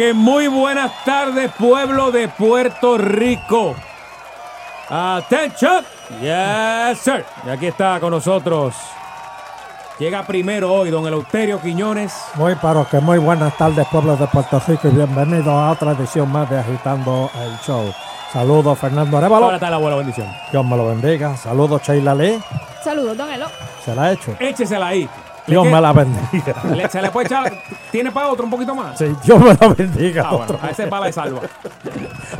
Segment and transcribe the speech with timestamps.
[0.00, 3.76] que muy buenas tardes, pueblo de Puerto Rico.
[4.88, 5.84] Attention.
[6.22, 7.22] Yes, sir.
[7.46, 8.74] Y aquí está con nosotros.
[9.98, 12.14] Llega primero hoy don Eleuterio Quiñones.
[12.36, 16.32] Muy pero que muy buenas tardes, pueblo de Puerto Rico, y bienvenidos a otra edición
[16.32, 17.92] más de Agitando el Show.
[18.32, 19.44] Saludos, Fernando Arevalo.
[19.44, 20.28] Ahora está la buena bendición.
[20.50, 21.36] Dios me lo bendiga.
[21.36, 22.40] Saludos, Sheila Lee.
[22.82, 23.48] Saludos, don Elo.
[23.84, 24.34] ¿Se la ha hecho?
[24.40, 25.06] Échesela ahí.
[25.46, 26.54] Dios me la bendiga.
[26.74, 27.52] le- se le puede echar.
[27.90, 28.96] ¿Tiene para otro un poquito más?
[28.98, 30.22] Sí, Dios me la bendiga.
[30.26, 30.58] Ah, bueno, otro.
[30.62, 31.40] a ese bala de salva.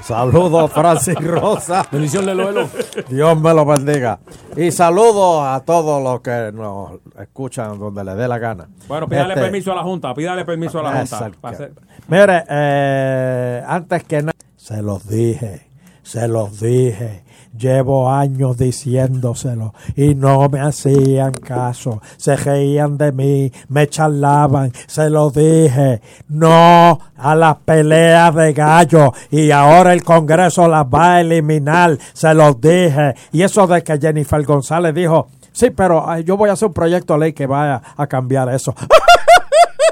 [0.03, 1.85] Saludos, Francis Rosa.
[1.91, 2.69] Bendición de Loelo.
[3.09, 4.19] Dios me lo bendiga.
[4.57, 8.69] Y saludos a todos los que nos escuchan donde les dé la gana.
[8.89, 10.15] Bueno, pídale Este, permiso a la Junta.
[10.15, 11.03] Pídale permiso a la Junta.
[11.17, 11.39] Exacto.
[11.41, 11.73] Pa' hacer-
[12.09, 15.67] Mire, eh, antes que nada, se los dije,
[16.03, 17.25] se los dije.
[17.61, 22.01] Llevo años diciéndoselo y no me hacían caso.
[22.17, 26.01] Se reían de mí, me charlaban, se los dije.
[26.29, 31.99] No a las peleas de gallo y ahora el Congreso las va a eliminar.
[32.15, 33.15] Se los dije.
[33.31, 37.13] Y eso de que Jennifer González dijo, sí, pero yo voy a hacer un proyecto
[37.13, 38.75] de ley que vaya a cambiar eso.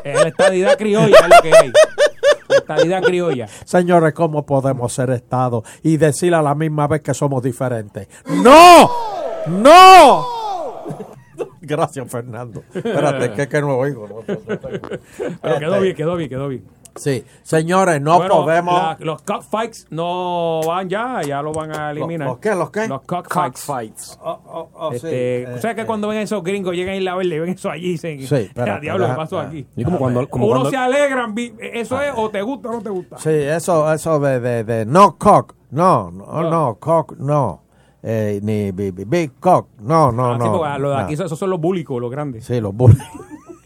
[0.05, 1.73] Es estadidad criolla, es lo que.
[2.49, 3.47] La estadidad criolla.
[3.65, 8.09] Señores, ¿cómo podemos ser Estado y decir a la misma vez que somos diferentes?
[8.27, 8.91] ¡No!
[9.47, 10.27] ¡No!
[11.61, 12.63] Gracias, Fernando.
[12.75, 14.09] Espérate, que, que no oigo.
[14.09, 14.89] no, no, no tengo.
[15.43, 16.65] Pero quedó bien, quedó bien, quedó bien.
[16.97, 18.75] Sí, señores, no Bueno, podemos.
[18.75, 22.29] la- los cockfights no van ya, ya lo van a eliminar.
[22.29, 22.55] ¿Los qué?
[22.55, 22.89] ¿Los qué?
[22.89, 23.65] Los cockfights.
[23.67, 24.19] Cockfights.
[24.23, 27.15] Oh, oh, oh, sí, eh, ¿Sabes que eh, cuando ven esos gringos llegan a Isla
[27.15, 29.43] Verde y ven eso allí y dicen, Sí, "Ya, diablo, ¿qué pasó ah.
[29.45, 29.67] aquí?
[29.77, 31.35] Y como cuando, como Uno cuando se alegran,
[31.73, 33.19] eso es o te gusta o no te gusta.
[33.19, 36.51] Sí, eso, eso de, de, de no cock, no, no, No.
[36.51, 37.63] no, cock, no.
[38.03, 40.53] Eh, ni big, big, big cock, no, no, Ah, sí, no.
[40.59, 41.01] porque lo de no.
[41.03, 42.45] aquí, esos son los búlicos, los grandes.
[42.45, 42.99] Sí, los bullies.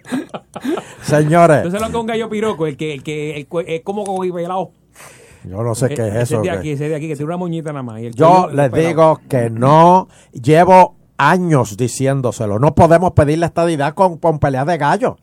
[1.02, 4.04] Señores, Entonces lo que un gallo piroco, el que, el que el, cue- es como
[4.24, 6.36] yo no sé qué es Ese eso.
[6.38, 8.00] de que- aquí, ese de aquí, que tiene una moñita nada más.
[8.00, 12.58] y el Yo les digo que no llevo años diciéndoselo.
[12.58, 15.18] No podemos pedir la estadidad con, con pelea de gallo.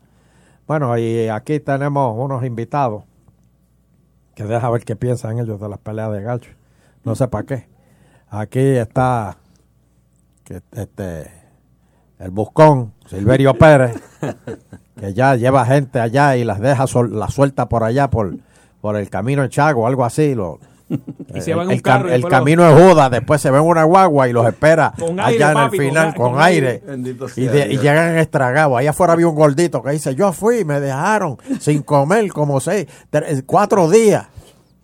[0.66, 3.04] Bueno, y aquí tenemos unos invitados
[4.34, 6.48] que deja ver qué piensan ellos de las peleas de gallo.
[7.04, 7.68] No sé para qué.
[8.28, 9.36] Aquí está
[10.42, 11.30] que, este
[12.18, 13.94] el buscón Silverio Pérez,
[15.00, 18.34] que ya lleva gente allá y las deja sol- la suelta por allá por,
[18.80, 20.34] por el camino en Chago, algo así.
[20.34, 20.58] Lo,
[21.34, 23.84] Y se el, van en un el carro camino es Judas, después se ven una
[23.84, 26.82] guagua y los espera Con aire, allá papi, en el final con, con aire.
[27.36, 28.78] Y, de- llegan estragados.
[28.78, 32.60] Allá afuera había un gordito que dice, yo fui y me dejaron sin comer como
[32.60, 34.26] seis, tres- cuatro días.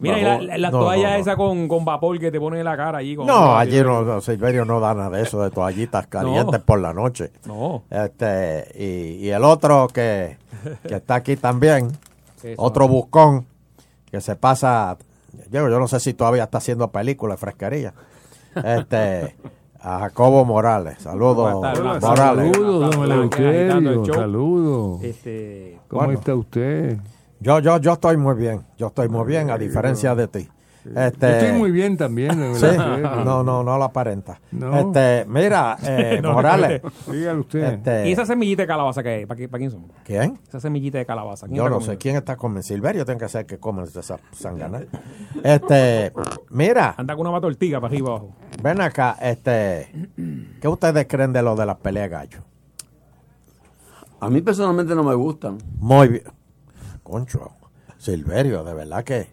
[0.00, 1.20] Mira, y la, la, la No, toalla no, no.
[1.20, 3.14] esa con, con vapor que te pone en la cara allí.
[3.16, 6.64] con- No, allí no, no, Silverio no da nada de eso, de toallitas calientes No.
[6.64, 7.30] por la noche.
[7.46, 7.82] No.
[7.90, 10.38] Este, y, y el otro que,
[10.88, 11.88] que está aquí también,
[12.42, 12.54] Eso.
[12.62, 13.46] otro buscón,
[14.10, 14.96] que se pasa,
[15.50, 17.92] yo, yo no sé si todavía está haciendo películas de fresquería.
[18.64, 19.36] Este,
[19.82, 20.96] a Jacobo Morales.
[21.00, 21.54] Saludos.
[21.54, 22.02] Morales.
[22.02, 23.30] Saludos, don.
[24.14, 25.02] Saludos.
[25.02, 26.18] Este, ¿Cómo bueno.
[26.18, 26.98] está usted?
[27.40, 30.48] Yo, yo, yo estoy muy bien, yo estoy muy bien, a diferencia de ti.
[30.84, 32.54] Este, Yo estoy muy bien también.
[32.54, 34.40] Sí, no, no, no lo aparenta.
[34.50, 34.78] No.
[34.78, 36.80] Este, mira, eh, No, Morales.
[37.06, 37.74] Dígale usted.
[37.74, 39.26] este, ¿Y esa semillita de calabaza qué es?
[39.26, 39.86] ¿Para, quién son?
[40.04, 40.38] ¿Quién?
[40.48, 41.46] Esa semillita de calabaza.
[41.46, 42.62] ¿quién Yo no sé quién está comiendo.
[42.62, 44.82] Silverio tiene que ser que come esa sangana.
[45.42, 46.12] Este,
[46.50, 48.34] mira, Anda con una mata ortiga para arriba abajo.
[48.62, 50.08] ven acá, este,
[50.60, 52.40] ¿qué ustedes creen de lo de las peleas gallo?
[54.18, 55.58] A mí personalmente no me gustan.
[55.78, 56.39] Muy bien.
[57.10, 57.50] Concho,
[57.98, 59.28] Silverio, de verdad que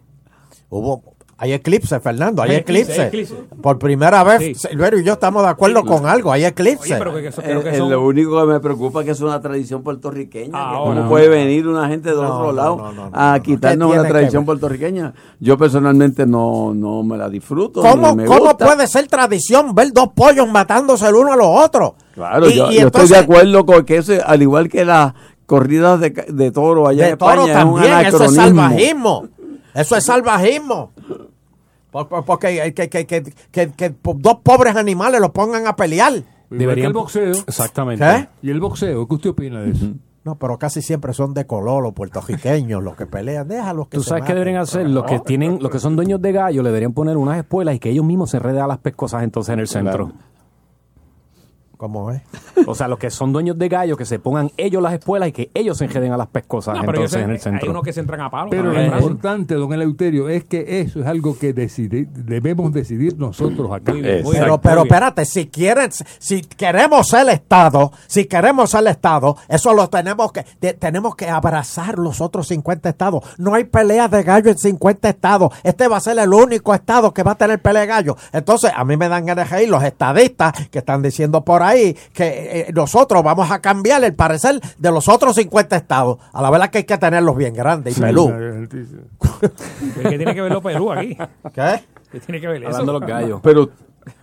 [0.68, 1.02] hubo,
[1.40, 3.06] hay eclipse, Fernando, hay Hay eclipse.
[3.06, 3.56] eclipse, hay eclipse.
[3.62, 4.54] Por primera vez, Sí.
[4.68, 6.94] Silverio y yo estamos de acuerdo con algo, hay eclipse.
[6.94, 7.88] Oye, pero que, que eso- Eh, creo que eh, son...
[7.90, 10.50] lo único que me preocupa es que es una tradición puertorriqueña.
[10.54, 10.80] Ah.
[10.84, 13.42] ¿Cómo puede venir una gente del No, otro no, lado no, no, no, a no.
[13.44, 15.14] quitarnos ¿Qué una tradición puertorriqueña?
[15.38, 17.80] Yo personalmente no, no me la disfruto.
[17.80, 18.66] ¿Cómo, ni me cómo gusta.
[18.66, 21.92] puede ser tradición ver dos pollos matándose el uno a los otros?
[22.14, 24.84] Claro, Y- yo, y yo entonces- estoy de acuerdo con que eso, al igual que
[24.84, 25.14] las
[25.48, 28.34] corridas de, ca- de toro allá de en toro España, es un también, eso es
[28.36, 29.28] salvajismo.
[29.74, 30.92] Eso es salvajismo.
[31.90, 36.12] Por- por- Porque que, que- que- que- que dos pobres animales los pongan a pelear.
[36.50, 37.32] Deberían- el boxeo.
[37.46, 38.04] Exactamente.
[38.04, 38.46] ¿Qué?
[38.48, 39.08] ¿Y el boxeo?
[39.08, 39.86] ¿Qué usted opina de eso?
[40.24, 43.48] No, pero casi siempre son de color los puertorriqueños los que pelean.
[43.48, 46.32] Déjalos que Tú sabes qué deberían hacer, los que tienen, los que son dueños de
[46.32, 49.22] gallo, le deberían poner unas espuelas y que ellos mismos se enreden a las pescosas
[49.22, 50.12] entonces en el centro.
[51.78, 52.20] ¿Cómo es?
[52.66, 55.32] O sea, los que son dueños de gallos, que se pongan ellos las espuelas y
[55.32, 57.70] que ellos se enjeden a las pescosas No, entonces sé, en el hay centro.
[57.70, 58.50] unos que se entran a palo.
[58.50, 63.70] Pero lo importante, don Eleuterio, es que eso es algo que decidi- debemos decidir nosotros
[63.72, 63.92] acá.
[63.94, 69.88] Pero, pero espérate, si quieren, si queremos el Estado, si queremos el Estado, eso lo
[69.88, 73.22] tenemos que, de- tenemos que abrazar los otros 50 estados.
[73.38, 75.52] No hay pelea de gallo en 50 estados.
[75.62, 78.16] Este va a ser el único estado que va a tener pelea de gallo.
[78.32, 81.96] Entonces, a mí me dan ganas de los estadistas que están diciendo por ahí que
[82.60, 86.18] eh, nosotros vamos a cambiar el parecer de los otros 50 estados.
[86.32, 88.32] A la verdad que hay que tenerlos bien grandes y pelú.
[90.02, 91.16] ¿Qué tiene que ver los pelú aquí?
[91.54, 91.80] ¿Qué?
[92.10, 92.68] ¿Qué tiene que ver eso?
[92.68, 93.40] Hablando de los gallos.
[93.42, 93.70] Pero,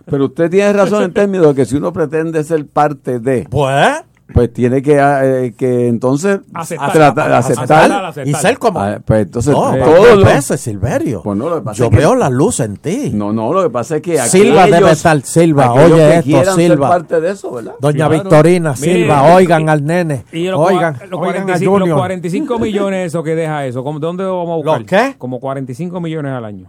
[0.04, 4.02] pero usted tiene razón en términos de que si uno pretende ser parte de, Pues,
[4.34, 6.92] pues tiene que, eh, que entonces Aceptar.
[6.92, 7.92] tratar- aceptar.
[7.92, 8.26] Aceptar.
[8.28, 8.80] y ser como...
[8.80, 11.22] Ah, pues entonces No, todos los- veces, Silverio.
[11.22, 13.10] Pues no, lo que pasa Yo es que- veo la luz en ti.
[13.14, 16.88] No, no, lo que pasa es que Silva aquellos- debe estar, Silva, oye esto, Silva.
[16.88, 17.74] parte de eso, ¿verdad?
[17.80, 18.10] Doña Claro.
[18.22, 20.24] Victorina, Mire, Silva, y- oigan al nene.
[20.32, 21.98] Y los, oigan, los, oigan a 45, los Junior.
[21.98, 24.78] 45 millones eso que deja eso, ¿cómo- ¿de dónde lo vamos a buscar?
[24.80, 25.14] ¿Los qué?
[25.18, 26.66] Como 45 millones al año.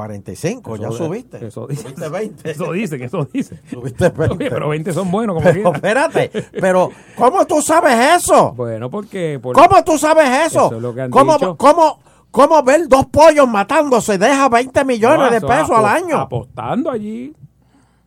[0.00, 1.46] 45, ya Eso- subiste.
[1.46, 1.82] Eso dice.
[1.82, 2.50] Subiste 20.
[2.50, 3.60] Eso dicen, eso dicen.
[3.70, 4.34] Subiste 20.
[4.36, 8.52] Oye, pero 20 son buenos como Pero espérate, pero ¿cómo tú sabes eso?
[8.52, 9.38] Bueno, porque...
[9.42, 10.66] por- ¿Cómo tú sabes eso?
[10.68, 11.54] Eso es lo que han ¿Cómo, dicho.
[11.58, 11.98] cómo,
[12.30, 16.16] ¿Cómo ver dos pollos matándose deja 20 millones No, de eso pesos al año?
[16.18, 17.34] Apostando allí.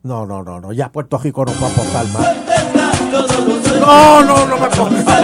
[0.01, 2.35] No, no, no, no, ya Puerto Rico no puede apostar más.
[3.79, 5.23] No, no, no me pongas.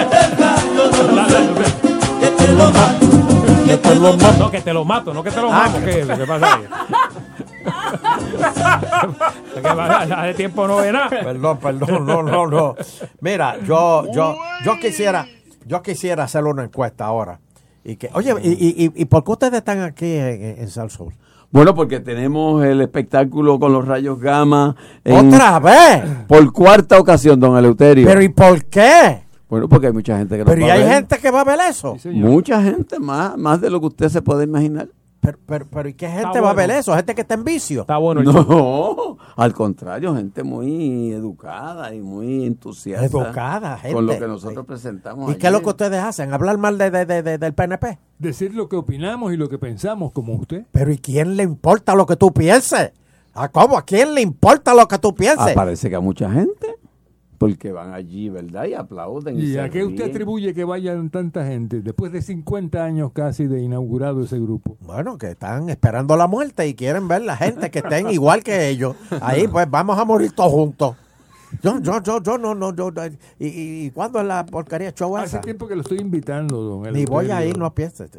[3.65, 5.79] No, que te lo mato, no que te lo Ah, mato.
[5.85, 6.61] ¿Qué que pasa ahí?
[9.55, 9.97] ¿Qué pasa?
[10.21, 11.09] Hace tiempo no ve nada.
[11.09, 12.75] Perdón, perdón, no, no, no.
[13.21, 14.35] Mira, yo, yo,
[14.65, 15.25] yo quisiera,
[15.65, 17.39] yo quisiera hacer una encuesta ahora.
[17.83, 18.49] Y que, oye, y,
[18.85, 21.13] y, y- por qué ustedes están aquí en, en, South Soul?
[21.51, 24.75] Bueno, porque tenemos el espectáculo con los rayos gamma.
[25.03, 26.03] en- ¡Otra vez!
[26.27, 28.05] Por cuarta ocasión, don Eleuterio.
[28.07, 29.23] ¿Pero y por qué?
[29.49, 30.93] Bueno, porque hay mucha gente que lo Pero y va a hay ver.
[30.93, 31.93] gente que va a ver eso.
[31.95, 32.29] Sí, señor.
[32.29, 34.89] Mucha gente, más, más de lo que usted se puede imaginar.
[35.21, 36.79] Pero, pero, pero ¿y qué gente Está va a ver bueno.
[36.79, 36.95] eso?
[36.95, 37.81] Gente que está en vicio.
[37.81, 38.27] Está bueno el.
[38.27, 43.05] No, al contrario, gente muy educada y muy entusiasta.
[43.05, 43.95] Educada, gente.
[43.95, 45.33] Con lo que nosotros presentamos.
[45.33, 46.33] ¿Y qué es lo que ustedes hacen?
[46.33, 47.97] ¿Hablar mal de, de- de- de- del PNP?
[48.17, 50.65] Decir lo que opinamos y lo que pensamos como usted.
[50.71, 52.93] Pero ¿y quién le importa lo que tú pienses?
[53.33, 53.77] ¿A cómo?
[53.77, 55.53] ¿A quién le importa lo que tú Ah, pienses?
[55.53, 56.75] parece que a mucha gente.
[57.39, 58.65] Porque van allí, ¿verdad?
[58.65, 59.39] Y aplauden.
[59.39, 63.61] ¿Y a qué usted atribuye que vayan tanta gente después de 50 años casi de
[63.61, 64.77] inaugurado ese grupo?
[64.81, 68.67] Bueno, que están esperando la muerte y quieren ver la gente que estén igual que
[68.67, 68.95] ellos.
[69.21, 70.97] Ahí, pues, vamos a morir todos juntos.
[71.63, 72.91] Yo, yo, yo, yo, no, no, yo,
[73.39, 75.41] ¿y, y, y cuándo es la porquería show Hace esa?
[75.41, 78.11] tiempo que lo estoy invitando, don Ni voy a ir, no pienses.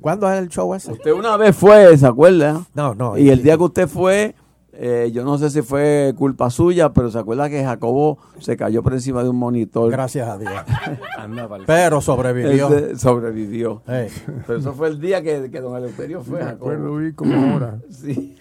[0.00, 0.92] ¿Cuándo es el show ese?
[0.92, 2.66] Usted una vez fue, ¿se acuerda?
[2.74, 3.16] No, no.
[3.16, 4.34] Y el día que usted fue,
[4.80, 8.80] eh, yo no sé si fue culpa suya, pero se acuerda que Jacobo se cayó
[8.84, 9.90] por encima de un monitor.
[9.90, 10.52] Gracias a Dios.
[11.66, 12.68] Pero sobrevivió.
[12.68, 13.82] Se- sobrevivió.
[13.84, 17.78] Pero eso fue el día que, que don Eleuterio fue, Me acuerdo, vi como ahora.
[17.90, 18.36] Sí.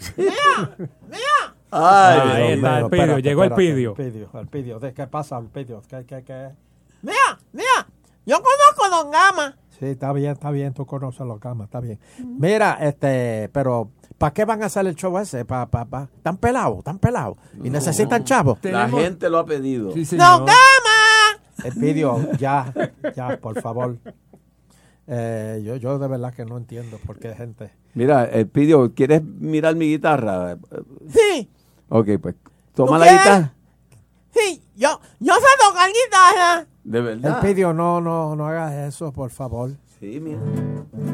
[1.69, 3.95] Ahí Ay, está el pidio, espérate, llegó el pidio.
[3.97, 4.79] El pidio, el pidio.
[4.79, 5.81] ¿De ¿Qué pasa, el pidio?
[5.87, 6.49] ¿Qué, qué, qué?
[7.01, 7.87] Mira, mira,
[8.25, 9.57] yo conozco a Don Gama.
[9.77, 11.99] Sí, está bien, está bien, tú conoces los camas, está bien.
[12.19, 15.45] Mira, este, pero ¿para qué van a hacer el show ese?
[15.45, 16.09] Pa, pa, pa.
[16.15, 17.37] Están pelados, están pelados.
[17.63, 18.59] Y necesitan chavos.
[18.63, 19.91] La gente lo ha pedido.
[19.93, 20.39] Sí, señor.
[20.39, 20.53] Gama.
[21.63, 22.71] El pidio, ya,
[23.15, 23.97] ya, por favor.
[25.07, 27.71] Eh, yo, yo de verdad que no entiendo por qué gente.
[27.93, 30.57] Mira, el pidió, ¿quieres mirar mi guitarra?
[31.09, 31.49] Sí,
[31.89, 32.35] Ok, pues
[32.75, 33.21] toma ¿Tú la quieres?
[33.23, 33.53] guitarra.
[34.33, 36.67] sí, yo, yo sé tocar guitarra.
[36.83, 37.41] De El verdad.
[37.41, 39.71] pidio, no, no, no hagas eso, por favor.
[39.99, 40.39] Sí, mira.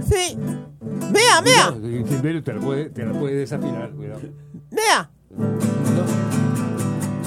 [0.01, 0.37] Sí.
[0.81, 3.91] Mira, mira, No, Silverio, te la puede, te la puede desafinar.
[3.91, 4.19] cuidado.
[4.71, 5.09] mira.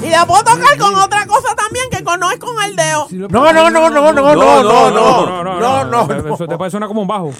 [0.05, 3.09] Y la puedo tocar con otra cosa también que no es con el dedo.
[3.09, 5.85] Si No, no, no, no, no, no, no, no, no, No, no, no.
[5.85, 6.35] no, no.
[6.35, 7.33] Eso te puede sonar como un bajo.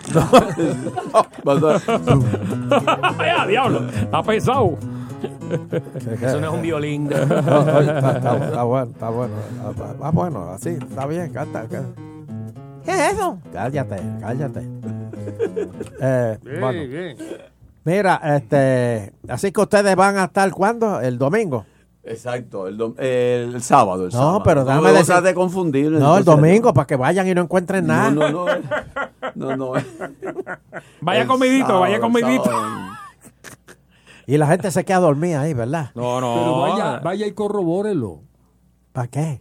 [1.45, 1.81] Vas a-
[3.19, 3.87] Ay, ah, diablo.
[3.89, 4.79] Está pesado.
[6.23, 7.09] Eso no es un violín.
[7.09, 7.17] No,
[7.65, 9.35] no, está, bueno, está bueno.
[9.71, 12.01] Está, está bueno, así, está bien, canta, canta.
[12.87, 13.39] ¿Qué es eso?
[13.53, 14.61] Cállate, cállate.
[16.01, 17.17] Eh, Bien, bueno, bien.
[17.85, 21.01] mira, este, así que ustedes van a estar cuándo?
[21.01, 21.65] El domingo.
[22.05, 24.05] Exacto, el, dom- el sábado.
[24.07, 24.43] El No, sábado.
[24.45, 25.91] pero no déjame me decir- de confundir.
[25.91, 28.11] No, el domingo para que vayan y no encuentren nada.
[28.11, 28.53] No, no, no.
[29.35, 29.73] no, no.
[31.01, 32.51] Vaya El comidito, sábado, vaya el comidito.
[34.27, 35.91] Y la gente se queda dormida ahí, ¿verdad?
[35.95, 36.35] No, no.
[36.35, 38.21] Pero vaya, vaya y corrobórelo.
[38.93, 39.41] ¿Para qué?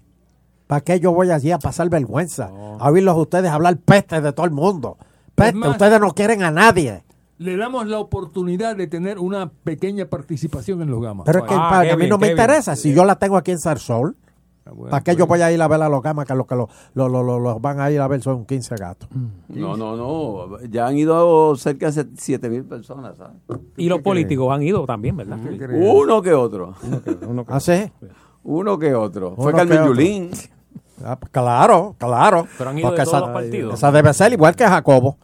[0.68, 2.50] ¿Para qué yo voy allí a pasar vergüenza?
[2.80, 4.98] A oírlos a ustedes hablar peste de todo el mundo.
[5.36, 7.04] Peste, más- ustedes no quieren a nadie.
[7.38, 11.26] Le damos la oportunidad de tener una pequeña participación en los gamas.
[11.26, 12.38] Pero es que Ah, para a mí bien, no me bien.
[12.40, 12.76] interesa.
[12.76, 14.16] Si yo la tengo aquí en Sarsol,
[14.74, 16.56] bueno, ¿Para qué yo voy a ir a ver a los gamas que los que
[16.56, 19.08] los lo, lo- lo- los van a ir a ver son 15 gatos?
[19.50, 20.60] No, no, no.
[20.70, 23.36] Ya han ido cerca de 7 mil personas, ¿sabes?
[23.78, 25.38] Y los políticos han ido también, ¿verdad?
[25.74, 26.74] Uno que otro.
[27.48, 27.92] ¿Ah, sí?
[28.44, 29.36] Uno que otro.
[29.36, 29.94] Fue Uno Carmen que otro.
[29.94, 30.32] Yulín.
[31.04, 32.48] Ah, claro, claro.
[32.58, 33.74] Pero han ido de Porque todos esa, los partidos.
[33.74, 35.18] esa debe ser igual que Jacobo,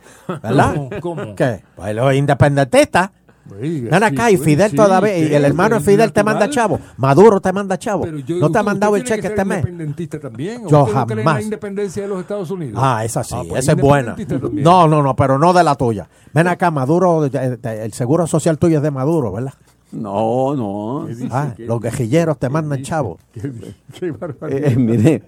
[0.43, 0.75] ¿verdad?
[0.75, 0.89] ¿Cómo?
[0.99, 1.35] ¿Cómo?
[1.35, 1.63] ¿Qué?
[1.75, 3.11] Pues los independentistas.
[3.43, 6.49] Ven sí, acá y Fidel sí, todavía, y el hermano de es Fidel te manda
[6.49, 6.79] chavo.
[6.97, 8.03] Maduro te manda chavo.
[8.03, 9.57] Pero yo- ¿No te ha mandado el cheque que este mes?
[9.59, 10.65] independentista también?
[10.65, 11.35] ¿O Yo usted no cree en jamás.
[11.35, 12.79] la independencia de los Estados Unidos?
[12.81, 14.15] Ah, esa sí, Ah, pues esa es buena.
[14.15, 14.63] también.
[14.63, 16.07] No, no, no, pero no de la tuya.
[16.33, 19.53] Ven acá, Maduro, eh, eh, el seguro social tuyo es de Maduro, ¿verdad?
[19.91, 21.07] No, no.
[21.31, 23.17] Ah, ¿Qué los guerrilleros te ¿Qué mandan chavo.
[23.33, 23.51] ¿Qué,
[23.99, 24.71] qué barbaridad.
[24.71, 25.23] Eh, mire,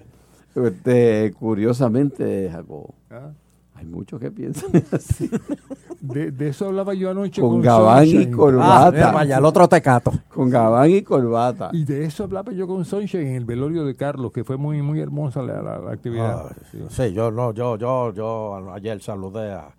[0.56, 3.32] este, curiosamente, Jacobo, Ah,
[3.76, 5.30] hay muchos que piensan así.
[6.00, 9.10] De, de eso hablaba yo anoche Con con, Gabán y corbata.
[9.10, 10.12] Ah, vaya, el otro tecato.
[10.34, 11.70] Con gabán y corbata.
[11.74, 14.82] Y de eso hablaba yo con Sunshine en el velorio de Carlos, que fue muy
[14.82, 16.48] muy hermosa la, la- la actividad.
[16.50, 16.56] Ah,
[16.90, 19.74] sí, yo no, yo, yo, yo ayer saludé a,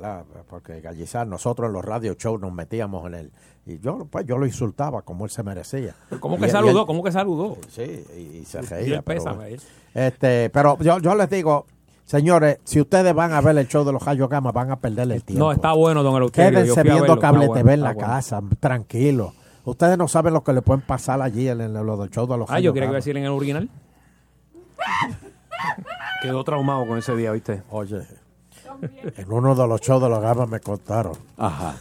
[0.00, 3.32] la- porque Gallizar, nosotros en los radio shows nos metíamos en él
[3.66, 5.94] y yo pues yo lo insultaba como él se merecía.
[6.20, 6.78] ¿Cómo Y que él- saludó?
[6.78, 7.56] y él- ¿Cómo que saludó?
[7.68, 8.96] Sí, y, y se Y reía.
[8.96, 9.62] el pero, pésame bueno.
[9.94, 11.66] este, pero yo, yo les digo,
[12.04, 15.10] señores, si ustedes van a ver el show de los Gallos Gama, van a perder
[15.12, 15.44] el tiempo.
[15.46, 16.60] No, está bueno, don Eleuterio.
[16.60, 18.08] Quédense viendo verlo, cable está TV bueno, en la bueno.
[18.08, 19.32] casa, tranquilo.
[19.64, 22.38] Ustedes no saben lo que le pueden pasar allí en, en lo del show de
[22.38, 23.68] los Ah, Gallos yo quería que decir en el original.
[26.22, 27.62] Quedó traumado con ese día, ¿viste?
[27.70, 28.00] Oye,
[29.16, 31.14] en uno de los shows de los Gama me contaron.
[31.36, 31.76] Ajá.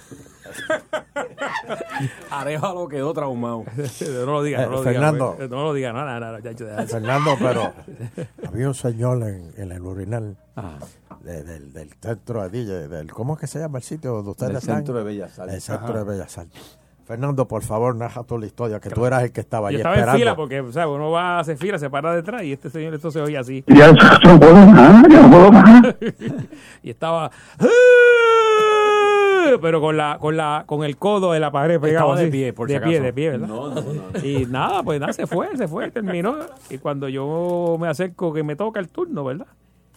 [2.31, 3.63] Arevalo quedó traumado.
[3.75, 5.33] no lo diga, no Eh, lo Fernando.
[5.37, 5.47] diga.
[5.47, 6.87] No lo diga, no, no, no.
[6.87, 7.73] Fernando, pero
[8.47, 10.79] había un señor en, en el urinal Ajá.
[11.21, 14.31] de- del, del centro de DJ, del, ¿cómo es que se llama el sitio donde
[14.31, 14.75] ustedes Del están?
[14.77, 15.55] Centro de Bellas Artes.
[15.55, 16.77] El centro de Bellas Artes.
[17.07, 19.77] Fernando, por favor, narra tú la historia, que tú eras el que estaba Yo allí
[19.77, 20.17] estaba esperando.
[20.17, 22.69] en fila porque, o sea, uno va a hacer fila, se para detrás y este
[22.69, 23.63] señor esto se oye así.
[23.67, 25.95] Ya no puedo más, ya no puedo más.
[26.83, 27.31] Y estaba
[29.61, 32.51] pero con la con la con el codo de la pared pegado Estaba de pie,
[32.51, 33.03] por si de pie, acaso.
[33.05, 33.47] de pie, ¿verdad?
[33.47, 34.19] No, no, no.
[34.21, 36.35] Y nada, pues nada, se fue, se fue, terminó.
[36.69, 39.47] Y cuando yo me acerco que me toca el turno, ¿verdad?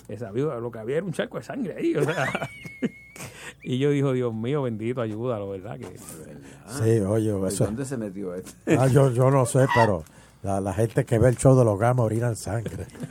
[0.06, 2.48] Esa viuda, lo que había era un charco de sangre ahí, o sea.
[3.62, 5.78] Y yo dijo, Dios mío, bendito, ayúdalo, ¿verdad?
[5.78, 7.64] Que, Sí, oye, ¿Y eso.
[7.64, 8.76] ¿Dónde se metió este?
[8.78, 10.04] Ah, yo, yo no sé, pero
[10.42, 12.86] la, la gente que ve el show de los gamas orinan sangre.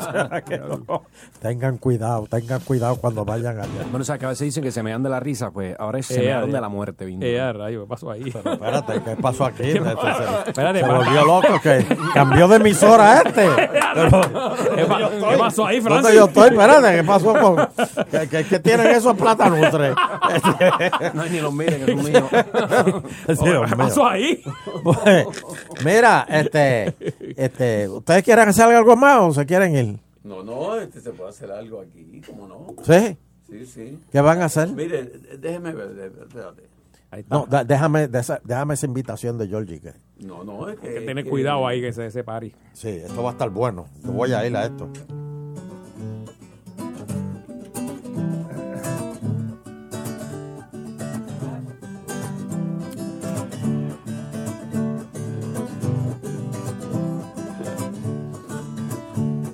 [0.00, 1.02] O sea, que no.
[1.40, 3.68] Tengan cuidado, tengan cuidado cuando vayan allá.
[3.90, 5.74] Bueno, o sea, que a veces dicen que se me dan de la risa, pues
[5.78, 7.24] ahora es se Eh, me dan eh, de la muerte, Vindo.
[7.26, 8.28] eh, ah, rayo, ¿qué pasó ahí?
[8.28, 9.62] Espérate, ¿qué pasó aquí?
[9.72, 13.48] Se, se- Espérate, se volvió loco, que cambió de emisora este.
[14.74, 16.14] ¿Qué, pa- qué pasó ahí, ¿Dónde Francis?
[16.14, 16.48] yo estoy?
[16.50, 17.68] Espérate, ¿qué pasó con...?
[18.10, 19.94] ¿Qué, qué- qué tienen esos platanutres?
[21.14, 22.24] No, ni los miren, que son míos.
[23.26, 23.86] Sí, Dios ¿Qué mío.
[23.86, 24.42] pasó ahí?
[24.82, 25.26] Pues,
[25.84, 26.49] mira, este,
[27.36, 29.98] este, ¿ustedes quieren hacer algo más o se quieren ir?
[30.22, 32.74] No, no, este se puede hacer algo aquí, ¿cómo no?
[32.82, 33.16] ¿Sí?
[33.48, 33.98] Sí, sí.
[34.12, 34.68] ¿Qué van a hacer?
[34.68, 35.04] Mire,
[35.38, 36.62] déjeme ver, espérate.
[37.10, 37.34] Ahí está.
[37.34, 39.80] No, da- déjame, de esa- déjame esa invitación de Georgie.
[39.80, 40.88] Que, No, no, es que...
[40.88, 42.52] Hay que tener que- cuidado ahí que se separe.
[42.72, 43.86] sí, esto va a estar bueno.
[44.04, 44.88] Yo voy a ir a esto.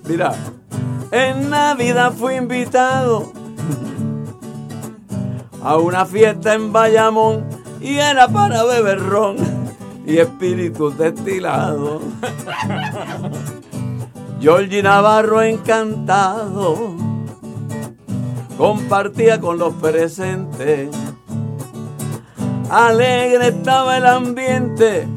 [0.06, 0.32] Mira,
[1.10, 3.32] en Navidad fui invitado
[5.62, 7.44] a una fiesta en Bayamón
[7.80, 9.36] y era para beber ron
[10.06, 12.02] y espíritus destilados.
[14.40, 16.94] Georgie Navarro encantado
[18.56, 20.90] compartía con los presentes.
[22.70, 25.08] Alegre estaba el ambiente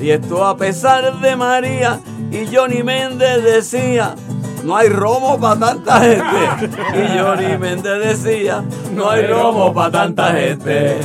[0.00, 2.00] y esto a pesar de María
[2.32, 4.14] y Johnny Méndez decía,
[4.64, 6.72] no hay romo para tanta gente.
[6.94, 10.98] Y Johnny Méndez decía, no hay romo para tanta gente.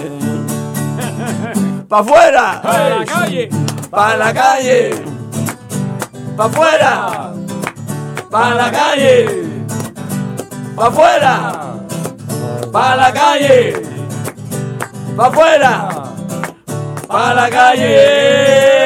[1.90, 2.62] ¡Pa' afuera!
[2.64, 3.50] ¡A la calle!
[3.90, 4.90] ¡Pa' la calle!
[6.38, 7.34] ¡Pa' afuera!
[8.32, 9.44] ¡Pa' la calle!
[10.76, 11.74] ¡Pa' afuera!
[12.72, 13.82] ¡Pa' la calle!
[15.16, 15.90] ¡Pa' afuera!
[17.08, 18.77] ¡Pa' la calle!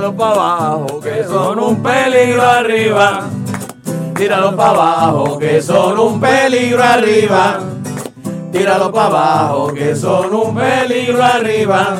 [0.00, 3.28] Tíralo para abajo, que son un peligro arriba.
[4.16, 7.60] Tíralo para abajo, que son un peligro arriba.
[8.50, 11.98] Tíralo para abajo, que son un peligro arriba.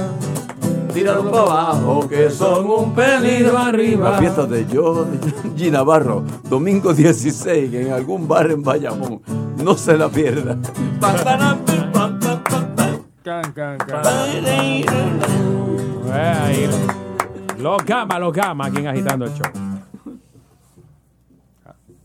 [0.95, 4.13] Tíralo para abajo, que son un peligro arriba.
[4.13, 5.05] La fiesta de yo,
[5.59, 5.71] G.
[5.71, 9.21] Navarro, domingo 16, que en algún bar en Bayamón.
[9.63, 10.57] No se la pierda.
[13.23, 14.01] Can, can, can.
[17.61, 19.53] Los gamas, los gamas, aquí en Agitando el Show.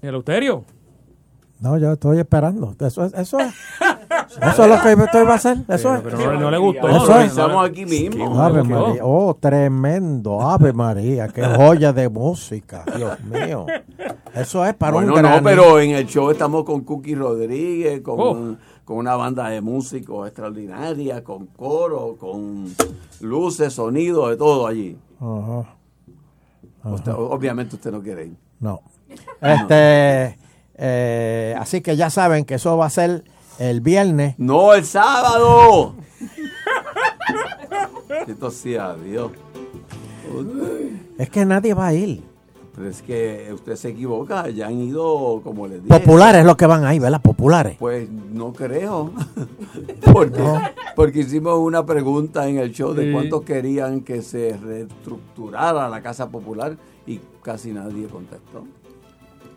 [0.01, 0.63] ¿Y el Euterio?
[1.59, 2.75] No, yo estoy esperando.
[2.79, 3.53] Eso es, eso es.
[4.41, 5.57] Eso es lo que estoy va a hacer.
[5.67, 6.01] Eso es.
[6.01, 6.89] Pero no, no le gustó.
[6.89, 7.27] Eso no, es.
[7.27, 8.39] Estamos aquí mismo.
[8.41, 8.63] Ave.
[8.63, 9.01] María.
[9.03, 10.41] Oh, tremendo.
[10.41, 11.29] Ave María.
[11.29, 12.83] Qué joya de música.
[12.95, 13.65] Dios mío.
[14.33, 15.23] Eso es para un gran.
[15.37, 18.55] no, pero en el show estamos con Cookie Rodríguez, con, Oh.
[18.83, 22.65] con una banda de músicos extraordinaria, con coro, con
[23.21, 24.97] luces, sonido, de todo allí.
[26.83, 28.35] Usted- obviamente usted no quiere ir.
[28.59, 28.81] No.
[29.41, 30.37] Este.
[30.75, 33.23] eh, así que ya saben que eso va a ser
[33.59, 34.35] el viernes.
[34.37, 35.95] No, el sábado.
[38.27, 39.31] Esto sí, adiós.
[41.17, 42.23] Es que nadie va a ir.
[42.75, 45.97] Pero es que usted se equivoca, ya han ido, como les dije.
[45.99, 47.21] Populares los que van ahí, ¿verdad?
[47.21, 47.77] Populares.
[47.79, 49.13] Pues no creo.
[50.13, 50.43] porque,
[50.95, 56.29] porque hicimos una pregunta en el show de cuántos querían que se reestructurara la Casa
[56.29, 56.75] Popular
[57.07, 58.65] y casi nadie contestó.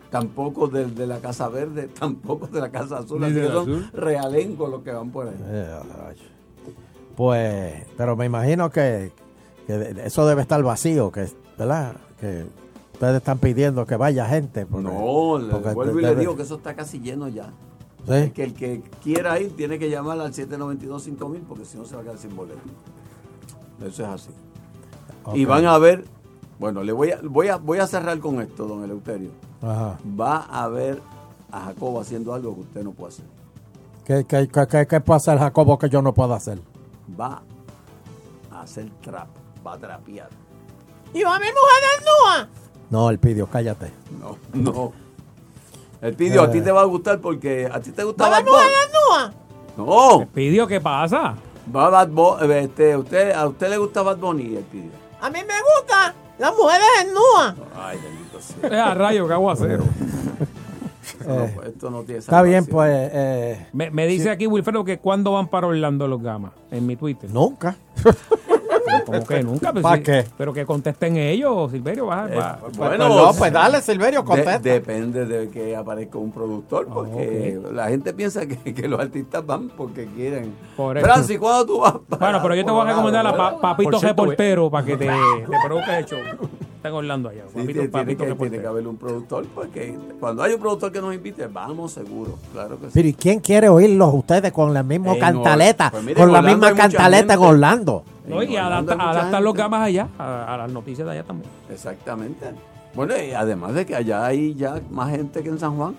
[0.09, 3.21] Tampoco de la Casa Verde, tampoco de la Casa Azul.
[3.23, 3.89] Así de que la son Azul.
[3.93, 5.35] realengos los que van por ahí.
[5.45, 5.77] Eh.
[7.17, 9.11] Pues, pero me imagino que,
[9.67, 11.97] eso debe estar vacío, que, ¿verdad?
[12.17, 12.45] Que
[12.99, 14.65] ustedes están pidiendo que vaya gente.
[14.65, 17.49] porque- No, le porque vuelvo y le digo que eso está casi lleno ya.
[18.07, 18.31] ¿Sí?
[18.31, 22.01] Que el que quiera ir tiene que llamar al 792-5000 porque si no se va
[22.01, 22.59] a quedar sin boleto.
[23.85, 24.29] Eso es así.
[25.33, 26.03] Y van a ver,
[26.59, 29.29] bueno, le voy a, voy a, voy a cerrar con esto, don Eleuterio.
[29.61, 29.97] Ajá.
[30.19, 31.01] Va a ver
[31.51, 33.25] a Jacobo haciendo algo que usted no puede hacer.
[34.05, 36.59] ¿Qué, qué, qué, qué- qué puede hacer Jacobo que yo no puedo hacer?
[37.19, 37.41] Va
[38.51, 39.27] a hacer trap,
[39.65, 40.29] va a trapear.
[41.13, 42.47] Y va a haber mujeres nuas.
[42.89, 43.91] No, el pidió, cállate.
[44.19, 44.93] No, no.
[46.01, 48.45] El pidió, a ti te va a gustar porque a ti te gusta a Bad
[48.45, 49.35] Bunny.
[49.77, 51.35] No, Pidió, ¿qué pasa?
[51.75, 54.91] va Bad Bunny, este, usted, a usted le gusta Bad Bunny el pidió.
[55.21, 57.55] A mí me gustan las mujeres nuas.
[57.75, 58.67] Ay, bendito sea.
[58.67, 59.83] Es a rayo, que aguacero.
[61.27, 64.99] No, pues, esto no tiene Está bien, pues, eh, Me, me dice aquí Wilfredo que
[64.99, 67.29] cuándo van para Orlando los gamas en mi Twitter.
[67.29, 67.75] nunca.
[69.05, 69.71] Como que nunca.
[69.71, 70.25] Pues ¿Pa sí, qué?
[70.37, 72.07] Pero que contesten ellos, Silverio.
[72.07, 74.59] Va, va- Bueno, Pues no, pues dale, Silverio, de- contesta.
[74.59, 79.69] depende de que aparezca un productor, porque la gente piensa que, que los artistas van
[79.69, 80.53] porque quieren.
[80.77, 80.99] Por.
[80.99, 81.93] Francis, ¿cuándo tú vas?
[82.09, 83.35] para Bueno, pero yo te voy a recomendar a?
[83.35, 85.05] Pa- Papito Reportero para que te,
[85.49, 86.19] te produzca el show.
[86.79, 87.43] Está en Orlando allá.
[87.47, 90.91] Sí, Papito, tiene, Papito que, tiene que haber un productor, porque cuando hay un productor
[90.93, 92.91] que nos invite, vamos seguro, claro que sí.
[92.93, 95.87] Pero ¿y quién quiere oírlos ustedes con la misma En cantaleta?
[95.87, 97.39] Or- pues mire, con la misma cantaleta en.
[97.41, 98.03] Orlando.
[98.29, 99.61] No, y adapta- hay mucha adaptar los gente.
[99.63, 101.49] gamas allá, a, a las noticias de allá también.
[101.69, 102.45] Exactamente.
[102.95, 105.95] Bueno, y además de que allá hay ya más gente que en San Juan,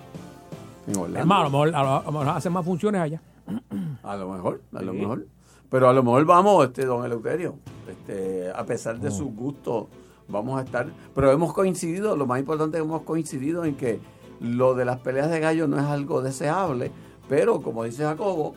[0.87, 1.33] en Orlando.
[1.35, 3.21] A lo mejor, a lo- a lo mejor hacen más funciones allá.
[4.03, 5.25] A lo mejor, a lo mejor.
[5.69, 7.55] Pero a lo mejor vamos, este, don Eleuterio,
[7.89, 9.85] este, a pesar de sus gustos,
[10.27, 10.87] vamos a estar.
[11.15, 13.99] Pero hemos coincidido, lo más importante es que hemos coincidido en que
[14.41, 16.91] lo de las peleas de gallos no es algo deseable,
[17.29, 18.53] pero como dice Jacobo,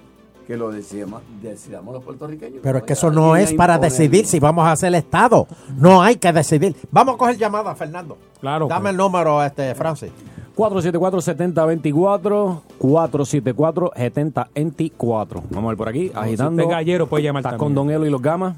[0.46, 2.60] que lo decidamos, decidamos los puertorriqueños.
[2.62, 3.96] Pero es que eso no es para imponerlo.
[3.98, 5.46] decidir si vamos a hacer Estado.
[5.78, 6.74] No hay que decidir.
[6.90, 8.16] Vamos a coger llamada, Fernando.
[8.40, 8.66] Claro.
[8.68, 10.10] Dame el número, este, Francis.
[10.56, 15.42] 474-7024, 474-7024.
[15.50, 16.62] Vamos a ver por aquí, Si agitando.
[16.62, 17.74] es gallero, puede llamar Estás con.
[17.74, 18.56] Don Elo y los gamas.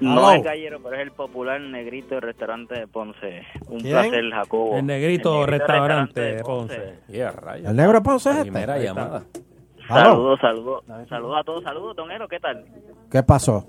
[0.00, 3.42] No es gallero, pero es el popular negrito del restaurante de Ponce.
[3.68, 3.92] Un ¿Quién?
[3.92, 4.76] placer, Jacobo.
[4.76, 6.94] El negrito restaurante de Ponce.
[7.08, 7.32] Yeah.
[7.64, 8.88] ¿El negro Ponce es Primera este?
[8.88, 9.16] llamada.
[9.18, 9.26] Aló.
[9.88, 10.84] Saludos, saludos.
[11.08, 12.64] Saludos a todos, saludos, Don Ero, ¿qué tal?
[13.10, 13.66] ¿Qué pasó?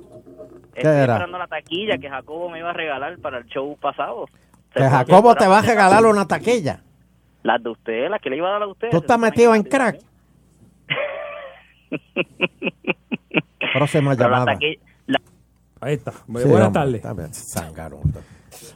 [0.73, 1.13] Estoy era?
[1.13, 4.27] esperando la taquilla que Jacobo me iba a regalar para el show pasado.
[4.73, 6.81] Se Que Jacobo te va a regalar una taquilla.
[7.43, 8.89] Las de usted, las que le iba a dar a usted.
[8.91, 9.99] ¿Tú estás metido en crack?
[13.73, 14.53] Próxima Pero la llamada.
[14.53, 15.21] taquilla, la-
[15.81, 16.11] Ahí está.
[16.11, 17.01] Sí, Buenas tardes.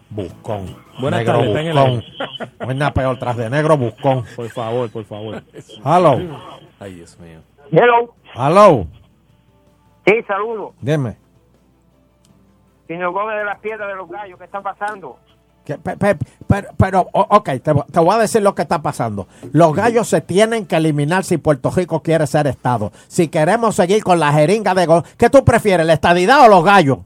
[0.09, 0.75] Buscón.
[0.99, 2.77] Buenas negro tardes, buscón.
[2.77, 4.23] Nada peor tras de negro buscón.
[4.35, 5.41] Por favor, por favor.
[5.85, 6.19] Hello.
[6.79, 7.39] Ay, Dios mío.
[7.71, 8.13] Hello.
[8.35, 8.85] Hello.
[10.05, 10.73] Sí, saludo.
[10.81, 11.17] Dime.
[12.87, 15.17] Señor Gómez de las Piedras de los Gallos, ¿qué está pasando?
[15.65, 18.81] Que- pe- pe- pero, pero, ok, te, vo- te voy a decir lo que está
[18.81, 19.27] pasando.
[19.51, 22.91] Los gallos se tienen que eliminar si Puerto Rico quiere ser Estado.
[23.07, 24.87] Si queremos seguir con la jeringa de...
[24.87, 26.99] go- ¿Qué tú prefieres, la estadidad o los gallos?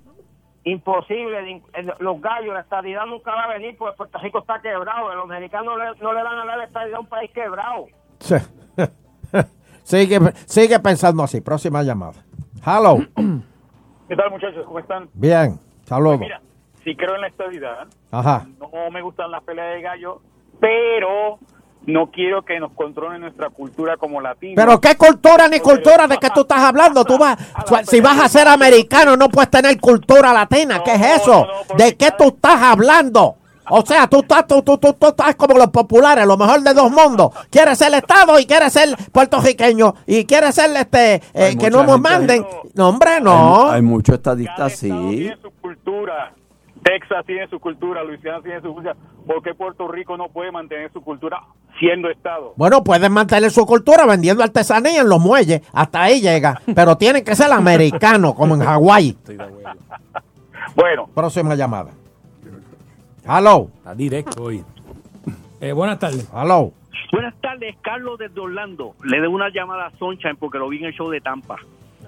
[0.64, 1.62] Imposible.
[1.74, 5.14] eh, Los gallos, la estadidad nunca va a venir porque Puerto Rico está quebrado.
[5.14, 7.88] Los americanos le- no le van a dar la estadidad a un país quebrado.
[8.20, 8.36] Sí.
[9.84, 11.42] Sigue, sigue pensando así.
[11.42, 12.24] Próxima llamada.
[12.66, 12.98] Hello.
[14.08, 14.66] ¿Qué tal, muchachos?
[14.66, 15.10] ¿Cómo están?
[15.14, 15.60] Bien.
[15.86, 16.20] Saludos.
[16.20, 16.42] Mira,
[16.84, 18.48] si creo en la estabilidad, Ajá.
[18.60, 20.22] no me gustan las peleas de gallo,
[20.60, 21.40] pero
[21.86, 24.56] no quiero que nos controlen nuestra cultura como latinos.
[24.56, 27.04] Pero qué cultura ni cultura de qué tú estás hablando.
[27.04, 27.38] Tú vas,
[27.88, 30.82] si vas a ser americano no puedes tener cultura latina.
[30.84, 31.46] ¿Qué es eso?
[31.78, 33.38] ¿De qué tú estás hablando?
[33.70, 36.74] O sea, tú estás, tú, tú, tú, tú estás como los populares, lo mejor de
[36.74, 37.32] dos mundos.
[37.50, 42.00] Quieres ser Estado y quieres ser puertorriqueño y quieres ser este eh, que no nos
[42.00, 42.46] manden.
[42.74, 43.70] No, hombre, no.
[43.70, 44.90] Hay, hay muchos estadistas, sí.
[44.90, 46.34] tiene su cultura.
[46.84, 48.96] Texas tiene su cultura, Luisiana tiene su cultura.
[49.26, 51.42] ¿Por qué Puerto Rico no puede mantener su cultura
[51.80, 52.54] siendo Estado?
[52.58, 55.62] Bueno, pueden mantener su cultura vendiendo artesanía en los muelles.
[55.72, 56.62] Hasta ahí llega.
[56.76, 59.18] Pero tienen que ser americanos, como en Hawái.
[60.76, 61.08] Bueno.
[61.14, 61.92] Próxima llamada.
[63.26, 63.70] Hello.
[63.78, 64.64] Está directo hoy.
[65.62, 66.30] Eh, buenas tardes.
[66.34, 66.74] Hello.
[67.12, 68.96] Buenas tardes, Carlos desde Orlando.
[69.04, 71.58] Le debo una llamada a Sunshine porque lo vi en el show de Tampa.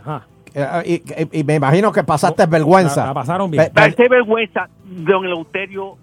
[0.01, 0.25] Ajá.
[0.53, 3.01] Eh, y, y- y me imagino que pasaste vergüenza.
[3.01, 3.71] la- la pasaron bien.
[3.73, 5.97] Pasé vergüenza, don Eleuterio,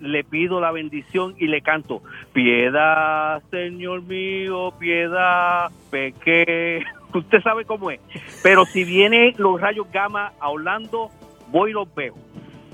[0.00, 2.02] le pido la bendición y le canto.
[2.32, 6.82] Piedad, Señor mío, piedad, pequé.
[7.14, 8.00] Usted sabe cómo es.
[8.42, 11.10] Pero si vienen los rayos gamma a Orlando,
[11.50, 12.14] voy y los veo.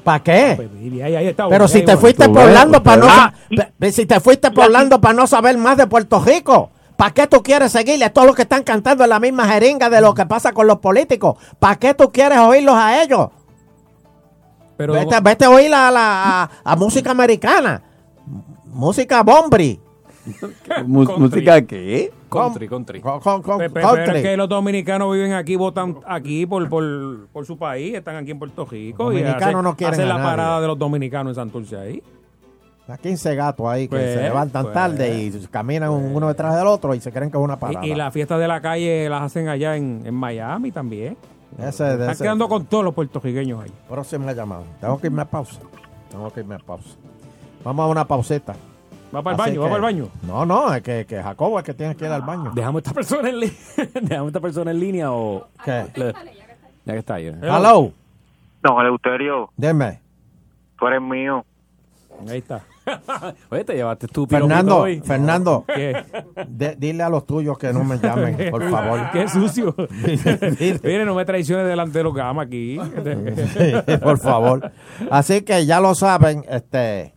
[0.02, 0.54] ¿Para qué?
[0.56, 4.20] Pues, y ahí- ahí está, Pero si te fuiste por Orlando para no si te
[4.20, 8.10] fuiste por Orlando para no saber más de Puerto Rico, ¿para qué tú quieres seguirle?
[8.10, 10.78] Todos los que están cantando en la misma jeringa de lo que pasa con los
[10.78, 11.36] políticos.
[11.58, 13.28] ¿Para qué tú quieres oírlos a ellos?
[14.76, 17.82] Pero, Vete, vete a oír a, la, a, a música americana.
[18.64, 19.78] Música bombri.
[20.86, 22.12] ¿Música qué?
[22.28, 23.00] Country, country.
[23.72, 28.16] Pero es que los dominicanos viven aquí, votan aquí por, por, por su país, están
[28.16, 29.04] aquí en Puerto Rico.
[29.10, 30.30] Los y dominicanos hacen, no quieren hacen a la nadie.
[30.30, 32.02] parada de los dominicanos en Santurce ahí.
[32.88, 34.74] Hay 15 gatos ahí que Pues, se levantan pues.
[34.74, 37.86] tarde y caminan uno detrás del otro y se creen que es una parada.
[37.86, 41.16] Y, y las fiestas de la calle las hacen allá en, en Miami también.
[41.58, 43.70] Ese- Están ese- quedando con todos los puertorriqueños ahí.
[43.88, 44.62] Próxima llamada.
[44.80, 45.60] Tengo que irme a pausa.
[46.10, 46.90] Tengo que irme a pausa.
[47.64, 48.54] Vamos a una pauseta.
[49.14, 49.60] ¿Va para el Así baño?
[49.62, 50.08] ¿Va para el baño?
[50.22, 52.52] No, no, es que, que Jacobo es que tiene que ir al baño.
[52.54, 53.56] ¿Dejamos esta persona en línea?
[54.02, 55.48] ¿Dejamos esta persona en línea o...?
[55.64, 55.86] ¿Qué?
[55.96, 56.12] Le-
[56.84, 57.26] Ya que está ahí.
[57.26, 57.92] Hello.
[58.62, 60.00] Don Eleuterio, Dime.
[60.78, 61.44] tú eres mío.
[62.28, 62.60] Ahí está.
[63.50, 65.00] Oye, te llevaste piropito Fernando, hoy.
[65.00, 66.04] Fernando, ¿Qué?
[66.46, 69.10] de- dile a los tuyos que no me llamen, por favor.
[69.12, 69.74] Qué sucio.
[70.82, 72.78] Mire, no me traiciones delante de los gamas aquí.
[72.78, 74.70] Sí, por favor.
[75.10, 77.14] Así que ya lo saben, este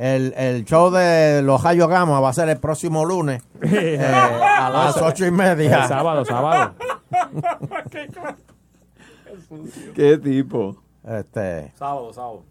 [0.00, 4.70] el, el show de los Rayos Gama va a ser el próximo lunes eh, a
[4.70, 5.82] las ocho y media.
[5.82, 6.74] El sábado, sábado.
[9.94, 10.76] ¿Qué tipo?
[11.04, 12.44] Este, Sábado, sábado.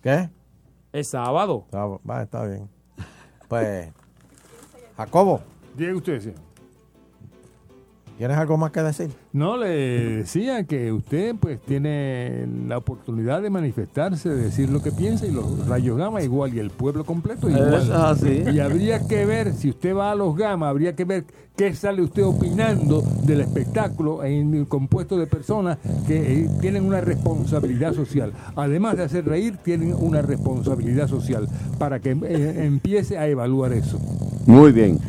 [0.00, 0.30] ¿qué?
[0.92, 1.64] El sábado.
[1.64, 2.70] Está, va, está bien.
[3.48, 3.92] Pues,
[4.96, 5.40] Jacobo,
[5.74, 6.32] Diga usted, sí.
[8.22, 9.10] ¿Tienes algo más que decir?
[9.32, 9.66] No, le
[10.18, 15.32] decía que usted pues tiene la oportunidad de manifestarse, de decir lo que piensa y
[15.32, 17.74] los rayos gamma igual y el pueblo completo igual.
[17.74, 18.44] Es así.
[18.52, 21.24] Y habría que ver, si usted va a los gamma, habría que ver
[21.56, 27.00] qué sale usted opinando del espectáculo en el compuesto de personas que eh, tienen una
[27.00, 28.32] responsabilidad social.
[28.54, 33.98] Además de hacer reír, tienen una responsabilidad social para que eh, empiece a evaluar eso.
[34.46, 35.00] Muy bien.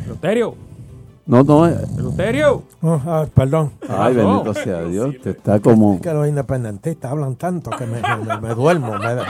[1.26, 1.66] No, no.
[1.66, 2.64] eh, Eleuterio.
[2.82, 3.72] Oh, ah, perdón.
[3.88, 5.14] Ay, bendito sea Dios.
[5.22, 5.94] Te está como.
[5.94, 9.22] Es que los independentistas hablan tanto que me, me- me duermo, me, me-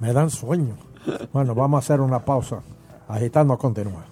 [0.00, 0.74] me dan sueño.
[1.32, 2.58] Bueno, vamos a hacer una pausa.
[3.08, 4.04] Agitando continúa.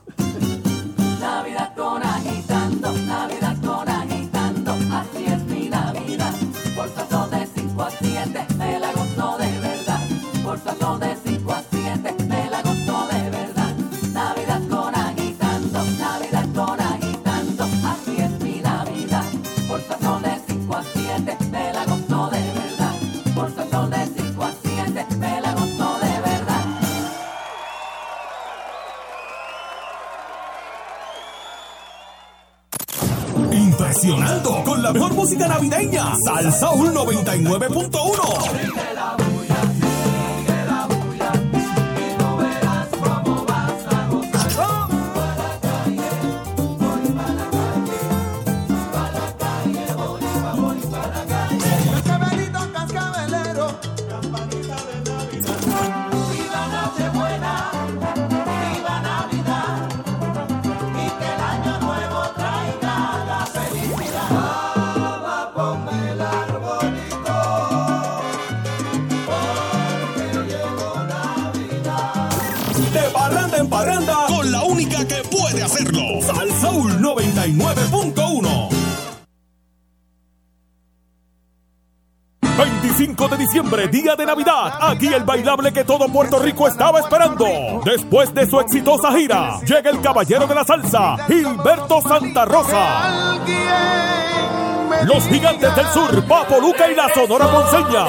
[34.85, 36.13] La mejor música navideña.
[36.27, 39.24] Salsa 99.1.
[83.37, 84.79] diciembre, día de Navidad.
[84.81, 87.47] Aquí el bailable que todo Puerto Rico estaba esperando.
[87.85, 93.39] Después de su exitosa gira, llega el caballero de la salsa, Gilberto Santa Rosa.
[95.05, 98.07] Los gigantes del sur, Papo Luca y la Sonora Ponceña.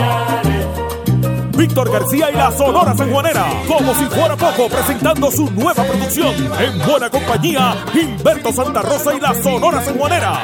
[1.57, 3.45] Víctor García y la Sonora Sanjuanera.
[3.67, 6.33] Como si fuera poco, presentando su nueva producción.
[6.59, 10.39] En buena compañía, Gilberto Santa Rosa y la Sonora Sanjuanera.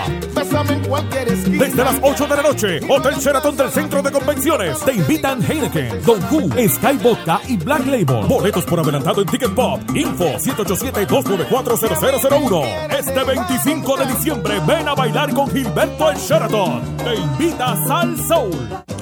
[0.52, 4.80] Desde las 8 de la noche, Hotel Sheraton del Centro de Convenciones.
[4.80, 8.26] Te invitan Heineken, Don Q, Sky Vodka y Black Label.
[8.28, 9.80] Boletos por adelantado en Ticket Pop.
[9.96, 13.00] Info 787-294-0001.
[13.00, 16.98] Este 25 de diciembre, ven a bailar con Gilberto en Sheraton.
[16.98, 18.54] Te invita Sal Soul.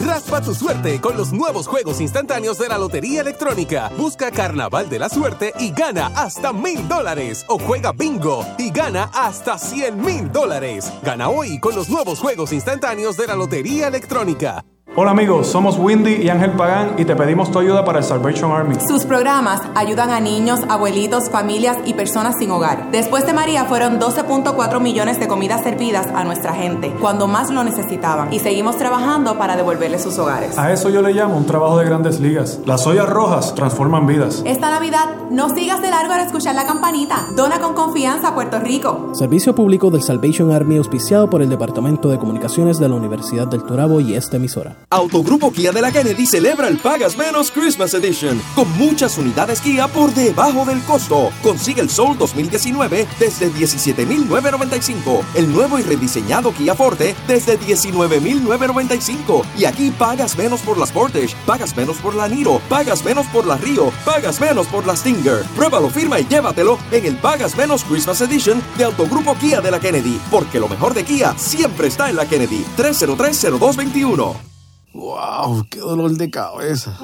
[0.06, 3.92] Raspa tu suerte con los nuevos juegos instantáneos de la Lotería Electrónica.
[3.98, 7.46] Busca Carnaval de la Suerte y gana hasta mil dólares.
[7.48, 10.92] O juega bingo y gana hasta 100 mil dólares.
[11.04, 14.64] Gana hoy con los nuevos juegos instantáneos de la Lotería Electrónica.
[15.02, 18.52] Hola amigos, somos Windy y Ángel Pagán y te pedimos tu ayuda para el Salvation
[18.52, 18.76] Army.
[18.86, 22.92] Sus programas ayudan a niños, abuelitos, familias y personas sin hogar.
[22.92, 27.64] Después de María fueron 12.4 millones de comidas servidas a nuestra gente cuando más lo
[27.64, 30.58] necesitaban y seguimos trabajando para devolverles sus hogares.
[30.58, 32.60] A eso yo le llamo un trabajo de grandes ligas.
[32.66, 34.42] Las ollas rojas transforman vidas.
[34.46, 37.26] Esta Navidad no sigas de largo al escuchar la campanita.
[37.38, 39.12] Dona con confianza a Puerto Rico.
[39.14, 43.64] Servicio público del Salvation Army auspiciado por el Departamento de Comunicaciones de la Universidad del
[43.64, 44.76] Turabo y esta emisora.
[44.92, 49.88] Autogrupo Kia de la Kennedy celebra el Pagas Menos Christmas Edition con muchas unidades Kia
[49.88, 51.30] por debajo del costo.
[51.44, 59.66] Consigue el Soul 2019 desde 17,995, el nuevo y rediseñado Kia Forte desde 19,995 y
[59.66, 63.58] aquí pagas menos por la Sportage, pagas menos por la Niro, pagas menos por la
[63.58, 65.44] Río, pagas menos por la Stinger.
[65.56, 69.80] Pruébalo, firma y llévatelo en el Pagas Menos Christmas Edition de Autogrupo Kia de la
[69.80, 72.66] Kennedy, porque lo mejor de Kia siempre está en la Kennedy.
[72.76, 74.50] 3030221.
[74.94, 75.66] ¡Wow!
[75.70, 76.98] ¡Qué dolor de cabeza!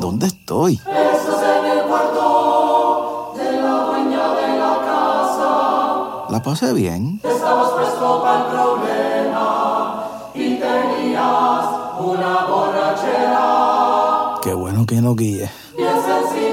[0.00, 0.74] ¿Dónde estoy?
[0.74, 6.26] Estás en el cuarto de la dueña de la casa.
[6.28, 7.20] La pasé bien.
[7.22, 10.04] Estabas presto para el problema
[10.34, 11.64] y tenías
[12.00, 14.40] una borrachera.
[14.42, 15.48] Qué bueno que no guíe.
[15.76, 16.49] Bien sencillo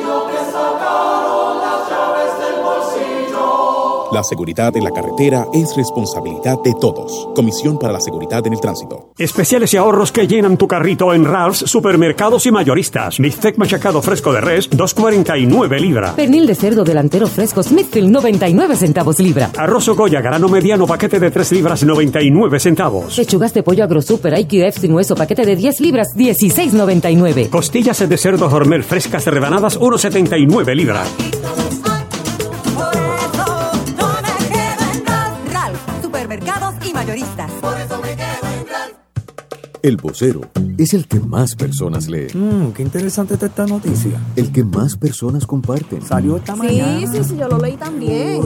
[4.17, 7.29] La seguridad en la carretera es responsabilidad de todos.
[7.35, 9.11] Comisión para la Seguridad en el Tránsito.
[9.15, 13.19] Especiales y ahorros que llenan tu carrito en Ralph's Supermercados y Mayoristas.
[13.19, 16.15] Bistec machacado fresco de res, 2.49 libra.
[16.15, 19.51] Pernil de cerdo delantero fresco Smithfield, 99 centavos libra.
[19.55, 23.15] Arroz Goya grano mediano paquete de 3 libras, 99 centavos.
[23.15, 27.51] Pechugas de pollo agrosuper IQF sin hueso paquete de 10 libras, 16.99.
[27.51, 31.07] Costillas de cerdo hormel frescas rebanadas, 1.79 libras.
[37.07, 37.51] Supermercados y mayoristas.
[39.83, 40.41] El vocero
[40.77, 42.27] es el que más personas lee.
[42.33, 44.19] Mmm, qué interesante está esta noticia.
[44.35, 46.01] El que más personas comparten.
[46.01, 47.07] Salió esta Sí, mañana.
[47.11, 48.41] sí, sí, yo lo leí también.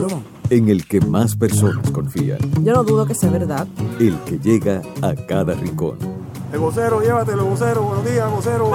[0.50, 2.38] En el que más personas confían.
[2.62, 3.66] Yo no dudo que sea verdad.
[3.98, 5.96] El que llega a cada rincón.
[6.52, 7.82] El vocero, llévatelo, vocero.
[7.82, 8.70] Buenos días, vocero.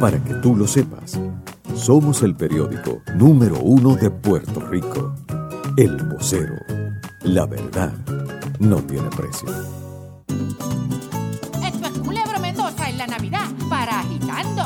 [0.00, 1.20] Para que tú lo sepas,
[1.76, 5.12] somos el periódico número uno de Puerto Rico.
[5.76, 6.54] El vocero.
[7.22, 7.92] La verdad
[8.60, 9.48] no tiene precio.
[11.64, 14.57] Esto es Culebro Mendoza en la Navidad para agitando.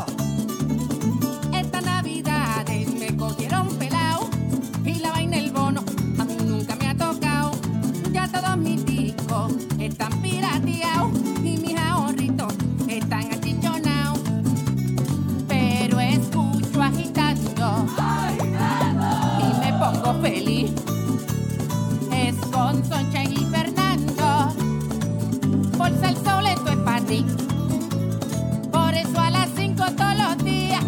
[28.73, 30.83] Por eso a las 5 todos los días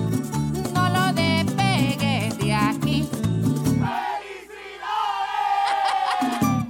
[0.74, 3.08] no lo despegues de aquí.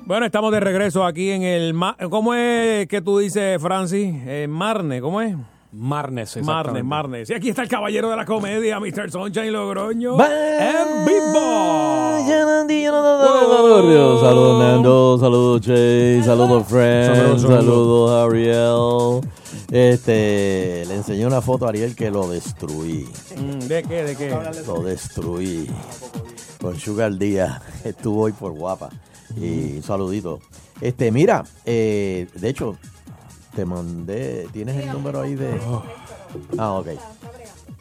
[0.06, 1.72] Bueno, estamos de regreso aquí en el...
[1.72, 4.14] ma- ¿Cómo es que tú dices, Francis?
[4.26, 5.34] Eh, Marne, ¿cómo es?
[5.72, 6.82] Marnes, Marne, exactamente.
[6.84, 7.24] Marne.
[7.26, 9.10] Sí, aquí está el caballero de la comedia, Mr.
[9.10, 10.16] Sunshine Logroño.
[10.22, 12.20] en vivo.
[14.20, 17.64] Saludos Nando, saludos Che, saludos Friends, Saludos, saludos.
[17.64, 19.20] saludos Ariel.
[19.70, 23.08] Este, le enseñé una foto a Ariel que lo destruí.
[23.36, 24.04] Mm, ¿De qué?
[24.04, 24.36] ¿De qué?
[24.66, 25.68] Lo destruí.
[26.60, 27.60] Con Sugar Díaz.
[27.84, 28.90] Estuvo hoy por guapa.
[29.36, 30.40] Y un saludito.
[30.80, 32.76] Este, mira, eh, de hecho,
[33.54, 34.46] te mandé.
[34.52, 35.58] ¿Tienes el número ahí de.?
[36.58, 36.88] Ah, ok.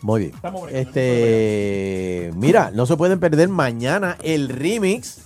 [0.01, 0.33] Muy bien.
[0.71, 5.19] Este, mira, no se pueden perder mañana el remix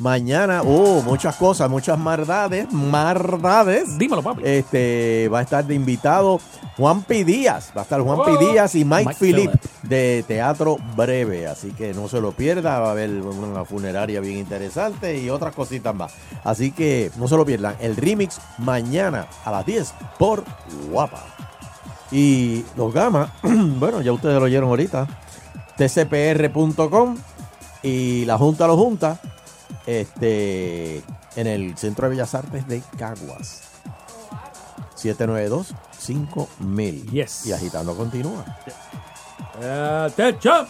[0.00, 3.98] Mañana, uh, muchas cosas, muchas mardades, mardades.
[3.98, 4.42] Dímelo, papi.
[4.44, 6.40] Este, va a estar de invitado
[6.76, 7.24] Juan P.
[7.24, 7.72] Díaz.
[7.76, 8.32] Va a estar Juan P.
[8.32, 8.38] Oh.
[8.38, 9.52] Díaz y Mike, Phillip.
[9.82, 11.46] de Teatro Breve.
[11.46, 12.78] Así que no se lo pierda.
[12.80, 16.12] Va a haber una funeraria bien interesante y otras cositas más.
[16.44, 17.76] Así que no se lo pierdan.
[17.80, 20.44] El remix mañana a las 10 por
[20.90, 21.24] Guapa.
[22.10, 25.06] Y los gamas, bueno, ya ustedes lo oyeron ahorita.
[25.76, 27.16] tcpr.com
[27.82, 29.18] y la Junta lo junta
[29.86, 30.98] este,
[31.36, 33.68] en el Centro de Bellas Artes de Caguas.
[34.96, 37.10] 792-5000.
[37.10, 37.46] Yes.
[37.46, 38.44] Y agitando continúa.
[40.04, 40.66] Atención.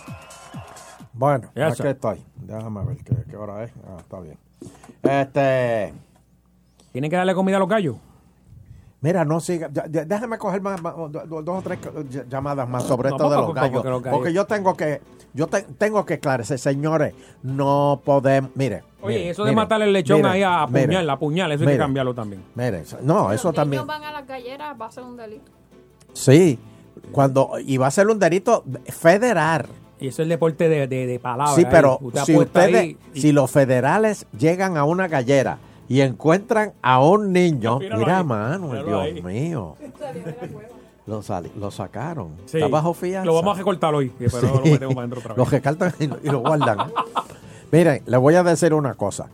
[1.13, 2.23] Bueno, Ya estoy.
[2.37, 3.73] Déjame ver qué, qué hora es.
[3.87, 4.39] Ah, está bien.
[5.03, 5.93] Este.
[6.93, 7.97] ¿Tienen que darle comida a los gallos?
[9.01, 9.69] Mira, no siga.
[9.73, 13.11] ya- ya- déjame coger más, más- do- do- dos o tres ll- llamadas más sobre
[13.11, 13.71] No, esto de los gallos.
[13.73, 15.01] porque los gallos- Porque yo tengo que,
[15.35, 17.13] yo te- tengo que esclarecer, señores,
[17.43, 18.53] no podemos.
[18.55, 18.85] Mire.
[19.03, 21.65] Oye, mire, eso de mire, matar el lechón mire, ahí a puñal, a puñal, eso
[21.65, 22.43] hay que cambiarlo también.
[22.55, 23.83] Mire, eso- no, eso Los también.
[23.83, 25.51] niños van a las galleras, va a ser un delito.
[26.13, 26.59] Sí,
[27.11, 29.67] cuando y va a ser un delito federal.
[30.01, 31.55] Y eso es el deporte de, de, de palabras.
[31.55, 36.01] Sí, pero Usted si ustedes, ahí y- si los federales llegan a una gallera y
[36.01, 39.23] encuentran a un niño, Míralo mira, ahí, mano, míralo Dios ahí.
[39.23, 39.77] mío,
[41.07, 42.31] lo, sali- lo sacaron.
[42.47, 42.59] Sí.
[42.59, 43.27] Está bajo fianza.
[43.27, 44.47] Lo vamos a recortar hoy, pero Sí.
[44.47, 45.39] lo metemos para adentro otra vez.
[45.39, 46.79] Lo recartan y, lo- y lo guardan.
[47.73, 49.29] Miren, les voy a decir una cosa.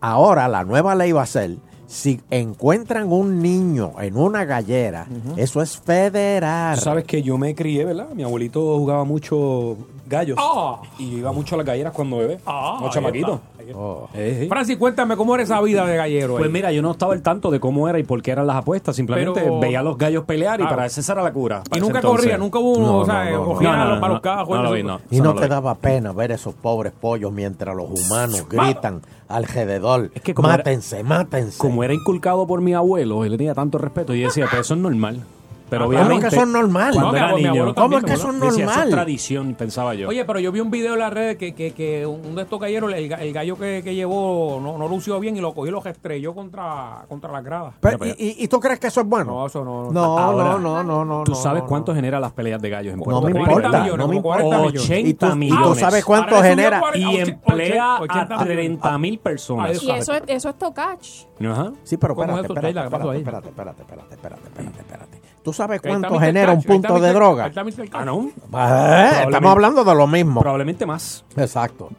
[0.00, 1.56] Ahora la nueva ley va a ser,
[1.88, 6.76] si encuentran un niño en una gallera, eso es federal.
[6.76, 8.10] Tú sabes que yo me crié, ¿verdad?
[8.14, 9.76] Mi abuelito jugaba mucho
[10.10, 10.36] gallos.
[10.38, 10.82] Ah.
[10.98, 12.38] Y iba mucho a las galleras cuando bebé.
[12.44, 13.34] Ah, como ahí chamaquito.
[13.34, 13.78] está, ahí está.
[13.80, 14.08] Oh.
[14.12, 14.46] Eh, eh.
[14.48, 16.34] Francis, cuéntame cómo era esa vida de gallero.
[16.34, 16.52] Pues ahí?
[16.52, 18.96] mira, yo no estaba al tanto de cómo era y por qué eran las apuestas.
[18.96, 20.76] Simplemente Pero- veía a los gallos pelear y Claro.
[20.76, 21.62] para esa era la cura.
[21.74, 22.20] y nunca entonces.
[22.22, 23.44] corría, nunca hubo uno, No, o sea, no, no, no.
[23.46, 24.56] cogían No, a no, los- para no, los cajos.
[24.56, 25.00] no lo eso- vi, no.
[25.10, 30.10] Y Eso no te daba pena ver esos pobres pollos mientras los humanos gritan alrededor.
[30.14, 31.56] Es que como era- mátense, mátense.
[31.58, 34.74] Como era inculcado por mi abuelo, él le tenía tanto respeto y decía, pues eso
[34.74, 35.22] es normal.
[35.70, 36.92] Pero Ah, ¿cómo obviamente, que eso es normal?
[36.92, 38.90] Cuando No, era mi niño, ¿Cómo es que eso es decía, eso es normal?
[38.90, 40.08] tradición, pensaba yo.
[40.08, 42.58] Oye, pero yo vi un video en las redes que, que, que uno de estos
[42.60, 45.72] galleros, el, el gallo que, que llevó, no, no lució bien y lo cogió y
[45.72, 47.74] lo estrelló contra, contra las gradas.
[47.80, 49.32] Pero, ¿y, y- y tú crees que eso es bueno?
[49.32, 49.90] No, eso no.
[49.90, 51.24] No, Ahora, no, no, no, no.
[51.24, 53.38] ¿Tú no, sabes no, cuánto genera las peleas de gallos en No Puerto me Rico?
[53.40, 54.58] importa, 40 millones, no me como importa.
[54.58, 54.82] 40 millones.
[54.90, 56.80] 80 ¿Y tú, sabes cuánto genera?
[56.80, 56.98] 40.
[56.98, 59.82] Y 80, emplea 80 a 30 mil personas.
[59.82, 61.06] Y eso es, eso es tocach.
[61.44, 61.72] Ajá.
[61.84, 65.19] Sí, pero ¿Cómo espérate, es espérate, espérate, espérate, espérate, espérate, espérate.
[65.42, 67.50] ¿Tú sabes cuánto genera un punto de droga?
[67.92, 68.28] Ah, no.
[68.28, 70.40] Eh, estamos hablando de lo mismo.
[70.40, 71.24] Probablemente más.
[71.36, 71.90] Exacto.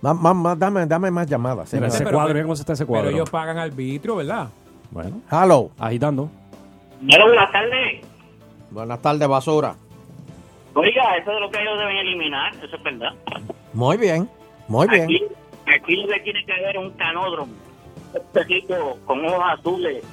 [0.00, 1.72] Más, más, más, dame, dame más llamadas.
[1.72, 1.88] Mira, señor.
[1.88, 3.06] ese pero- cuadro, mira cómo está ese cuadro.
[3.06, 4.48] Pero ellos pagan arbitrio, ¿verdad?
[4.90, 5.70] Bueno, Hello.
[5.78, 6.30] agitando.
[7.02, 8.04] Hola, buenas tardes.
[8.70, 9.74] Buenas tardes, basura.
[10.74, 13.12] Oiga, eso de lo que ellos deben eliminar, eso es verdad.
[13.72, 14.28] Muy bien,
[14.68, 15.04] muy bien.
[15.04, 15.22] Aquí,
[15.66, 17.52] aquí lo que tiene que haber es un canódromo.
[18.14, 20.04] Un con ojos azules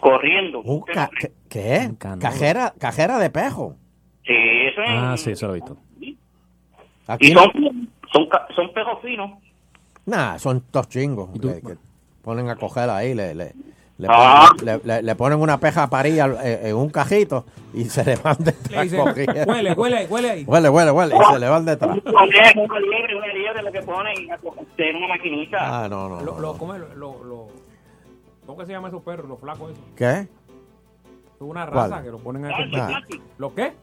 [0.00, 0.60] corriendo.
[0.60, 1.10] Un ca-
[1.48, 1.90] ¿Qué?
[2.20, 3.76] Cajera, cajera de pejo.
[4.26, 4.34] Sí,
[4.70, 4.88] eso es.
[4.90, 5.76] Ah, sí, eso lo he visto.
[7.06, 9.30] Aquí Y no- son, son, ca- son pejos finos.
[10.06, 11.76] Nah, son dos chingos que, que
[12.22, 13.52] ponen a coger ahí, le, le,
[13.98, 14.50] le, Ah.
[14.58, 18.16] ponen, le- le- le ponen una peja parilla en, en un cajito y se le
[18.16, 19.44] van Le detrás dice, corriendo.
[19.46, 20.44] huele, huele, huele ahí.
[20.46, 21.98] Huele, huele, huele, y se le van detrás.
[22.04, 25.84] Una liebre, una liebre, lo que ponen a coger en una maquinita.
[25.84, 26.40] Ah, no, no, Lo, no.
[26.40, 26.80] lo, ¿cómo, es?
[26.94, 27.48] lo, lo,
[28.48, 29.84] ¿Cómo que se llaman esos perros, los flacos esos?
[29.94, 30.20] ¿Qué?
[30.20, 30.28] Es
[31.40, 31.90] una ¿Cuál?
[31.90, 32.48] raza que lo ponen a...
[32.48, 33.00] Ah.
[33.36, 33.74] ¿Lo qué?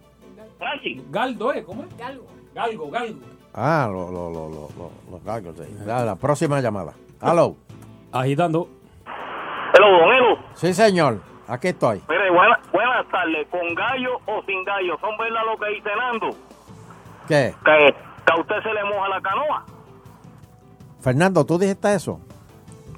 [0.58, 1.04] Francis.
[1.12, 1.64] Galdo, ¿eh?
[1.64, 1.96] ¿Cómo es?
[1.96, 2.26] Galgo.
[2.56, 3.20] Galgo, galgo.
[3.54, 5.72] Ah, lo, lo, lo, lo, lo- los galgos, sí.
[5.86, 6.94] Ya, La próxima llamada.
[7.22, 7.56] Hello.
[8.12, 8.68] Agitando.
[9.78, 11.22] Don Edu, Sí, señor.
[11.48, 12.02] Aquí estoy.
[12.10, 13.48] mire, buena- buenas tardes.
[13.52, 14.98] ¿Con gallo o sin gallo?
[15.00, 16.30] ¿Son verdad lo que dice Nando?
[17.28, 17.54] ¿Qué?
[17.64, 17.94] Que,
[18.26, 19.66] que a usted se le moja la canoa.
[21.02, 22.20] Fernando, ¿tú dijiste eso?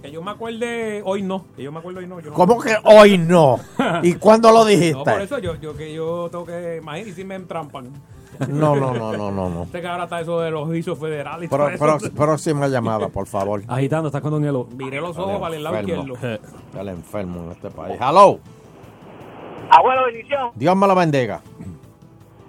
[0.01, 1.45] Que yo me acuerde, hoy no.
[1.55, 2.19] Que yo me acuerdo hoy no.
[2.19, 2.35] Yo no.
[2.35, 3.59] ¿Cómo que hoy no?
[4.03, 4.93] ¿Y cuándo lo dijiste?
[4.97, 7.91] No, por eso yo, yo que yo tengo que imagínate si me entrampan.
[8.49, 9.65] No, no, no, no, no, no.
[9.71, 11.99] Sé que ahora está eso de los juicios federales y Pro- todo eso.
[12.11, 13.63] pro- próxima llamada, por favor.
[13.67, 14.67] Agitando, estás con Don Elo.
[14.77, 16.13] Miré los ojos para el lado izquierdo.
[16.13, 17.97] Está el enfermo en este país.
[17.99, 18.39] Hello.
[19.69, 20.51] Abuelo, bendición.
[20.55, 21.41] Dios me lo bendiga.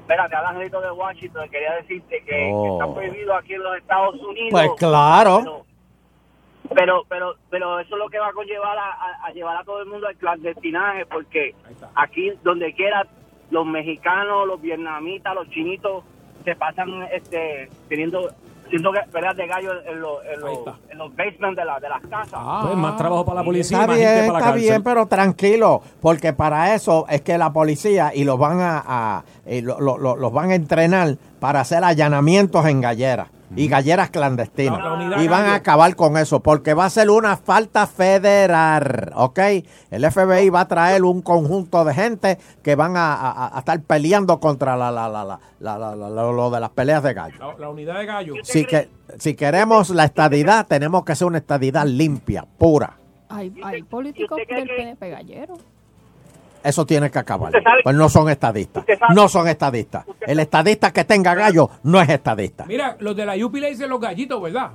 [0.03, 2.62] Espérate, al angelito de Washington, quería decirte que, Oh.
[2.64, 4.49] que está prohibido aquí en los Estados Unidos.
[4.51, 5.39] Pues claro.
[5.43, 5.64] Pero,
[6.75, 9.64] pero, pero, pero eso es lo que va a conllevar a, a- a llevar a
[9.64, 11.55] todo el mundo al clandestinaje, porque
[11.95, 13.07] aquí, donde quiera,
[13.51, 16.05] los mexicanos, los vietnamitas, los chinitos,
[16.45, 18.31] se pasan este teniendo
[18.71, 20.59] siendo que- peleas de gallo en, los, en, los,
[20.91, 22.39] en los basements de, la, de las casas.
[22.62, 24.69] Pues más trabajo para la policía, Está más bien, gente para la está cárcel.
[24.69, 29.25] bien, pero tranquilo, porque para eso es que la policía y los van a, a-
[29.47, 33.29] y lo- lo- lo- los van a entrenar para hacer allanamientos en galleras.
[33.57, 34.79] Y galleras clandestinas.
[35.23, 39.39] Y van a acabar con eso porque va a ser una falta federal, ¿ok?
[39.91, 43.81] El FBI va a traer un conjunto de gente que van a, a- a estar
[43.83, 47.15] peleando contra la, la, la, la- la- la- la- lo, lo de las peleas de
[47.15, 47.39] gallo.
[47.39, 48.35] La, la unidad de gallo.
[48.43, 48.89] Si, que,
[49.19, 52.97] si queremos la estadidad, tenemos que ser una estadidad limpia, pura.
[53.31, 55.55] Hay, hay políticos del PNP gallero.
[56.63, 57.49] Eso tiene que acabar.
[57.51, 58.85] ¿Usted sabe- Pues no son estadistas.
[59.15, 60.05] No son estadistas.
[60.21, 62.65] El estadista que tenga gallo no es estadista.
[62.67, 64.71] Mira, los de la Yupi le dicen los gallitos, ¿verdad?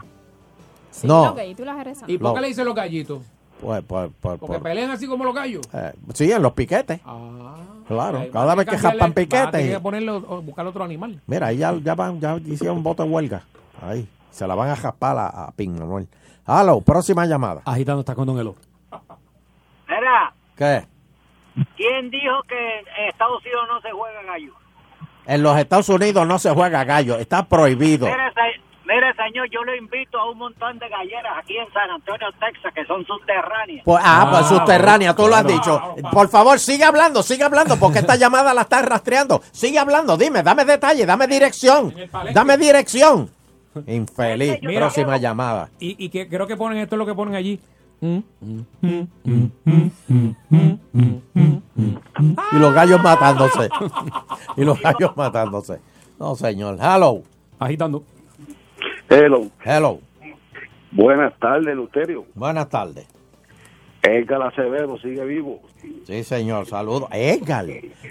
[0.92, 1.26] Sí, No.
[1.26, 2.10] los gallitos y las jerezas.
[2.10, 3.22] ¿Y por qué le dicen los gallitos?
[3.62, 5.62] Pues, pues, pues, Porque pelean así como los gallos.
[5.74, 7.00] eh, sí, en los piquetes.
[7.88, 9.70] claro, Ahí cada vez que tener piquetes.
[9.72, 11.22] que ponerle buscar otro animal.
[11.28, 13.44] Mira, ahí ya, ya, van, ya hicieron voto de huelga.
[13.82, 16.08] Ahí, se la van a jaspar a, a Pin Manuel.
[16.46, 17.62] Halo, próxima llamada.
[17.66, 18.56] Agitando está con Don Elo.
[19.88, 20.86] Mira, ¿Qué?
[21.76, 24.54] ¿Quién dijo que en Estados Unidos no se juega gallo?
[25.26, 28.06] En los Estados Unidos no se juega gallo, está prohibido.
[28.08, 31.89] Mire, se- mire, señor, yo lo invito a un montón de galleras aquí en San
[31.89, 33.84] Antonio, Texas, que son subterráneas.
[33.86, 35.95] Pues, ah, pues Ah, subterránea, tú lo has dicho.
[36.12, 39.41] Por favor, sigue hablando, sigue hablando, porque esta llamada la estás rastreando.
[39.51, 41.93] Sigue hablando, dime, dame detalle, dame dirección.
[42.34, 43.30] Dame dirección.
[43.88, 44.82] Infeliz, Mira.
[44.82, 45.70] próxima llamada.
[45.80, 47.60] Y, y que creo que ponen esto es lo que ponen allí.
[52.51, 53.70] Y los gallos matándose.
[54.58, 55.80] y los gallos matándose.
[56.20, 56.78] No, señor.
[56.82, 57.24] Hello.
[57.60, 58.04] Agitando.
[59.10, 59.47] Hello.
[59.64, 59.99] Hello.
[60.91, 62.26] Buenas tardes, Luterio.
[62.36, 63.08] Buenas tardes.
[64.01, 65.62] Edgar Acevedo sigue vivo.
[66.06, 67.08] Sí, señor, saludos.
[67.12, 67.66] Edgar.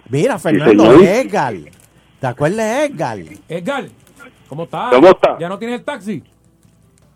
[0.09, 1.05] Mira, Fernando, señor.
[1.05, 1.55] Edgar.
[2.19, 3.19] ¿Te acuerdas de Edgar?
[3.49, 3.85] Edgar,
[4.49, 4.91] ¿cómo está?
[4.91, 5.39] ¿Cómo está?
[5.39, 6.23] ¿Ya no tiene el taxi?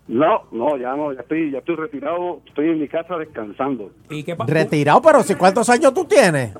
[0.07, 3.91] No, no, ya no, ya estoy, ya estoy retirado, estoy en mi casa descansando.
[4.09, 4.53] ¿Y qué pasa?
[4.53, 6.53] Retirado, pero si ¿cuántos años tú tienes?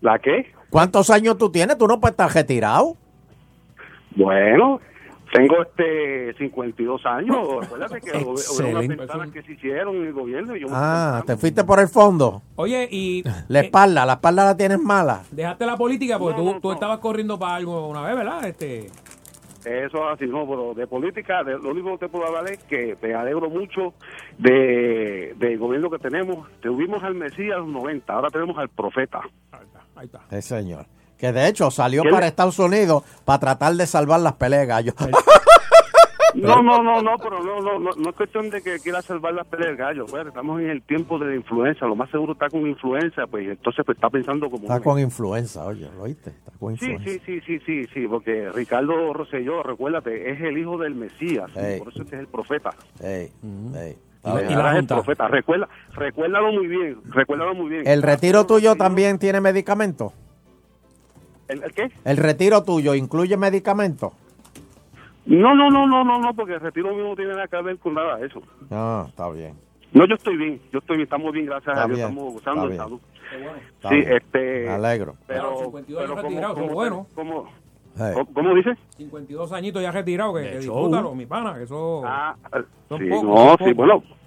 [0.00, 0.52] ¿La qué?
[0.70, 1.78] ¿Cuántos años tú tienes?
[1.78, 2.96] Tú no puedes estar retirado.
[4.16, 4.80] Bueno,
[5.32, 7.36] tengo este 52 años.
[7.62, 8.34] Acuérdate que hubo-
[9.14, 10.56] unas que se hicieron en el gobierno.
[10.56, 12.42] Y yo me Ah, te fuiste por el fondo.
[12.56, 15.22] Oye, y La eh, espalda, la espalda la tienes mala.
[15.30, 18.44] dejaste la política porque tú, tú estabas corriendo para algo una vez, ¿verdad?
[18.46, 18.90] Este,
[19.66, 22.58] Eso es así, no, pero de política, de- lo único que te puedo hablar es
[22.64, 23.94] que me alegro mucho
[24.38, 26.48] de, del gobierno que tenemos.
[26.60, 29.20] Tuvimos al Mesías en los 90, ahora tenemos al profeta.
[29.96, 30.20] ahí está.
[30.30, 30.86] Sí, señor.
[31.18, 34.66] Que de hecho salió ¿Qué para Estados Unidos para tratar de salvar las peleas de
[34.66, 34.94] gallos.
[36.36, 39.32] No, no, no, no, pero no, no, no, no es cuestión de que quiera salvar
[39.34, 40.06] las peleas del gallo.
[40.06, 43.48] Pues, estamos en el tiempo de la influenza, lo más seguro está con influenza, pues
[43.48, 44.64] entonces pues, está pensando como...
[44.64, 46.30] Está con influenza, oye, ¿lo oíste?
[46.30, 47.24] Está con Sí, influenza.
[47.24, 51.78] sí, sí, sí, sí, sí, porque Ricardo Rosselló, recuérdate, es el hijo del Mesías, Ey.
[51.78, 52.70] por eso es que es el profeta.
[53.00, 53.30] Ey,
[53.74, 53.96] ey.
[54.24, 55.28] Y es el profeta.
[55.28, 57.86] Recuerda, recuérdalo muy bien, recuérdalo muy bien.
[57.86, 60.12] ¿El retiro tuyo también tiene medicamentos?
[61.48, 61.90] ¿El, el qué?
[62.04, 64.12] ¿El retiro tuyo incluye medicamentos?
[65.26, 67.78] No, no, no, no, no, no, porque el retiro mío no tiene nada que ver
[67.78, 68.40] con nada de eso.
[68.70, 69.54] Ah, está bien.
[69.92, 72.32] No, yo estoy bien, yo estoy bien, estamos bien, gracias Está a Dios, bien, estamos
[72.34, 73.00] gozando de salud.
[73.74, 74.12] Está Sí, bien.
[74.12, 74.64] este...
[74.66, 75.16] Me alegro.
[75.26, 77.06] Pero, Claro, 52 pero años como, retirado, como, bueno.
[77.14, 77.48] como-
[77.98, 78.10] Hey.
[78.14, 78.70] ¿cómo- ¿Cómo dice?
[78.98, 82.02] 52 añitos ya retirado, que, que disfrútalo, mi pana, que eso...
[82.04, 82.36] Ah,
[82.88, 83.76] son sí, pocos, no, son sí, pocos.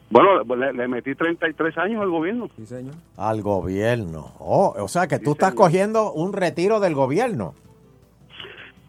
[0.09, 2.49] bueno, bueno, le, le metí 33 años al gobierno.
[2.57, 2.95] Sí, señor.
[3.15, 4.31] Al gobierno.
[4.39, 7.53] Oh, o sea que tú estás cogiendo un retiro del gobierno.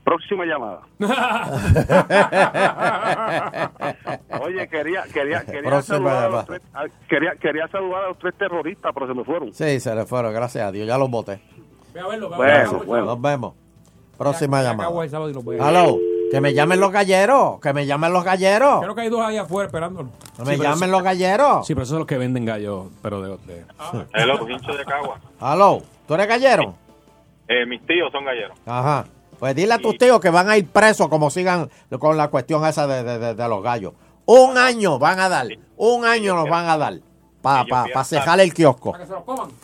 [0.05, 0.81] Próxima llamada.
[4.43, 8.35] Oye, quería, quería, quería, saludar a los tres, a- quería, quería saludar a los tres
[8.37, 9.53] terroristas, pero se me fueron.
[9.53, 10.87] Sí, se le fueron, gracias a Dios.
[10.87, 11.41] Ya los voté.
[11.95, 12.85] Ve a verlo, ve a Bueno, verlo.
[12.87, 13.05] bueno.
[13.07, 13.55] Nos vemos.
[14.17, 14.91] Próxima Ya- llamada.
[14.91, 15.99] voy Aló,
[16.31, 18.81] que me llamen los galleros, que me llamen los galleros.
[18.83, 20.11] Creo que hay dos ahí afuera esperándolo.
[20.37, 21.67] Que me llamen los galleros.
[21.67, 23.37] Sí, pero esos son los que venden gallos, pero de...
[23.47, 23.65] de-
[24.15, 25.19] Hello, hincho de Cagua.
[25.41, 26.75] Aló, ¿tú eres gallero?
[27.49, 28.57] Eh, mis tíos son galleros.
[28.67, 29.07] Ajá.
[29.41, 32.65] Pues dile a tus tíos que van a ir presos como sigan con la cuestión
[32.67, 33.95] esa de, de- de- de los gallos.
[34.27, 37.01] Un año van a dar, un año nos van a dar
[37.43, 38.93] para pa, pa cejar el kiosco.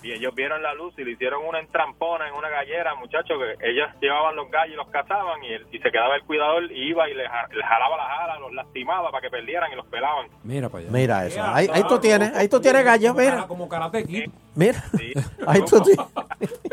[0.03, 3.69] Y ellos vieron la luz y le hicieron una entrampona en una gallera, muchachos, que
[3.71, 6.89] ellos llevaban los gallos y los cazaban y, el- y se quedaba el cuidador y
[6.89, 9.87] iba y les, ja- les jalaba las alas, los lastimaba para que perdieran y los
[9.87, 10.29] pelaban.
[10.43, 10.91] Mira para allá.
[10.93, 11.43] Mira eso.
[11.43, 13.47] Ahí, ahí tú tienes, ahí tú tienes gallos, mira.
[13.47, 14.31] Como karate kid.
[14.55, 14.83] Mira.
[15.47, 16.07] Ahí tú tienes.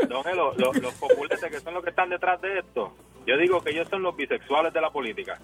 [0.10, 2.94] Don Elo, los, los populetes que son los que están detrás de esto,
[3.28, 5.38] yo digo que ellos son los bisexuales de la política.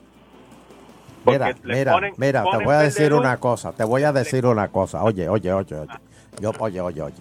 [1.26, 4.68] Mira, mira, ponen- mira, te voy a decir una cosa, te voy a decir una
[4.70, 5.04] cosa.
[5.04, 5.88] Oye, oye, oye, oye.
[6.42, 7.16] Yo, oye, oye, oye.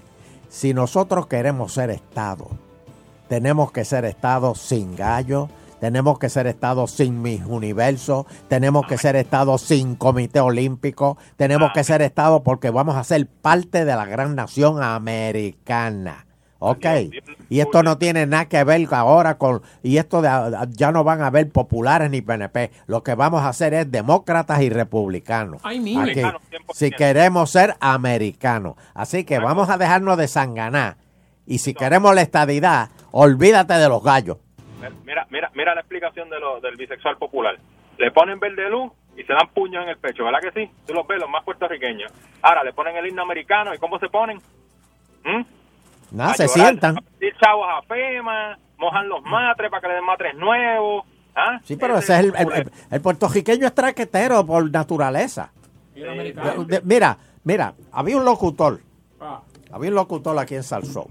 [0.48, 2.48] Si nosotros queremos ser Estado,
[3.28, 5.48] tenemos que ser Estado sin gallo,
[5.80, 11.70] tenemos que ser Estado sin mis universos, tenemos que ser Estado sin comité olímpico, tenemos
[11.74, 16.24] que ser Estado porque vamos a ser parte de la gran nación americana.
[16.58, 16.86] Ok.
[17.48, 19.62] Y esto no tiene nada que ver ahora con...
[19.82, 20.28] Y esto de,
[20.70, 22.70] ya no van a ver populares ni PNP.
[22.86, 25.60] Lo que vamos a hacer es demócratas y republicanos.
[25.64, 25.96] Aquí,
[26.72, 28.74] si queremos ser americanos.
[28.94, 30.96] Así que vamos a dejarnos de sanganar.
[31.46, 34.38] Y si queremos la estadidad, olvídate de los gallos.
[35.04, 37.56] Mira, mira, mira la explicación de lo, del bisexual popular.
[37.98, 40.70] Le ponen verde luz y se dan puños en el pecho, ¿verdad que sí?
[40.86, 42.12] Tú los ves, los más puertorriqueños.
[42.42, 44.38] Ahora le ponen el himno americano y ¿cómo se ponen?
[45.24, 45.57] ¿Mm?
[46.10, 46.98] Nada, A se llorar, sientan.
[46.98, 51.04] a pedir chavos a FEMA, mojan los matres para que le den matres nuevos.
[51.36, 51.60] ¿ah?
[51.64, 55.50] Sí, pero ese es el, el- el- el puertorriqueño es traquetero por naturaleza.
[55.94, 56.32] De-
[56.66, 58.80] de- mira, mira, había un locutor,
[59.72, 61.06] había un locutor aquí en Salsó,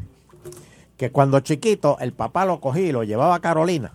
[0.98, 3.92] que cuando chiquito el papá lo cogía y lo llevaba a Carolina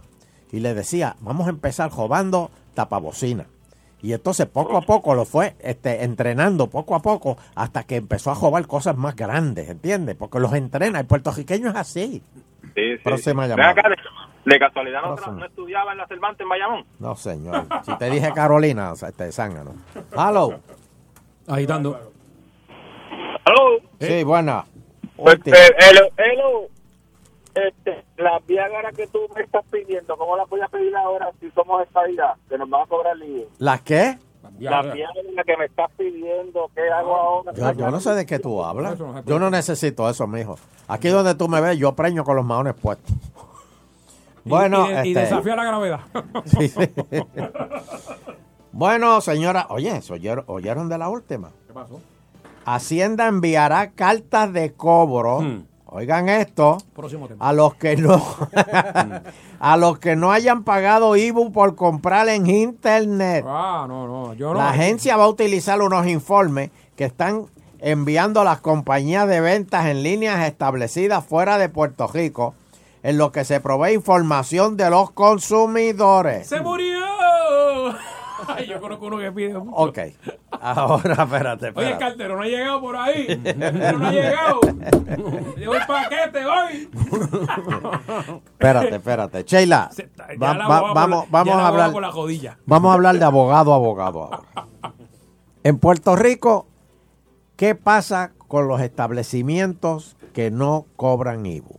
[0.53, 3.47] y le decía, vamos a empezar jobando tapabocina.
[4.03, 8.33] Y entonces poco a poco lo fue este, entrenando, poco a poco, hasta que empezó
[8.33, 10.17] a jobar cosas más grandes, ¿entiendes?
[10.17, 12.23] Porque los entrena, el puertorriqueño es así.
[12.75, 12.99] Sí, sí.
[13.05, 13.71] Próxima llamada.
[13.71, 13.97] acá, de,
[14.53, 16.85] de casualidad no, no estudiaba en la Cervantes en Bayamón.
[16.99, 17.67] No, señor.
[17.85, 19.75] Si te dije Carolina, o sea, te zángano.
[20.11, 20.59] Hello.
[21.47, 22.13] Agitando.
[23.45, 23.79] Hello.
[24.01, 24.65] Sí, buena.
[25.17, 25.57] Pues, Última.
[25.57, 26.69] eh, hello, hello.
[27.55, 31.51] Este, la Viagra que tú me estás pidiendo, ¿cómo la voy a pedir ahora si
[31.51, 32.35] somos estadidad?
[32.49, 33.47] Que nos van a cobrar lío.
[33.59, 34.19] ¿Las qué?
[34.59, 37.53] La Viagra que me estás pidiendo, ¿qué hago ahora?
[37.53, 38.99] Yo, yo no sé de qué tú hablas.
[39.27, 40.57] Yo no necesito eso, mijo.
[40.89, 43.15] Aquí donde tú me ves, yo preño con los maones puestos.
[44.45, 46.01] Bueno, y, y, y este, desafía la gravedad.
[46.47, 46.81] Sí, sí.
[48.73, 51.51] bueno, señora, oye, ¿se ¿oyeron, oyeron de la última?
[51.67, 52.01] ¿Qué pasó?
[52.65, 55.41] Hacienda enviará cartas de cobro.
[55.41, 55.67] Hmm.
[55.95, 56.79] Oigan esto.
[56.95, 57.47] Próximo tema.
[57.47, 58.23] A los que no
[59.61, 63.45] a los que no hayan pagado IBU por comprar en internet.
[63.47, 64.33] Ah, no, no.
[64.33, 64.59] Yo no.
[64.59, 67.47] La agencia va a utilizar unos informes que están
[67.79, 72.55] enviando a las compañías de ventas en líneas establecidas fuera de Puerto Rico,
[73.03, 76.47] en lo que se provee información de los consumidores.
[76.47, 76.92] ¡Se murió!
[78.49, 79.55] Ay, yo conozco uno que pide.
[79.59, 79.71] mucho.
[79.77, 79.99] Ok,
[80.61, 81.93] ahora espérate, Oye, espérate.
[81.93, 83.27] el cartero no ha llegado por ahí.
[83.29, 84.61] El cartero no ha llegado.
[85.57, 86.91] Llegó el paquete hoy.
[88.53, 89.45] Espérate, espérate.
[89.45, 89.91] Sheila,
[90.43, 91.93] va- va- vamos, vamos a hablar.
[91.93, 92.59] la.
[92.67, 94.41] Vamos a hablar de abogado a abogado ahora.
[95.65, 96.67] En Puerto Rico,
[97.57, 101.79] ¿qué pasa con los establecimientos que no cobran IBU?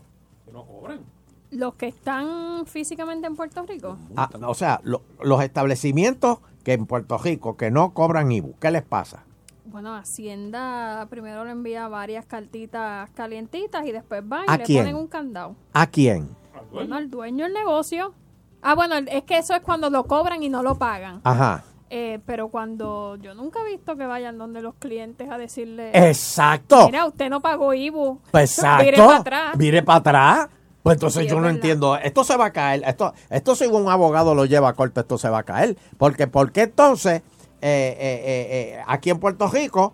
[1.52, 3.98] Los que están físicamente en Puerto Rico.
[4.16, 8.72] Ah, o sea, lo- los establecimientos que en Puerto Rico que no cobran IBU, ¿qué
[8.72, 9.24] les pasa?
[9.66, 14.80] Bueno, Hacienda primero le envía varias cartitas calientitas y después van ¿A y le quién?
[14.84, 15.56] ponen un candado.
[15.74, 16.30] ¿A quién?
[16.72, 18.14] Bueno, al dueño del negocio.
[18.62, 21.22] Ah, bueno, es que eso es cuando lo cobran y no lo pagan.
[21.24, 21.64] Ajá.
[21.90, 26.88] Eh, pero cuando yo nunca he visto que vayan donde los clientes a decirle Exacto.
[26.88, 29.06] mira usted no pagó IBU Pues Mire exacto.
[29.06, 30.50] para atrás Mire para atrás.
[30.84, 31.56] Pues entonces Sí, yo no verdad.
[31.56, 31.96] entiendo.
[31.98, 32.84] Esto se va a caer.
[32.86, 35.78] Esto, esto si un abogado lo lleva a corte, esto se va a caer.
[35.98, 37.22] Porque, ¿por qué entonces eh,
[37.62, 39.94] eh, eh, eh, aquí en Puerto Rico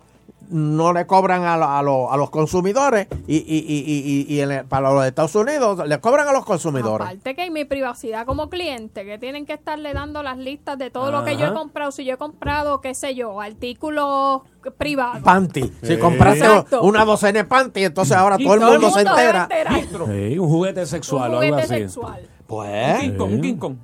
[0.50, 4.34] no le cobran a, lo- a, lo- a los consumidores y, y, y, y, y-
[4.36, 7.06] y en el- para los Estados Unidos le cobran a los consumidores?
[7.06, 10.90] Aparte que hay mi privacidad como cliente, que tienen que estarle dando las listas de
[10.90, 11.92] todo lo que yo he comprado.
[11.92, 14.42] Si yo he comprado, qué sé yo, artículos
[14.76, 15.22] privados.
[15.22, 15.62] Panty.
[15.82, 15.96] Si Sí.
[15.98, 16.82] compraste Exacto.
[16.82, 19.48] una docena de panty, entonces ahora todo el todo el mundo se mundo entera.
[20.30, 21.82] Sí, un juguete sexual Un o algo juguete así.
[21.82, 22.20] sexual.
[22.46, 23.76] Pues, Un King Kong, un King Kong.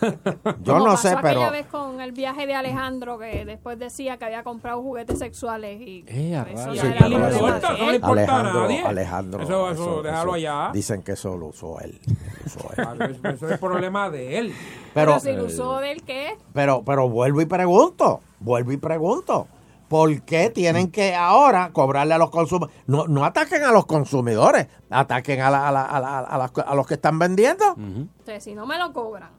[0.62, 1.40] yo Como no pasó sé, pero...
[1.40, 5.80] aquella vez con el viaje de Alejandro, que después decía que había comprado juguetes sexuales
[5.80, 8.82] y Eh, eso Sí, importa, no le importa a Alejandro, nadie.
[8.82, 9.42] Alejandro.
[9.42, 10.70] Eso- eso, déjalo allá.
[10.72, 12.00] Dicen que eso lo usó él.
[12.06, 13.20] Lo usó él.
[13.34, 14.54] Eso es el problema de él.
[14.94, 19.46] Pero, Pero, si lo usó del qué, pero, pero vuelvo y pregunto, vuelvo y pregunto.
[19.88, 22.76] ¿Por qué tienen que ahora cobrarle a los consumidores?
[22.86, 26.52] No, no ataquen a los consumidores, ataquen a, la- a, la- a, la- a las-
[26.64, 27.74] a los que están vendiendo.
[27.76, 29.30] Entonces, si no me lo cobran.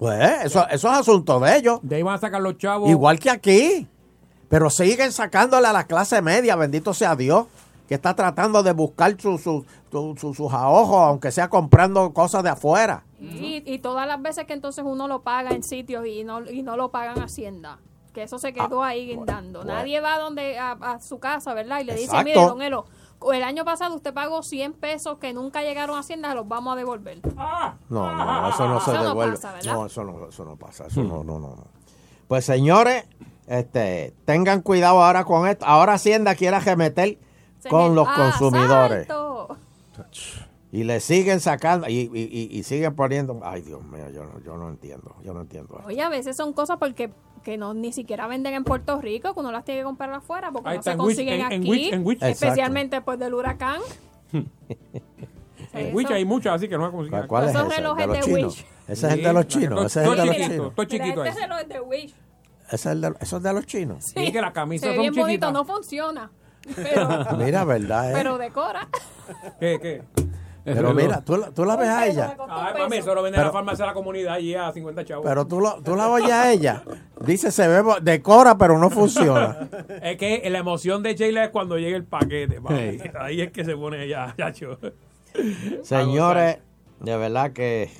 [0.00, 1.78] Pues eso, eso es asunto de ellos.
[1.82, 2.90] De ahí van a sacar los chavos.
[2.90, 3.86] Igual que aquí.
[4.48, 7.46] Pero siguen sacándole a la clase media, bendito sea Dios,
[7.86, 12.42] que está tratando de buscar su- su- su- su- sus ahorros, aunque sea comprando cosas
[12.42, 13.04] de afuera.
[13.20, 16.62] Y, y todas las veces que entonces uno lo paga en sitios y no, y
[16.62, 17.78] no lo pagan Hacienda.
[18.14, 19.60] Que eso se quedó ahí guindando.
[19.60, 19.74] bueno.
[19.74, 21.80] Nadie va donde a, a su casa, ¿verdad?
[21.80, 22.86] Y le dice, mire, don Elo,
[23.32, 26.76] el año pasado usted pagó 100 pesos que nunca llegaron a Hacienda, los vamos a
[26.76, 27.20] devolver.
[27.36, 29.34] Ah, No, no, no, eso no se Eso no devuelve.
[29.36, 29.72] pasa, ¿verdad?
[29.74, 30.86] no, eso no, eso no pasa.
[30.86, 31.64] Eso no, no, no, no.
[32.28, 33.04] Pues señores,
[33.46, 35.66] este, tengan cuidado ahora con esto.
[35.66, 37.18] Ahora Hacienda quiere arremeter
[37.68, 39.08] con los consumidores.
[39.10, 39.56] ¡Asalto!
[40.72, 43.40] Y le siguen sacando y, y- y- y siguen poniendo.
[43.42, 45.16] Ay, Dios mío, yo no, yo no entiendo.
[45.24, 45.80] Yo no entiendo.
[45.84, 47.12] Oye, a veces son cosas porque
[47.42, 50.50] que no ni siquiera venden en Puerto Rico, que uno las tiene que comprar afuera
[50.52, 52.02] porque Ahí no está, se en consiguen en- en aquí, en.
[52.22, 52.26] Exacto.
[52.46, 53.80] especialmente después del huracán.
[55.72, 57.70] En Wish hay muchas, así que no como si ¿Cuál, es Esos ese?
[57.70, 58.66] ¿El relojes de los de.
[58.88, 59.86] Ese es el de los chinos.
[59.86, 60.68] Ese es el de los chinos.
[60.70, 61.28] Estoy chiquito ahí.
[61.28, 62.14] Este reloj es de Wish.
[62.66, 64.04] Ese es el de, eso es de los chinos.
[64.04, 64.40] Sí, que
[64.80, 66.30] Se ve son bien bonito, no funciona.
[66.74, 68.14] Pero, Mira, verdad, ¿eh?
[68.14, 68.88] pero decora.
[69.60, 70.02] ¿Qué, qué?
[70.64, 72.36] Pero mira, tú, la- tú la ves a ella.
[72.48, 75.04] Ay, mami, eso lo vende en la Pero- farmacia de la comunidad y a 50
[75.04, 75.24] chavos.
[75.26, 76.82] Pero tú, lo, tú la oyes a ella.
[77.24, 79.68] Dice, se ve, decora, pero no funciona.
[80.02, 82.60] Es que la emoción de Sheila es cuando llega el paquete.
[82.60, 83.00] papi.
[83.20, 84.78] Ahí es que se pone ya, chacho.
[85.82, 86.58] Señores,
[87.00, 87.90] de verdad que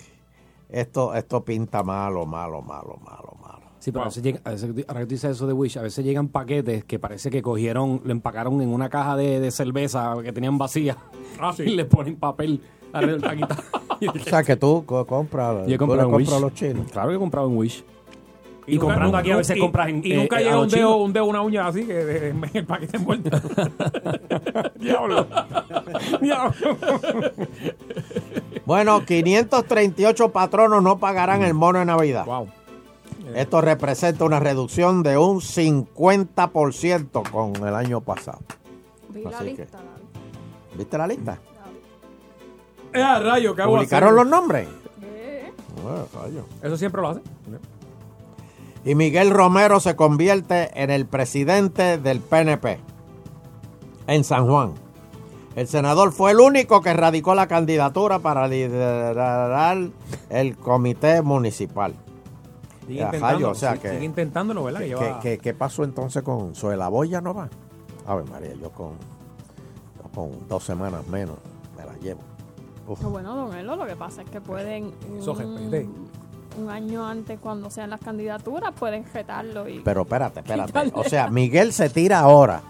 [0.68, 3.39] esto, esto pinta malo, malo, malo, malo, malo.
[3.80, 5.82] Sí, pero a veces llega- a veces- ahora que tú dices eso de Wish, a
[5.82, 10.14] veces llegan paquetes que parece que cogieron, lo empacaron en una caja de, de cerveza
[10.22, 10.96] que tenían vacía
[11.40, 11.62] Ah, sí.
[11.64, 12.60] y le ponen papel
[12.92, 13.56] alrededor del taquita.
[14.00, 16.30] O sea, que tú co- compras, Yo he comprado en Wish.
[16.40, 16.90] los chinos.
[16.90, 17.84] Claro que he comprado en Wish.
[18.66, 20.96] Y, nunca- comprando aquí a veces y- compras en Y nunca eh, llega un dedo,
[20.96, 23.30] un dedo, una uña así que en el paquete envuelto.
[24.78, 25.26] Diablo.
[26.20, 26.52] Diablo.
[28.64, 32.24] Bueno, 538 patronos no pagarán el bono de Navidad.
[33.34, 38.40] Esto representa una reducción de un 50% con el año pasado.
[39.08, 39.78] Vi la Así lista.
[40.76, 41.38] ¿Viste la lista?
[42.92, 44.68] Eh, a rayo, ¿qué hago ¿Publicaron los nombres?
[45.02, 45.52] Eh,
[45.82, 46.44] Bueno, rayo.
[46.62, 47.20] Eso siempre lo hace.
[48.84, 52.78] Y Miguel Romero se convierte en el presidente del PNP
[54.06, 54.72] en San Juan.
[55.54, 59.90] El senador fue el único que radicó la candidatura para liderar
[60.30, 61.94] el comité municipal.
[62.90, 64.80] Sigue intentándolo, o sea sí, que- sigue intentándolo, ¿verdad?
[64.80, 67.48] Que ¿Qué, qué- qué pasó entonces con Suela Boya no va?
[68.06, 68.92] A ver, María, yo con,
[69.96, 71.36] yo con dos semanas menos
[71.76, 72.20] me la llevo.
[72.88, 73.00] Uf.
[73.02, 76.08] No, Bueno, don Elo, lo que pasa es que pueden Eso un,
[76.58, 80.66] un año antes, cuando sean las candidaturas, pueden retarlo y Pero espérate, espérate.
[80.66, 80.92] Quitarle.
[80.96, 82.60] O sea, Miguel se tira ahora.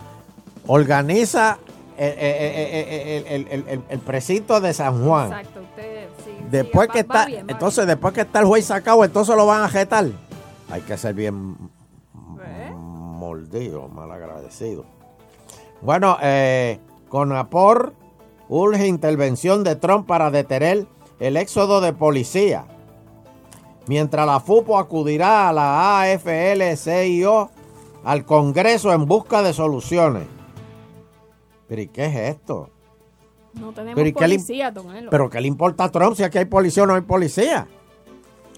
[0.66, 1.58] Organiza
[2.06, 5.26] el, el, precinto de San Juan.
[5.32, 6.30] Exacto, usted sí.
[6.50, 9.04] Después sí, que va- va está, bien, va entonces después que está el juez sacado,
[9.04, 10.06] entonces lo van a jetar.
[10.70, 11.56] Hay que ser bien
[12.44, 12.72] ¿Eh?
[12.74, 14.84] mordido, mal agradecido.
[15.82, 16.78] Bueno, eh,
[17.08, 17.94] Conapor
[18.48, 20.86] urge intervención de Trump para detener
[21.18, 22.64] el éxodo de policía.
[23.86, 27.50] Mientras la FUPO acudirá a la AFL-CIO
[28.04, 30.24] al Congreso en busca de soluciones.
[31.70, 32.68] ¿Pero y qué es esto?
[33.54, 35.08] No tenemos Pero ¿y qué le- policía, don Elo.
[35.08, 37.68] ¿Pero qué le importa a Trump si aquí hay policía o no hay policía?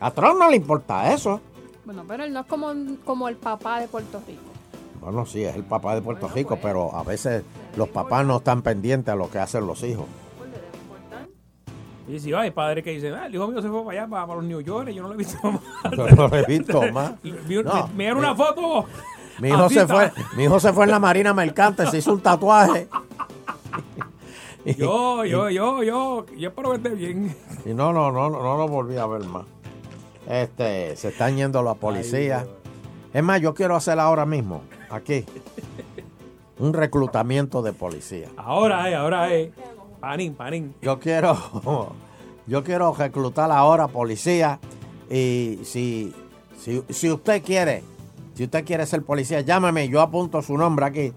[0.00, 1.38] A Trump no le importa eso.
[1.84, 2.72] Bueno, pero él no es como,
[3.04, 4.40] como el papá de Puerto Rico.
[5.00, 7.42] Bueno, sí, es el papá de Puerto Rico, pero a veces
[7.76, 10.06] los papás no están pendientes a lo que hacen los hijos.
[12.08, 14.26] Y si hay padres que dicen, ah, el hijo mío se fue para allá, para,
[14.26, 15.60] para los New York, yo no lo he visto más.
[15.96, 17.22] Yo no lo he visto más.
[17.22, 18.86] Vi- No, me, me dieron una foto.
[19.38, 22.20] Mi hijo, se fue, mi hijo se fue en la Marina Mercante, se hizo un
[22.20, 22.88] tatuaje.
[24.64, 27.34] Yo, yo, yo, yo, yo espero esté bien.
[27.64, 29.44] Y no, no, no, no, no lo volví a ver más.
[30.28, 32.46] Este, se están yendo la policía.
[33.12, 35.24] Es más, yo quiero hacer ahora mismo, aquí,
[36.58, 38.28] un reclutamiento de policía.
[38.36, 39.50] Ahora es, ahora es.
[40.00, 40.74] Panín, panín.
[40.80, 41.36] Yo quiero,
[42.46, 44.58] yo quiero reclutar ahora policía
[45.10, 46.14] y si,
[46.58, 47.84] si, si usted quiere,
[48.34, 51.12] si usted quiere ser policía, llámeme, yo apunto su nombre aquí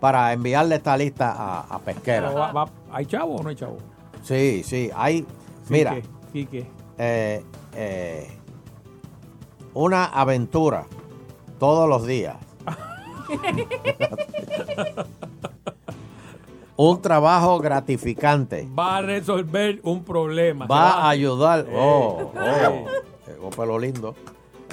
[0.00, 2.28] para enviarle esta lista a, a Pesquera.
[2.28, 3.78] Pero va- va- ¿Hay chavo o no hay chavo?
[4.22, 5.26] Sí, sí, hay,
[5.68, 5.96] mira,
[6.32, 6.48] Sí,
[6.98, 7.44] eh,
[7.74, 8.38] eh,
[9.74, 10.86] una aventura
[11.58, 12.36] todos los días.
[16.76, 18.68] Un trabajo gratificante.
[18.76, 20.66] Va a resolver un problema.
[20.66, 21.66] Va a ayudar.
[21.72, 22.86] Oh, oh,
[23.26, 24.14] llegó pelo lindo.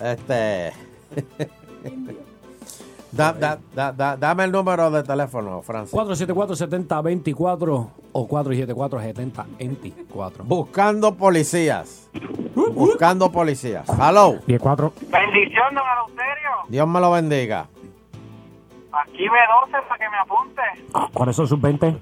[0.02, 0.72] Este.
[3.12, 5.96] Da- da- da- da- dame el número de teléfono, Francis.
[5.96, 10.44] 474-7024 o 474-7024.
[10.44, 12.08] Buscando policías.
[12.74, 13.88] Buscando policías.
[13.90, 14.36] Hello.
[14.46, 14.94] 10-4.
[15.10, 16.52] Bendición, don Eleuterio.
[16.70, 17.66] Dios me lo bendiga.
[18.92, 20.62] Aquí B12 para que me apunte.
[21.14, 21.98] ¿Cuáles son sus 20?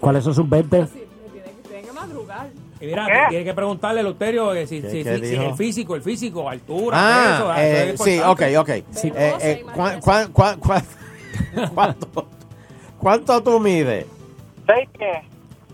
[0.00, 0.86] ¿Cuáles son sus 20?
[0.86, 2.48] Tiene que madrugar.
[2.80, 3.12] Y mira, ¿Qué?
[3.30, 5.42] tiene que preguntarle Luterio que si, ¿Qué- si- qué si- si dijo?
[5.42, 8.68] el físico, el físico, altura, Ah, peso, eh, eso es sí, ok, ok.
[8.68, 8.84] Eh,
[9.40, 10.84] eh, ¿cuán- cuán- cuán- cuán-
[11.74, 12.26] ¿cuánto,
[12.98, 14.06] ¿Cuánto tú mides?
[14.66, 15.22] ¿Seis qué?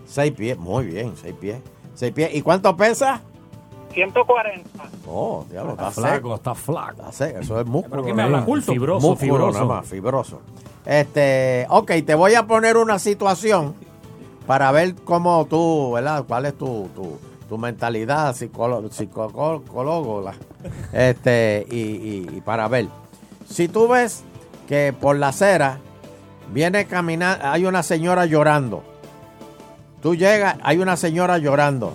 [0.07, 1.57] Seis pies, muy bien, seis pies.
[1.95, 2.29] Seis pies.
[2.33, 3.21] ¿Y cuánto pesa?
[3.93, 4.69] 140.
[5.07, 6.35] Oh, diablo, está, Está flaco, seco.
[6.35, 6.91] está flaco.
[7.01, 7.89] Está seco, eso es músculo.
[7.91, 8.45] ¿Pero quién me habla?
[8.45, 8.71] ¿Culto?
[8.73, 9.53] Fibroso, músculo, fibroso.
[9.53, 10.41] nada más, fibroso.
[10.85, 13.73] Este, ok, te voy a poner una situación
[14.47, 16.23] para ver cómo tú, ¿verdad?
[16.27, 17.17] ¿Cuál es tu, tu,
[17.49, 18.89] tu mentalidad psicólogo,
[20.93, 22.87] este, y, y- y para ver.
[23.49, 24.23] Si tú ves
[24.67, 25.79] que por la acera
[26.51, 28.83] viene caminando, hay una señora llorando
[30.01, 31.93] tú llegas, hay una señora llorando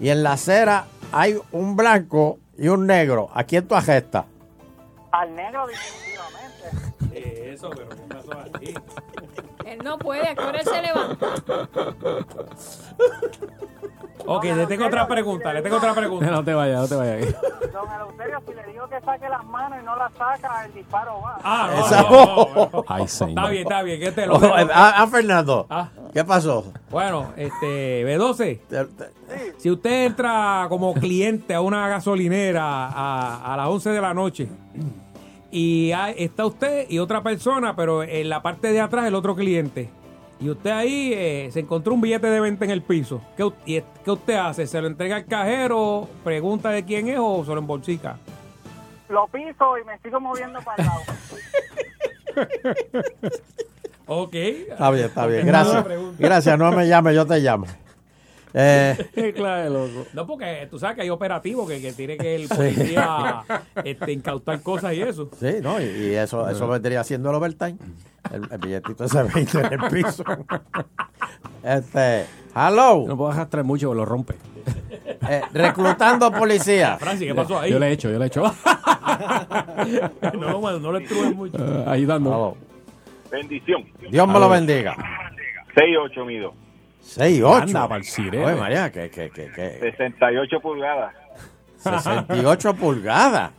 [0.00, 3.28] y en la acera hay un blanco y un negro.
[3.32, 4.24] ¿A quién tú agestas?
[5.12, 6.43] Al negro definitivamente.
[7.14, 8.74] Eso, pero ¿qué pasó aquí?
[9.66, 11.26] Él no puede, ¿a qué hora él se levanta?
[14.26, 16.30] Ok, le tengo otra pregunta, le tengo otra pregunta.
[16.30, 17.34] No te vayas, no te vayas.
[17.72, 21.20] Don Eleuterio, si le digo que saque las manos y no las saca, el disparo
[21.20, 21.38] va.
[21.44, 22.10] Ah, no, Esa- no,
[22.54, 22.84] no, no.
[22.88, 23.50] Ay, Está señor.
[23.50, 25.66] bien, está bien, que te lo Oh, ah, ah, Fernando.
[25.68, 25.88] Ah.
[26.12, 26.72] ¿Qué pasó?
[26.90, 28.60] Bueno, este, B12,
[29.58, 34.48] si usted entra como cliente a una gasolinera a, a las 11 de la noche
[35.54, 39.34] y hay- está usted y otra persona, pero en la parte de atrás el otro
[39.36, 39.88] cliente,
[40.40, 43.82] y usted ahí eh, se encontró un billete de 20 en el piso, ¿qué, y-
[44.04, 44.66] qué usted hace?
[44.66, 48.16] ¿Se lo entrega al cajero, pregunta de quién es o se lo embolsica?
[49.08, 51.02] Lo piso y me sigo moviendo para el lado.
[54.06, 54.34] Ok.
[54.34, 55.46] Está bien, está bien.
[55.46, 55.84] Gracias.
[56.18, 57.66] Gracias, no me llames, yo te llamo.
[58.56, 60.06] Eh, claro, loco.
[60.12, 63.42] No, porque tú sabes que hay operativos que, que tiene que el policía
[63.84, 65.28] este, incautar cosas y eso.
[65.38, 65.80] sí, ¿no?
[65.80, 67.76] Y, y eso, eso vendría siendo el overtime.
[68.32, 70.24] El, el billetito ese 20 en el piso.
[71.64, 73.04] Este, hello.
[73.08, 74.34] No puedo arrastrar mucho o lo rompe.
[75.28, 76.96] Eh, reclutando policía.
[77.00, 77.70] Francis, ¿qué pasó ahí?
[77.72, 78.42] Yo le he hecho, yo le he hecho.
[80.38, 81.56] no, bueno, no le estrujé mucho.
[81.56, 82.56] Eh, ahí dando.
[83.30, 83.84] Bendición.
[84.10, 84.94] Dios me lo bendiga.
[85.74, 86.54] 6'8 mido.
[87.04, 87.62] 6'8.
[87.62, 88.44] Anda, pa'l sirene.
[88.44, 91.14] Oye, María, que, que, que, que 68 pulgadas.
[91.78, 93.50] 68 pulgadas.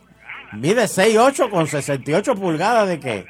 [0.52, 3.26] Mide 6'8 con 68 pulgadas de qué?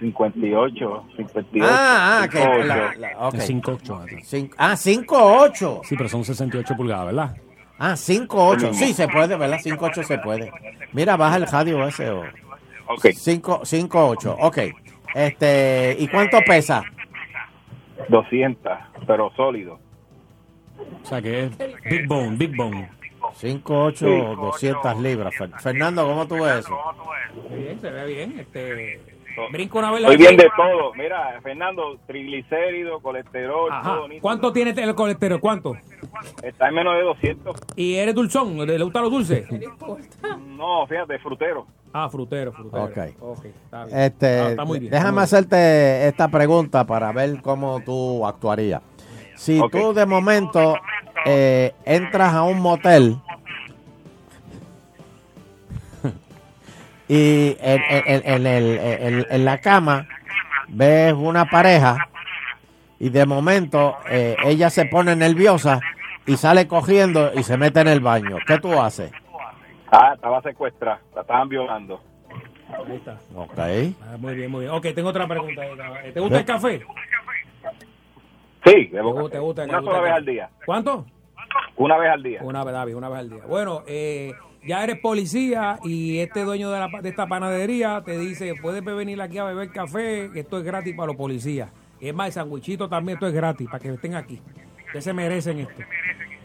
[0.00, 1.66] 58, 58.
[1.68, 2.66] Ah, ah, que 58.
[2.66, 3.34] la- la- ok.
[3.34, 4.06] De 5'8.
[4.24, 5.80] Cinco- ah, 5'8.
[5.84, 7.36] Sí, pero son 68 pulgadas, ¿verdad?
[7.78, 8.72] Ah, 5'8.
[8.74, 9.58] Sí, se puede, ¿verdad?
[9.62, 10.52] 5'8 se puede.
[10.92, 12.10] Mira, baja el radio ese.
[12.10, 12.22] o-
[12.88, 13.08] Ok.
[13.14, 14.36] 5, 5'8.
[14.40, 14.58] Ok.
[15.14, 16.82] Este, ¿y cuánto pesa?
[18.08, 18.72] 200,
[19.06, 19.78] pero sólido.
[21.02, 21.58] O sea que es
[21.90, 22.90] Big Bone, Big Bone.
[23.40, 25.34] 5'8, 200 libras.
[25.34, 26.78] Fer- Fernando, ¿cómo tú ves eso?
[27.50, 28.38] Bien, se ve bien.
[28.38, 29.00] Este,
[29.52, 30.00] brinco una vez.
[30.00, 30.94] Estoy bien de todo.
[30.94, 33.82] Mira, Fernando, triglicéridos, colesterol, Ajá.
[33.96, 34.08] todo.
[34.08, 34.22] nítido.
[34.22, 35.40] ¿Cuánto tiene el colesterol?
[35.40, 35.76] ¿Cuánto?
[36.42, 37.56] Está en menos de 200.
[37.76, 38.56] ¿Y eres dulzón?
[38.66, 39.46] ¿Le gusta los dulces?
[40.56, 41.66] No, fíjate, frutero.
[41.92, 42.84] Ah, frutero, frutero.
[43.20, 43.44] Ok.
[43.44, 43.98] Está bien.
[43.98, 44.92] Este, Ah, está muy bien.
[44.92, 48.82] está déjame muy hacerte esta pregunta para ver cómo tú actuarías.
[49.36, 49.70] Si Ok.
[49.72, 50.76] tú de momento
[51.26, 53.16] eh, entras a un motel
[57.08, 60.06] y en, en- en- en el- en- en la cama
[60.68, 61.96] ves una pareja
[63.00, 65.80] y de momento eh, ella se pone nerviosa
[66.26, 68.36] y sale cogiendo y se mete en el baño.
[68.46, 69.10] ¿Qué tú haces?
[69.90, 71.00] Ah, estaba secuestrada.
[71.14, 72.00] La estaban violando.
[72.68, 73.18] Ahí está.
[73.34, 73.58] Ok.
[73.58, 74.72] Ah, muy bien, muy bien.
[74.72, 75.62] Ok, tengo otra pregunta.
[76.12, 76.82] ¿Te gusta el café?
[78.64, 80.18] Sí, ¿Te gusta, te gusta, te una gusta sola el vez café?
[80.18, 80.50] al día.
[80.66, 81.06] ¿Cuánto?
[81.76, 82.40] Una vez al día.
[82.42, 83.46] Una vez, David, una vez al día.
[83.48, 84.32] Bueno, eh,
[84.66, 89.22] ya eres policía y este dueño de, la, de esta panadería te dice, puedes venir
[89.22, 91.70] aquí a beber café, que esto es gratis para los policías.
[92.00, 94.42] Es más, el sandwichito también esto es gratis, para que estén aquí.
[94.92, 95.82] Que se merecen esto.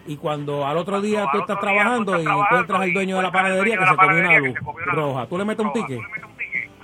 [0.05, 3.77] Y cuando al otro día tú estás trabajando y encuentras al dueño de la panadería
[3.77, 5.99] que se comió una luz roja, ¿tú le metes un ticket?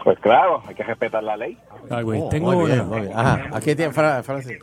[0.04, 1.58] Pues claro, hay que respetar la ley.
[1.90, 2.90] Ah, güey, Oh, tengo muy bien, una.
[2.90, 3.14] muy bien.
[3.18, 4.58] Ajá, aquí tiene Fra- Francis.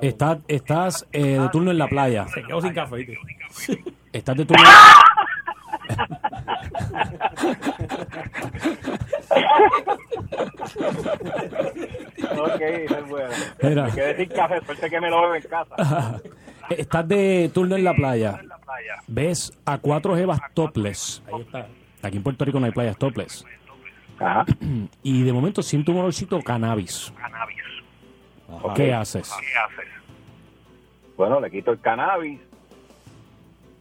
[0.00, 2.26] Estás, estás eh, de turno en la playa.
[2.28, 2.96] Se quedó sin café.
[2.96, 3.18] ¿viste?
[4.12, 4.62] Estás de turno.
[11.32, 13.28] ok, es bueno.
[13.62, 13.84] Mira.
[13.84, 15.76] Me quedé sin café, suerte que me lo bebo en casa.
[16.78, 18.40] Estás de turno en la playa.
[19.06, 21.22] Ves a cuatro jevas topless.
[21.32, 21.66] Ahí está.
[22.02, 23.44] Aquí en Puerto Rico no hay playas topless.
[24.18, 24.44] Ajá.
[25.02, 27.12] Y de momento siento un olorcito cannabis.
[28.48, 28.74] Ok.
[28.74, 29.32] ¿Qué haces?
[31.16, 32.40] Bueno, le quito el cannabis,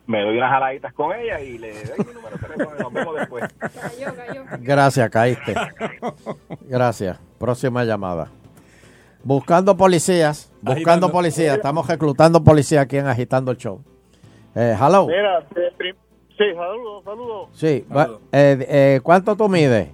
[0.07, 2.93] me doy unas jaladitas con ella y le doy mi número de teléfono y nos
[2.93, 3.43] vemos después.
[3.59, 4.43] Cayó, cayó.
[4.59, 5.55] Gracias, caíste.
[6.61, 7.19] Gracias.
[7.39, 8.29] Próxima llamada.
[9.23, 10.51] Buscando policías.
[10.61, 10.71] Buscando
[11.07, 11.11] Agitando.
[11.11, 11.55] policías.
[11.55, 13.81] Estamos reclutando policías aquí en Agitando el Show.
[14.55, 15.07] Eh, hello.
[15.07, 15.93] Mira, eh,
[16.37, 17.49] sí, saludos, saludos.
[17.53, 17.85] Sí.
[17.95, 19.89] va- eh, eh, ¿Cuánto tú mides?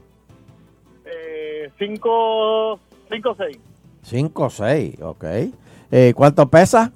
[1.06, 3.60] Eh, 5, 5, 6,
[4.04, 5.24] 5 o 6, ok.
[5.92, 6.92] Eh, ¿Cuánto pesa?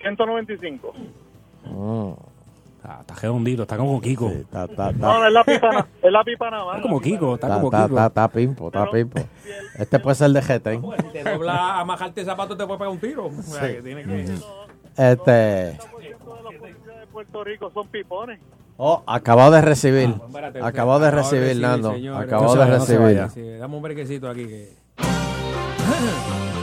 [0.00, 0.92] 195.
[1.64, 2.12] Mm,
[2.88, 4.28] Ah, está redondito, está como Kiko.
[4.28, 6.76] está, está, No, no, está, es la pipa, es la pipa nada más.
[6.76, 7.96] Está como Kiko, está está, como está, Kiko.
[7.96, 9.20] está, está pimpo, está pimpo.
[9.78, 10.80] Este puede ser de GT.
[11.02, 13.26] Si te dobla a majarte el zapato, te puede pegar un tiro.
[13.26, 14.20] O sea, que tiene que...
[14.96, 15.78] Este.
[16.24, 18.38] Todos los policías de Puerto Rico son pipones.
[18.76, 20.14] Oh, acabado de recibir.
[20.26, 21.92] Espérate, Acabado de recibir, Nando.
[21.92, 22.22] señor.
[22.22, 23.00] Acabado No de recibir.
[23.00, 23.28] vaya.
[23.30, 24.76] Sí, dame un brequecito aquí que...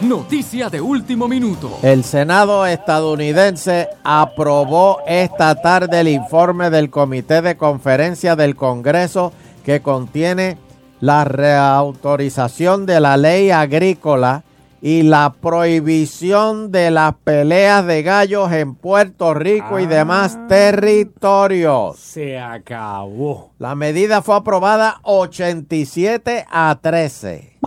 [0.00, 1.78] noticia de último minuto.
[1.82, 9.32] El Senado estadounidense aprobó esta tarde el informe del Comité de Conferencia del Congreso
[9.64, 10.56] que contiene
[11.00, 14.44] la reautorización de la ley agrícola
[14.80, 21.98] y la prohibición de las peleas de gallos en Puerto Rico y demás territorios.
[21.98, 23.50] Se acabó.
[23.58, 27.58] La medida fue aprobada 87 a 13.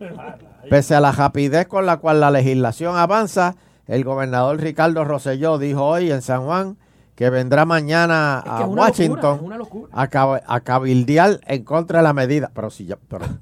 [0.68, 3.56] Pese a la rapidez con la cual la legislación avanza,
[3.86, 6.76] el gobernador Ricardo Rosselló dijo hoy en San Juan
[7.14, 9.92] que vendrá mañana a es una Washington locura, es una locura.
[9.92, 12.50] a, cab- a cabildear en contra de la medida.
[12.54, 13.26] Pero si ya, pero,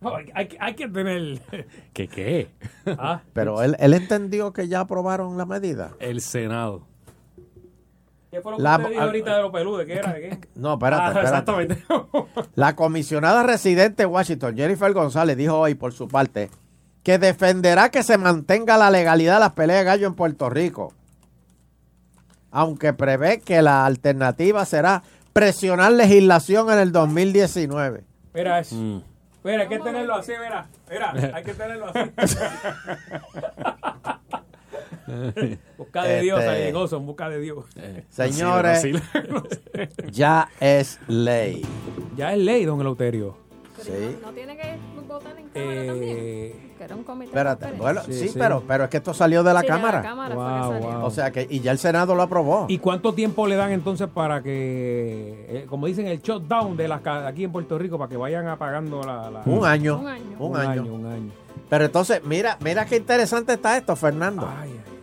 [0.00, 1.40] No, hay, hay que- hay que tener.
[1.94, 2.50] ¿Qué qué?
[2.98, 5.92] Ah, pero él, él entendió que ya aprobaron la medida.
[5.98, 6.86] El Senado.
[8.34, 9.84] ¿Qué fue lo que La- usted dijo ahorita de los peludos?
[9.86, 10.12] ¿Qué era?
[10.12, 10.38] ¿De qué?
[10.56, 11.28] No, espérate, Ah, espérate.
[11.28, 11.84] Exactamente.
[12.56, 16.50] La comisionada residente de Washington, Jennifer González, dijo hoy por su parte
[17.04, 20.92] que defenderá que se mantenga la legalidad de las peleas de gallo en Puerto Rico,
[22.50, 28.02] aunque prevé que la alternativa será presionar legislación en el 2019.
[28.34, 28.74] Mira eso.
[28.74, 29.02] Mm.
[29.44, 30.66] Mira, hay que tenerlo así, mira.
[30.90, 32.10] Mira, hay que tenerlo así.
[35.78, 37.64] busca de Dios, Este- Gozo, busca de Dios.
[38.10, 39.00] Señores, Sí, no,
[39.50, 40.10] sí.
[40.12, 41.62] ya es ley.
[42.16, 43.36] Ya es ley, don Eleuterio.
[43.82, 44.16] Sí.
[44.22, 46.74] No tiene que votar en Cámara Eh, también.
[46.78, 47.24] Que era un comité.
[47.26, 48.34] de Espérate, bueno, sí, Sí, sí.
[48.38, 50.02] Pero, pero es que esto salió de la Sí, de la Cámara.
[50.02, 51.04] Cámara fue que salió.
[51.06, 52.66] O sea que, y ya el Senado lo aprobó.
[52.68, 57.06] ¿Y cuánto tiempo le dan entonces para que, eh, como dicen, el shutdown de las
[57.06, 59.30] aquí en Puerto Rico, para que vayan apagando la...
[59.30, 59.98] la- Un año.
[59.98, 60.24] Un año.
[60.38, 60.70] Un Un año.
[60.82, 61.30] año, un año.
[61.68, 64.48] Pero entonces, mira, mira qué interesante está esto, Fernando.
[64.60, 64.93] Ay, ay.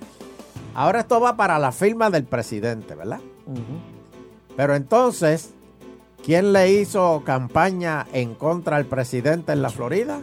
[0.73, 3.19] Ahora esto va para la firma del presidente, ¿verdad?
[4.55, 5.53] Pero entonces,
[6.23, 10.21] ¿quién le hizo campaña en contra del presidente en la Florida?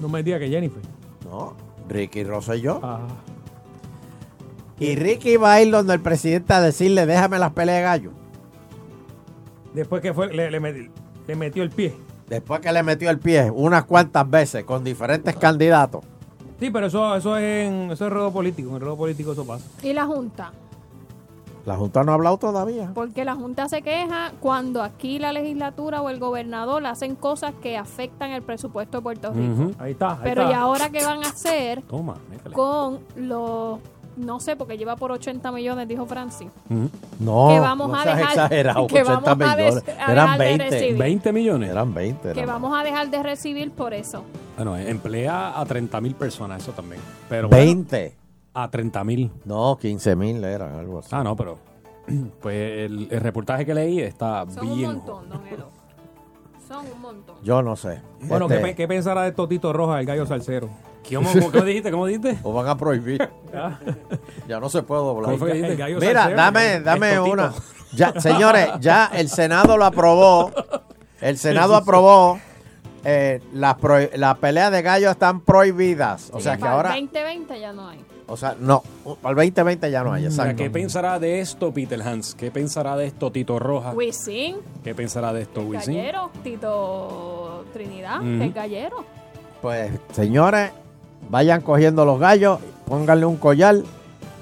[0.00, 0.82] No me diga que Jennifer.
[1.24, 1.54] No,
[1.88, 2.80] Ricky Rosselló.
[2.82, 3.00] Ah.
[4.78, 8.10] Y Ricky va a ir donde el presidente a decirle, déjame las peleas de gallo.
[9.74, 10.90] Después que fue, le, le meti-
[11.26, 11.94] le metió el pie.
[12.28, 16.04] Después que le metió el pie unas cuantas veces con diferentes candidatos.
[16.60, 18.70] Sí, pero eso, eso es en, eso es ruedo político.
[18.70, 19.64] En el ruedo político eso pasa.
[19.82, 20.52] Y la Junta.
[21.64, 22.90] La Junta no ha hablado todavía.
[22.94, 27.76] Porque la Junta se queja cuando aquí la legislatura o el gobernador hacen cosas que
[27.76, 29.72] afectan el presupuesto de Puerto Rico.
[29.78, 30.12] Ahí está.
[30.12, 30.52] ahí Pero está.
[30.52, 32.14] ¿y ahora qué van a hacer Toma,
[32.52, 33.80] con los...
[34.18, 36.48] No sé, porque lleva por 80 millones, dijo Francis.
[36.68, 39.88] No, Que vamos no a dejar- exagerado, que 80 vamos a des- millones.
[40.00, 40.70] a Eran dejar de 20.
[40.70, 40.96] recibir.
[40.98, 41.70] 20 millones.
[41.70, 42.32] Eran 20.
[42.32, 44.24] Que eran vamos a dejar de recibir por eso.
[44.56, 47.00] Bueno, emplea a 30 mil personas, eso también.
[47.28, 48.14] Pero bueno, 20.
[48.54, 49.30] a 30 mil.
[49.44, 51.08] No, 15 mil eran, algo así.
[51.12, 51.58] Ah, no, pero
[52.40, 54.90] pues el, el reportaje que leí está Son un bien.
[54.92, 55.77] montón, don Elo.
[56.68, 57.36] Son un montón.
[57.42, 58.02] Yo no sé.
[58.20, 60.68] Bueno, Este, ¿qué, pe- qué pensará de Totito Roja, el gallo salsero?
[61.12, 61.90] ¿Cómo, cómo- cómo dijiste?
[61.90, 62.38] ¿Cómo dijiste?
[62.44, 63.26] O van a prohibir.
[64.48, 65.36] ya no se puede doblar.
[65.38, 67.52] Mira, salsero, dame, dame una.
[67.92, 70.52] Ya, señores, ya el Senado lo aprobó.
[71.22, 72.38] El Senado aprobó.
[73.04, 73.76] eh, las,
[74.38, 76.28] peleas de gallos están prohibidas.
[76.34, 76.96] O Sí, sea que para ahora.
[76.98, 78.04] el 2020 ya no hay.
[78.28, 78.82] O sea, no.
[79.22, 80.26] Para el 2020 ya no hay.
[80.26, 80.56] Exacto.
[80.62, 82.34] ¿Qué pensará de esto Peter Hans?
[82.34, 83.92] ¿Qué pensará de esto Tito Roja?
[83.92, 85.94] Wisin, ¿Qué pensará de esto Wisin?
[85.96, 88.38] Gallero, Tito Trinidad, Ujú.
[88.38, 89.04] que es Gallero.
[89.62, 90.70] Pues, señores,
[91.30, 93.76] vayan cogiendo los gallos, pónganle un collar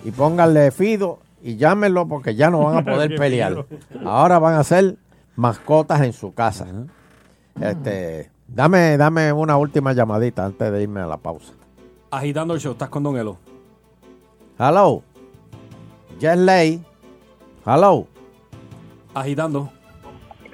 [0.05, 3.67] y pónganle fido y llámenlo porque ya no van a poder pelear.
[4.05, 4.97] Ahora van a ser
[5.37, 6.67] mascotas en su casa.
[7.61, 11.53] Este, dame, dame una última llamadita antes de irme a la pausa.
[12.11, 13.39] Agitando el show, estás con Don Elo.
[14.59, 15.03] Hello.
[16.19, 16.81] Jet Lay.
[17.65, 18.07] Hello.
[19.15, 19.71] Agitando.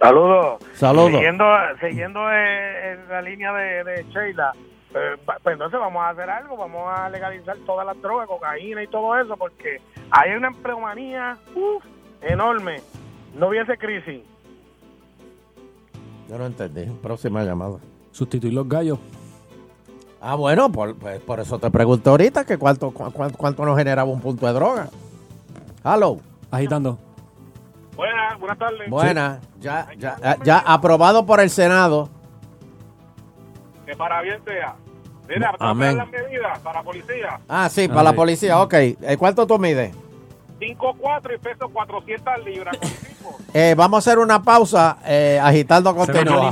[0.01, 0.61] Saludos.
[0.75, 1.13] Saludos.
[1.13, 1.45] Siguiendo,
[1.81, 4.53] siguiendo eh, en la línea de, de Sheila,
[4.95, 8.89] eh, pues entonces vamos a hacer algo, vamos a legalizar todas las drogas, cocaína y
[8.89, 9.81] todo eso, porque
[10.11, 11.85] hay una empleomanía uf,
[12.21, 12.81] enorme.
[13.37, 14.23] No hubiese crisis.
[16.29, 16.87] Yo no entendí.
[17.01, 17.79] Próxima llamada.
[18.11, 18.99] Sustituir los gallos.
[20.25, 23.77] Ah, bueno, por, pues, por eso te pregunté ahorita que cuánto, cu- cuánto, cuánto nos
[23.77, 24.89] generaba un punto de droga.
[25.85, 26.19] Hello.
[26.51, 26.97] Agitando.
[27.97, 28.89] Buenas, buenas tardes.
[28.89, 32.09] Buena, ya, ya, ya, ya aprobado por el Senado.
[33.85, 34.77] Que para bien sea.
[35.29, 35.97] Mira, Amén.
[35.97, 37.41] las medidas para policía.
[37.49, 38.75] Ah, sí, para la policía, ok.
[38.75, 39.93] Eh, ¿Cuánto tú mides?
[40.61, 42.77] 5'4 y peso 400 libras.
[43.55, 46.51] Eh, vamos a hacer una pausa, eh, agitando continúa.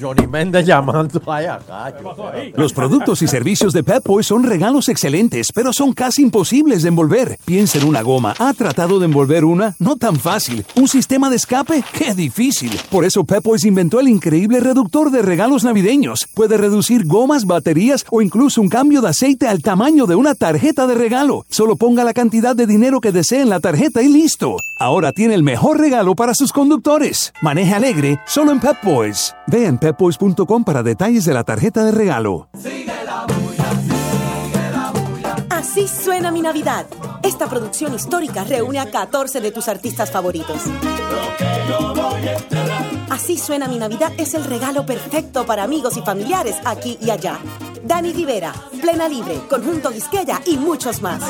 [0.00, 1.20] Johnny Méndez llamando.
[1.26, 1.92] Ay, acá.
[2.56, 6.88] Los productos y servicios de Pep Boys son regalos excelentes, pero son casi imposibles de
[6.88, 7.38] envolver.
[7.44, 8.34] Piensa en una goma.
[8.38, 9.74] ¿Ha tratado de envolver una?
[9.78, 10.64] No tan fácil.
[10.76, 11.84] ¿Un sistema de escape?
[11.92, 12.78] ¡Qué difícil!
[12.90, 16.26] Por eso Pep Boys inventó el increíble reductor de regalos navideños.
[16.34, 20.86] Puede reducir gomas, baterías o incluso un cambio de aceite al tamaño de una tarjeta
[20.86, 21.44] de regalo.
[21.48, 24.56] Solo ponga la cantidad de dinero que desee en la tarjeta y listo.
[24.78, 27.32] Ahora tiene el mejor regalo para sus conductores.
[27.40, 29.34] Maneje alegre solo en Pep Boys.
[29.46, 32.48] Ve en pepboys.com para detalles de la tarjeta de regalo.
[35.50, 36.86] Así suena mi Navidad.
[37.22, 40.62] Esta producción histórica reúne a 14 de tus artistas favoritos.
[43.10, 47.38] Así suena mi Navidad es el regalo perfecto para amigos y familiares aquí y allá.
[47.84, 51.22] Dani Rivera, Plena Libre, Conjunto Quisqueya y muchos más.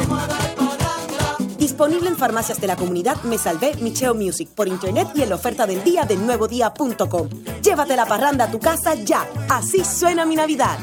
[1.62, 5.36] Disponible en farmacias de la comunidad Me Salvé Micheo Music por internet y en la
[5.36, 7.28] oferta del día de nuevodía.com.
[7.62, 9.28] Llévate la parranda a tu casa ya.
[9.48, 10.76] Así suena mi Navidad.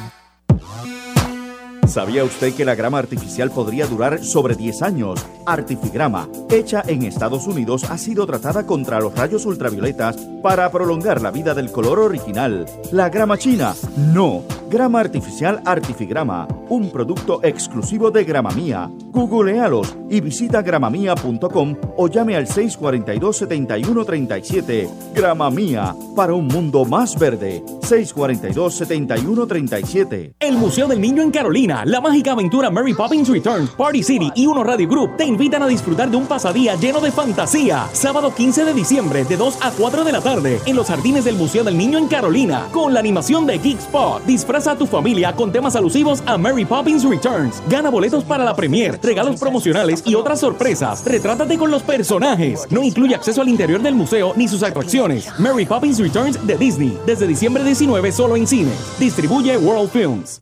[1.89, 5.25] ¿Sabía usted que la grama artificial podría durar sobre 10 años?
[5.47, 11.31] Artifigrama, hecha en Estados Unidos, ha sido tratada contra los rayos ultravioletas para prolongar la
[11.31, 12.67] vida del color original.
[12.91, 13.73] ¿La grama china?
[13.97, 14.43] No.
[14.69, 18.87] Grama artificial Artifigrama, un producto exclusivo de Gramamía.
[19.11, 24.87] Googlealos y visita gramamía.com o llame al 642-7137.
[25.15, 27.63] Gramamía, para un mundo más verde.
[27.81, 30.35] 642-7137.
[30.39, 34.45] El Museo del Niño en Carolina, la mágica aventura Mary Poppins Returns, Party City y
[34.45, 37.87] Uno Radio Group te invitan a disfrutar de un pasadía lleno de fantasía.
[37.93, 41.35] Sábado 15 de diciembre de 2 a 4 de la tarde en los jardines del
[41.35, 44.23] Museo del Niño en Carolina con la animación de Geek Spot.
[44.25, 47.61] Disfraza a tu familia con temas alusivos a Mary Poppins Returns.
[47.69, 51.03] Gana boletos para la premier, regalos promocionales y otras sorpresas.
[51.05, 52.67] Retrátate con los personajes.
[52.69, 55.27] No incluye acceso al interior del museo ni sus atracciones.
[55.39, 58.99] Mary Poppins Returns de Disney desde diciembre 19 solo en cines.
[58.99, 60.41] Distribuye World Films.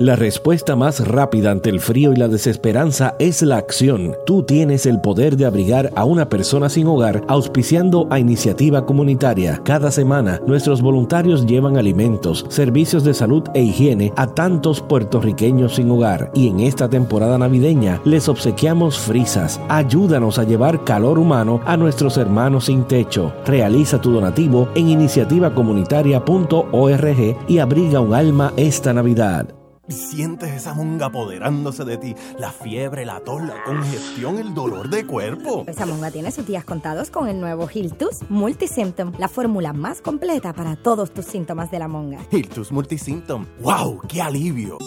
[0.00, 4.16] La respuesta más rápida ante el frío y la desesperanza es la acción.
[4.26, 9.60] Tú tienes el poder de abrigar a una persona sin hogar auspiciando a iniciativa comunitaria.
[9.64, 15.88] Cada semana, nuestros voluntarios llevan alimentos, servicios de salud e higiene a tantos puertorriqueños sin
[15.92, 16.32] hogar.
[16.34, 19.60] Y en esta temporada navideña les obsequiamos frisas.
[19.68, 23.32] Ayúdanos a llevar calor humano a nuestros hermanos sin techo.
[23.46, 29.54] Realiza tu donativo en iniciativacomunitaria.org y abriga un alma esta Navidad.
[29.88, 35.06] Sientes esa monga apoderándose de ti, la fiebre, la tos, la congestión, el dolor de
[35.06, 35.64] cuerpo.
[35.66, 40.54] Esa monga tiene sus días contados con el nuevo Hiltus Multisymptom, la fórmula más completa
[40.54, 42.18] para todos tus síntomas de la monga.
[42.30, 43.46] Hiltus Multisymptom.
[43.60, 44.00] ¡Wow!
[44.08, 44.78] ¡Qué alivio!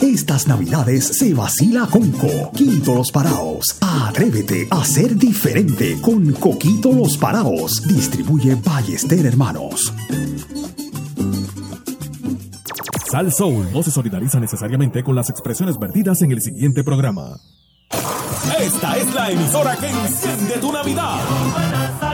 [0.00, 3.76] Estas navidades se vacila con Coquito Los Paraos.
[3.80, 7.82] Atrévete a ser diferente con Coquito Los Paraos.
[7.86, 9.92] Distribuye Ballester Hermanos.
[13.10, 17.40] Sal Soul no se solidariza necesariamente con las expresiones vertidas en el siguiente programa.
[18.60, 22.07] Esta es la emisora que enciende tu Navidad.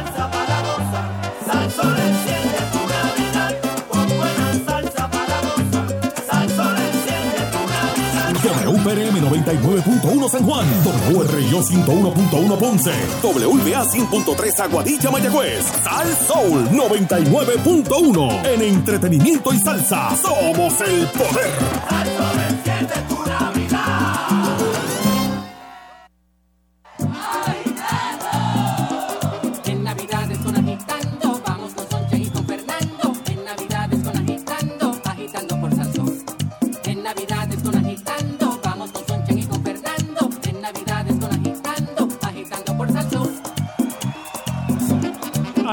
[8.85, 18.47] WPRM 99.1 San Juan, WRIO 101.1 Ponce, WBA 100.3 Aguadilla Mayagüez, Sal Soul 99.1.
[18.47, 22.03] En entretenimiento y salsa, somos el poder.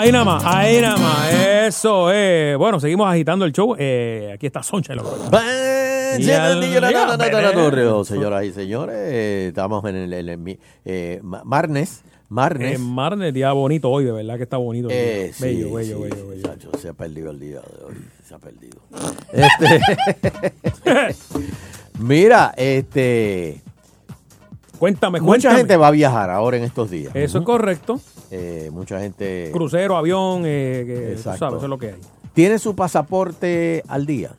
[0.01, 1.31] Ahí nada más, ahí nada más.
[1.31, 2.57] Eso es.
[2.57, 3.75] Bueno, seguimos agitando el show.
[3.77, 4.93] Eh, aquí está Soncha.
[8.07, 12.01] Señoras y señores, eh, estamos en el, el mi- eh, Ma- Marnes.
[12.29, 12.75] Marnes.
[12.75, 14.89] Eh, Marnes, día bonito hoy, de verdad que está bonito.
[14.89, 14.95] el
[15.25, 15.33] día.
[15.33, 16.47] Sí, bello, bello, sí, bello, bello.
[16.49, 17.93] muchacho, se ha perdido el día de hoy.
[18.27, 18.79] Se ha perdido.
[19.33, 20.53] Este,
[21.99, 23.61] mira, este.
[24.81, 25.57] Cuéntame, Mucha cuéntame.
[25.59, 27.15] gente va a viajar ahora en estos días.
[27.15, 27.99] Eso es correcto.
[28.31, 31.99] Eh, mucha gente Crucero, avión, eh, que, tú sabes, eso es lo que hay.
[32.33, 34.31] tiene su pasaporte al día.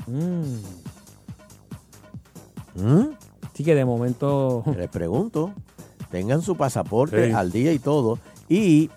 [2.75, 3.05] ¿Mm?
[3.55, 4.65] Sí que de momento...
[4.77, 5.53] Les pregunto,
[6.11, 7.33] tengan su pasaporte Sí.
[7.33, 8.19] al día y todo,
[8.49, 8.91] y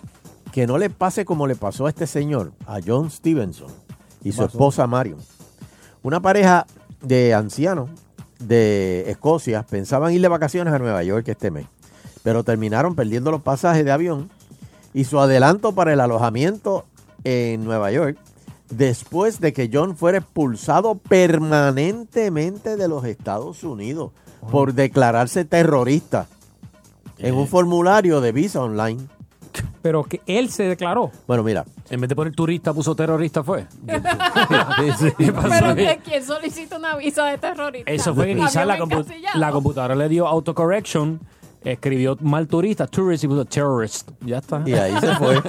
[0.51, 3.67] que no le pase como le pasó a este señor, a John Stevenson
[4.23, 4.47] y su pasó?
[4.49, 5.19] esposa Marion.
[6.01, 6.65] Una pareja
[7.01, 7.89] de ancianos
[8.39, 11.67] de Escocia pensaban ir de vacaciones a Nueva York este mes,
[12.23, 14.29] pero terminaron perdiendo los pasajes de avión
[14.93, 16.85] y su adelanto para el alojamiento
[17.23, 18.17] en Nueva York
[18.69, 24.11] después de que John fuera expulsado permanentemente de los Estados Unidos
[24.51, 26.27] por declararse terrorista
[27.17, 29.07] en un formulario de visa online.
[29.85, 31.11] Pero que él se declaró.
[31.27, 31.63] Bueno, mira.
[31.91, 33.67] En vez de poner turista, puso terrorista, fue.
[33.85, 37.91] Pero que quien solicita una visa de terrorista.
[37.91, 39.05] Eso fue que quizás la, compu-
[39.35, 41.19] la computadora le dio autocorrection,
[41.63, 44.09] escribió mal turista, tourist y puso terrorist.
[44.21, 44.63] Ya está.
[44.65, 45.39] Y ahí se fue.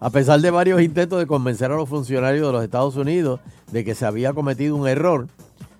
[0.00, 3.40] A pesar de varios intentos de convencer a los funcionarios de los Estados Unidos
[3.70, 5.28] de que se había cometido un error,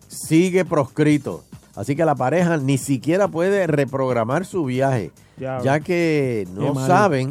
[0.08, 1.42] sigue proscrito.
[1.74, 6.86] Así que la pareja ni siquiera puede reprogramar su viaje, Ya, ya que no mal,
[6.86, 7.30] saben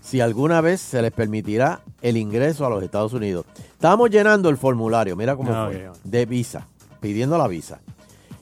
[0.00, 3.44] si alguna vez se les permitirá el ingreso a los Estados Unidos.
[3.74, 6.66] Estábamos llenando el formulario, mira cómo Ah, fue, de visa,
[7.00, 7.80] pidiendo la visa.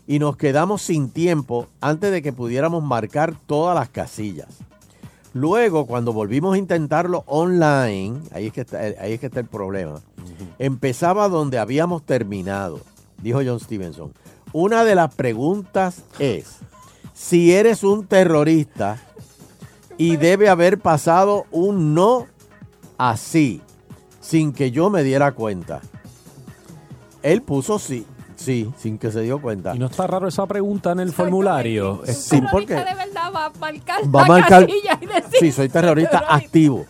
[0.07, 4.49] Y nos quedamos sin tiempo antes de que pudiéramos marcar todas las casillas.
[5.33, 9.47] Luego, cuando volvimos a intentarlo online, ahí es que está, ahí es que está el
[9.47, 10.01] problema,
[10.59, 12.81] empezaba donde habíamos terminado,
[13.23, 14.13] dijo John Stevenson.
[14.53, 16.57] Una de las preguntas es,
[17.15, 18.99] si eres un terrorista
[19.97, 22.27] y debe haber pasado un no
[22.99, 23.61] así,
[24.21, 25.81] sin que yo me diera cuenta.
[27.23, 29.77] Él puso sí, sí, sin que se dio cuenta.
[29.77, 32.03] Y no está raro esa pregunta en el formulario.
[32.07, 34.69] Sí, porque de verdad va a marcar va a marcar.
[34.69, 36.87] y decir Sí, soy terrorista activo.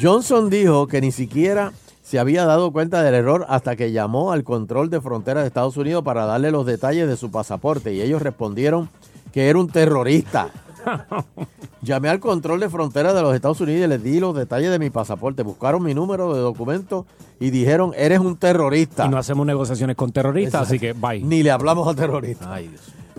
[0.00, 1.72] Johnson dijo que ni siquiera
[2.08, 5.76] se había dado cuenta del error hasta que llamó al control de frontera de Estados
[5.76, 8.88] Unidos para darle los detalles de su pasaporte y ellos respondieron
[9.30, 10.48] que era un terrorista.
[11.82, 14.78] Llamé al control de frontera de los Estados Unidos y les di los detalles de
[14.78, 15.42] mi pasaporte.
[15.42, 17.04] Buscaron mi número de documento
[17.40, 19.04] y dijeron, eres un terrorista.
[19.04, 20.74] Y no hacemos negociaciones con terroristas, Exacto.
[20.74, 21.22] así que bye.
[21.22, 22.48] Ni le hablamos a terroristas.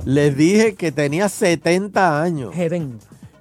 [0.03, 2.55] Les dije que tenía 70 años.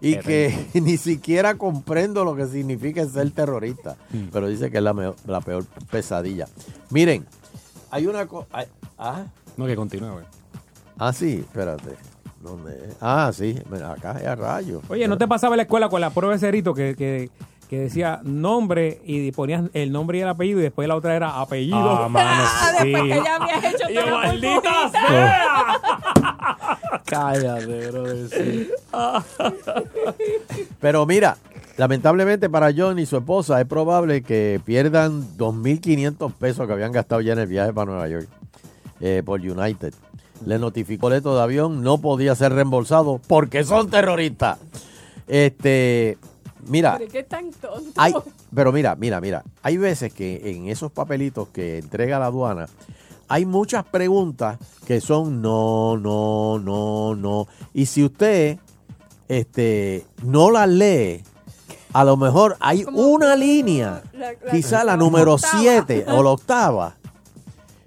[0.00, 3.96] Y que ni siquiera comprendo lo que significa ser terrorista.
[4.32, 6.46] Pero dice que es la, meo- la peor pesadilla.
[6.90, 7.26] Miren,
[7.90, 8.46] hay una cosa...
[8.98, 9.24] Ah,
[9.56, 10.20] No, que continúe,
[10.98, 11.96] ah, sí, espérate.
[12.42, 12.96] ¿Dónde es?
[13.00, 14.80] Ah, sí, acá es a rayo.
[14.88, 17.30] Oye, ¿no te pasaba en la escuela con la prueba de cerito que, que,
[17.68, 21.40] que decía nombre y ponías el nombre y el apellido y después la otra era
[21.40, 21.76] apellido?
[21.76, 22.44] Ah, mano,
[22.80, 22.90] sí.
[22.90, 25.80] Después que ya habías hecho muy maldita pujita.
[27.04, 28.28] Cállate, bro.
[28.28, 28.70] sí.
[30.80, 31.36] Pero mira,
[31.76, 37.20] lamentablemente para John y su esposa es probable que pierdan 2.500 pesos que habían gastado
[37.20, 38.28] ya en el viaje para Nueva York
[39.00, 39.92] eh, por United.
[40.46, 44.58] Le notificó el boleto de avión, no podía ser reembolsado porque son terroristas.
[45.26, 46.16] Este,
[46.68, 47.92] mira, Pero qué tan tonto.
[47.96, 48.14] hay,
[48.54, 52.68] pero mira, mira, mira, hay veces que en esos papelitos que entrega la aduana
[53.28, 57.46] hay muchas preguntas que son no, no, no, no.
[57.74, 58.58] Y si usted
[59.28, 61.22] este, no las lee,
[61.92, 65.60] a lo mejor hay una línea, La- la- quizá la la número octava.
[65.60, 66.94] 7 o la octava,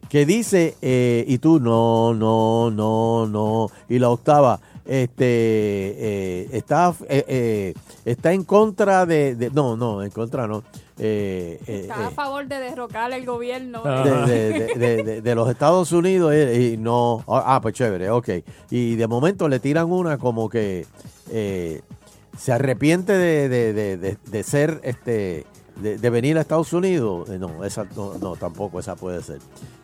[0.09, 6.93] que dice, eh, y tú no, no, no, no, y la octava, este, eh, está,
[7.09, 7.73] eh, eh,
[8.05, 10.63] está en contra de, de- no, no, en contra no,
[10.97, 13.81] eh, eh, Está a eh, favor de derrocar el gobierno.
[13.83, 18.29] de, de- de- de- de- de los Estados Unidos y no, ah, pues chévere, ok,
[18.69, 20.85] y de momento le tiran una como que
[21.31, 21.81] eh,
[22.37, 25.45] se arrepiente de, de- de- de- de ser, este,
[25.81, 29.39] de, de venir a Estados Unidos, no, esa no, no, tampoco esa puede ser.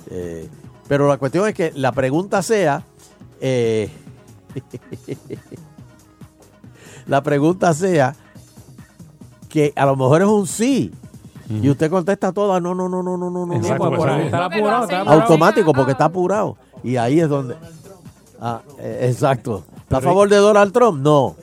[0.09, 0.47] Eh,
[0.87, 2.83] pero la cuestión es que la pregunta sea,
[3.41, 3.89] eh,
[7.07, 8.15] la pregunta sea
[9.49, 10.91] que a lo mejor es un sí.
[11.49, 13.53] Y usted contesta toda, no, no, no, no, no, no, no.
[13.53, 14.19] Exacto, no, no, no.
[14.19, 15.21] está apurado, está apurado.
[15.21, 16.57] Automático, porque está apurado.
[16.83, 17.55] Y ahí es donde.
[18.41, 19.63] Ah, eh, exacto.
[19.81, 21.01] ¿Está a favor de Donald Trump?
[21.01, 21.37] No.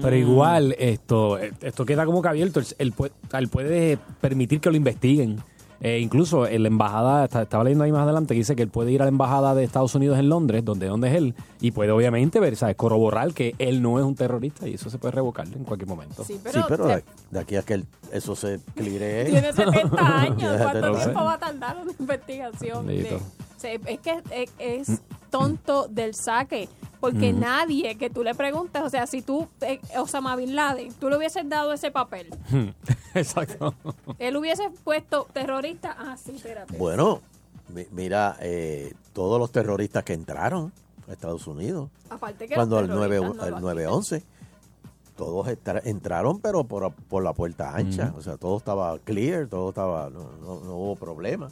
[0.00, 2.60] Pero igual, esto, esto queda como que abierto.
[2.60, 5.42] Él, él puede, él puede permitir que lo investiguen.
[5.80, 8.68] Eh, incluso en la embajada, está- estaba leyendo ahí más adelante, que dice que él
[8.68, 11.70] puede ir a la embajada de Estados Unidos en Londres, donde, donde es él, y
[11.72, 12.76] puede obviamente ver, ¿sabes?
[12.76, 16.24] corroborar que él no es un terrorista y eso se puede revocar en cualquier momento.
[16.24, 19.24] Sí, sí, pero de, de aquí a que el- eso se clearee.
[19.30, 20.62] Tiene 70 años.
[20.62, 22.86] ¿Cuánto tiempo va a tardar una investigación?
[22.86, 23.18] de-
[23.62, 25.02] es que es, es
[25.38, 26.68] tonto del saque.
[27.00, 31.08] porque nadie que tú le preguntes, o sea, si tú, eh, Osama Bin Laden, tú
[31.10, 32.28] le hubieses dado ese papel,
[33.14, 33.74] Exacto.
[34.18, 36.76] él hubiese puesto terrorista, ah, sí, espérate.
[36.78, 37.20] Bueno,
[37.74, 40.72] mi- mira, eh, todos los terroristas que entraron
[41.08, 44.22] a Estados Unidos, Aparte que cuando el 9, terroristas no el lo 911,
[45.16, 45.48] todos
[45.84, 48.12] entraron, pero por, por la puerta ancha.
[48.18, 51.48] O sea, todo estaba clear, todo estaba, no, no- no hubo problema.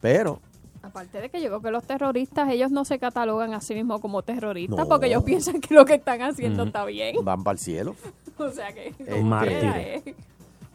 [0.00, 0.40] Pero,
[0.82, 4.00] Aparte de que yo creo que los terroristas, ellos no se catalogan a sí mismos
[4.00, 4.88] como terroristas No.
[4.88, 7.16] porque ellos piensan que lo que están haciendo está bien.
[7.24, 7.94] van para el cielo.
[8.38, 8.88] O sea que...
[8.88, 10.14] Este, como quiera, eh.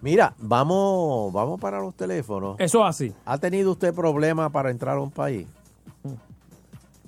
[0.02, 2.56] Mira, vamos, vamos para los teléfonos.
[2.60, 3.12] Eso así.
[3.26, 5.48] ¿Ha tenido usted problemas para entrar a un país?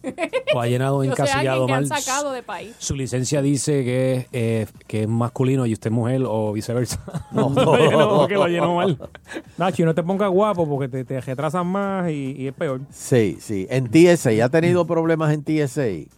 [0.56, 2.02] O ha llenado encasillado que han mal.
[2.02, 2.76] sacado de país.
[2.80, 7.00] Su licencia dice que es, eh, que es masculino y usted es mujer o viceversa.
[7.32, 7.50] No.
[7.54, 8.98] Lo llenó, que lo llenó mal.
[9.58, 12.82] Nachi, no te pongas guapo porque te, te retrasan más y, y es peor.
[12.92, 13.68] Sí, sí.
[13.70, 16.10] En TSA, ¿ha tenido problemas en TSA?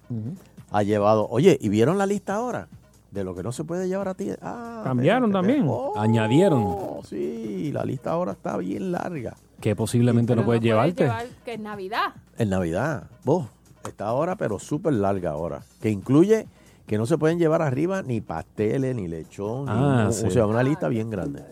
[0.72, 2.68] Ha llevado, oye, ¿y vieron la lista ahora?
[3.12, 4.38] De lo que no se puede llevar a TSA.
[4.42, 5.66] Ah, Cambiaron también.
[5.68, 9.36] oh, Añadieron sí, la lista ahora está bien larga.
[9.60, 11.04] que posiblemente no puedes Puedes llevarte.
[11.04, 12.14] llevar que es Navidad.
[12.38, 13.48] En Navidad, vos,
[13.90, 15.64] está ahora, pero súper larga ahora.
[15.82, 16.48] Que incluye
[16.88, 20.26] que no se pueden llevar arriba ni pasteles, ni lechón, ni Ah, un- sí.
[20.28, 21.44] o sea, una lista bien grande.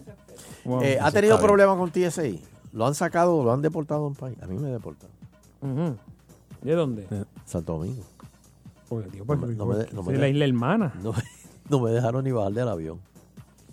[0.66, 0.82] Wow.
[0.84, 2.24] Eh, ¿Ha tenido problemas con TSA?
[2.74, 4.38] ¿Lo han sacado, lo han deportado a un país?
[4.42, 5.16] A mí me deportaron.
[5.62, 5.96] Ujú.
[6.62, 7.08] ¿De dónde?
[7.46, 8.04] Santo Domingo.
[8.90, 10.94] Pues, tío, pues, No me- no me- no me es de- la isla hermana.
[11.70, 13.00] No me dejaron ni bajar del avión.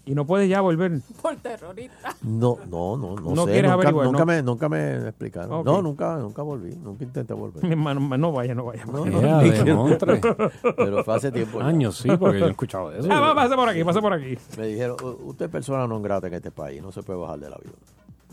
[0.08, 1.00] Y no puedes ya volver.
[1.22, 2.14] Por terrorista.
[2.22, 3.50] No, no, no, no, No sé.
[3.52, 4.26] quieres Nunca, averiguar, nunca ¿no?
[4.26, 5.64] me, nunca me explicaron.
[5.64, 6.74] No, nunca, nunca volví.
[6.76, 7.64] Nunca intenté volver.
[7.64, 8.84] Mi hermano, no vaya, no vaya.
[8.86, 9.98] No, no, no.
[10.76, 11.58] Pero fue hace tiempo.
[11.58, 11.66] ya.
[11.66, 13.08] Años, sí, porque yo he escuchado eso.
[13.10, 14.38] Ah, va, pasa por aquí, pasa por aquí.
[14.56, 17.40] Me dijeron, "U- usted es persona no grata en este país, no se puede bajar
[17.40, 17.74] del avión.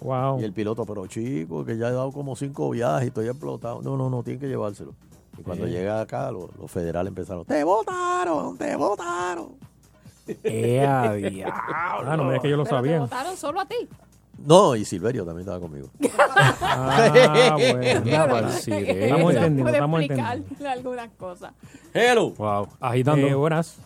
[0.01, 0.41] Wow.
[0.41, 3.81] Y el piloto, pero chico, que ya he dado como cinco viajes y estoy explotado.
[3.81, 4.93] No, no, no, tiene que llevárselo.
[5.39, 9.47] Y cuando llega acá, los, los federales empezaron, te votaron, te votaron.
[10.43, 11.53] Ea, diablo.
[11.73, 12.99] Ah, no digas que yo lo Pero te sabía.
[12.99, 13.75] votaron solo a ti.
[14.45, 15.89] No, y Silverio también estaba conmigo.
[16.61, 18.49] Ah, bueno.
[18.49, 19.05] Sirete.
[19.05, 20.69] Estamos entendiendo, Puede estamos explicarle entendiendo.
[20.71, 21.53] algunas cosas.
[21.93, 22.31] Hello.
[22.31, 22.67] Wow.
[22.79, 23.27] Agitando.
[23.27, 23.77] Eh, buenas.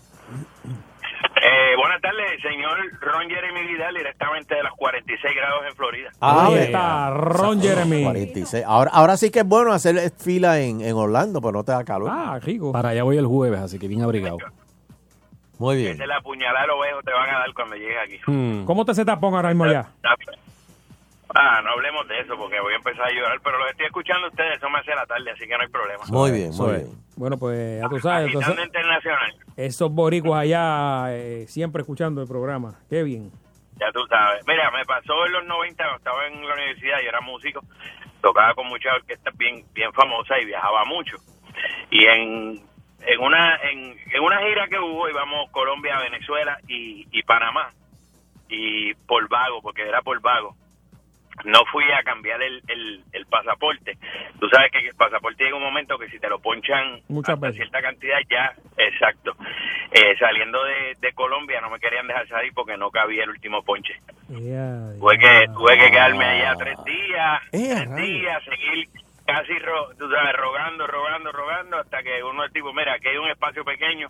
[1.40, 6.10] Eh, buenas tardes, señor Ron Jeremy Vidal, directamente de los 46 grados en Florida.
[6.20, 8.04] Ah, Ahí está, Ron Jeremy.
[8.04, 8.64] 46.
[8.66, 11.84] Ahora, ahora sí que es bueno hacer fila en, en Orlando, pero no te da
[11.84, 12.10] calor.
[12.12, 12.72] Ah, rico.
[12.72, 14.38] Para allá voy el jueves, así que bien abrigado.
[15.60, 15.94] Muy bien.
[15.94, 18.20] Esa es la puñalada de ovejo te van a dar cuando llegues aquí.
[18.26, 18.66] Hmm.
[18.66, 19.90] ¿Cómo te se tapón ahora mismo ya?
[21.36, 24.28] Ah, no hablemos de eso porque voy a empezar a llorar, pero lo estoy escuchando
[24.28, 26.04] ustedes, eso me hace la tarde, así que no hay problema.
[26.08, 26.84] Muy bien, muy es.
[26.84, 26.98] bien.
[27.18, 28.28] Bueno, pues ya tú sabes.
[28.28, 32.76] Entonces, internacional, esos boricuas allá eh, siempre escuchando el programa.
[32.90, 33.32] Qué bien.
[33.80, 34.42] ya tú sabes.
[34.48, 37.62] Mira, me pasó en los 90, cuando estaba en la universidad y era músico,
[38.22, 41.18] tocaba con muchas orquestas bien, bien famosas y viajaba mucho.
[41.92, 42.62] Y en,
[43.08, 47.72] en una en, en una gira que hubo íbamos Colombia, Venezuela y, y Panamá.
[48.50, 50.56] Y por vago, porque era por vago.
[51.46, 53.96] No fui a cambiar el, el, el pasaporte.
[54.40, 57.58] Tú sabes que el pasaporte llega un momento que si te lo ponchan Muchas veces.
[57.58, 59.36] cierta cantidad ya, exacto.
[59.92, 63.62] Eh, saliendo de, de Colombia no me querían dejar salir porque no cabía el último
[63.64, 63.94] ponche.
[64.30, 68.90] Ya, Tuve que, tuve que quedarme allá tres días, tres días, seguir
[69.28, 73.18] casi, ro- tú sabes, rogando, rogando, rogando, hasta que uno es tipo, mira, aquí hay
[73.18, 74.08] un espacio pequeño,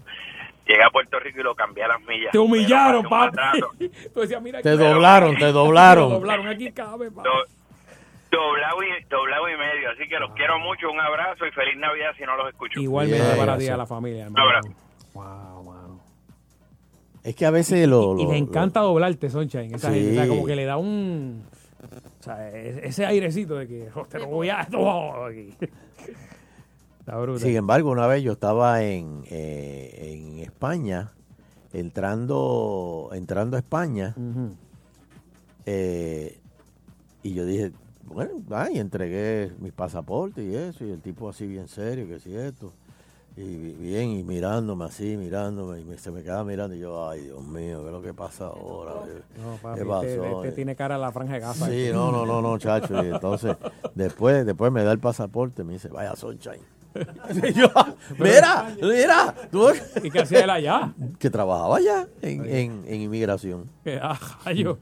[0.66, 2.32] llegué a Puerto Rico y lo cambié a las millas.
[2.32, 3.38] Te humillaron, papi.
[4.16, 6.10] decías, mira, Te doblaron, te Te doblaron.
[6.12, 6.48] doblaron.
[6.48, 7.28] Aquí cabe, papi.
[7.28, 7.58] Do-
[8.30, 12.12] doblado, y, doblado y medio, así que los quiero mucho, un abrazo y feliz Navidad
[12.18, 12.80] si no los escucho.
[12.80, 14.46] Igualmente Bien, para ti y a la familia, Un hermano.
[14.50, 14.70] abrazo.
[15.14, 16.02] Wow.
[17.24, 18.18] Es que a veces lo...
[18.20, 19.74] Y lo- me encanta doblarte, Sunshine.
[19.76, 19.96] Esa Sí.
[20.00, 21.44] gente, o sea, como que le da un.
[22.28, 24.62] Sea, e- ese airecito de que oh, te lo voy a.
[24.62, 25.54] aquí.
[27.00, 27.42] Está brutal.
[27.42, 31.14] Sin embargo, una vez yo estaba en, eh, en España,
[31.72, 34.14] entrando, entrando a España,
[35.66, 36.38] eh,
[37.24, 37.72] y yo dije,
[38.04, 42.36] bueno, ay, entregué mis pasaportes y eso, y el tipo así bien serio, que si
[42.36, 42.74] esto,
[43.38, 47.08] y bi- bien, y mirándome así, mirándome, y me- se me queda mirando, y yo,
[47.10, 48.94] ay, Dios mío, ¿qué es lo que pasa ahora?
[49.40, 50.04] No, papi, ¿Qué pasó?
[50.06, 51.68] este, este tiene cara a la franja de gafa.
[51.68, 52.96] Sí, no, no, no, no, chacho.
[53.04, 53.56] Y entonces,
[53.94, 56.62] después, después me da el pasaporte, me dice, vaya, Sunshine.
[57.44, 57.68] Y yo,
[58.18, 59.68] mira, mira, tú
[60.04, 60.94] ¿Y qué hacía él allá?
[61.20, 63.66] que trabajaba allá en, en, en inmigración.
[63.84, 64.80] Que, ah, rayo.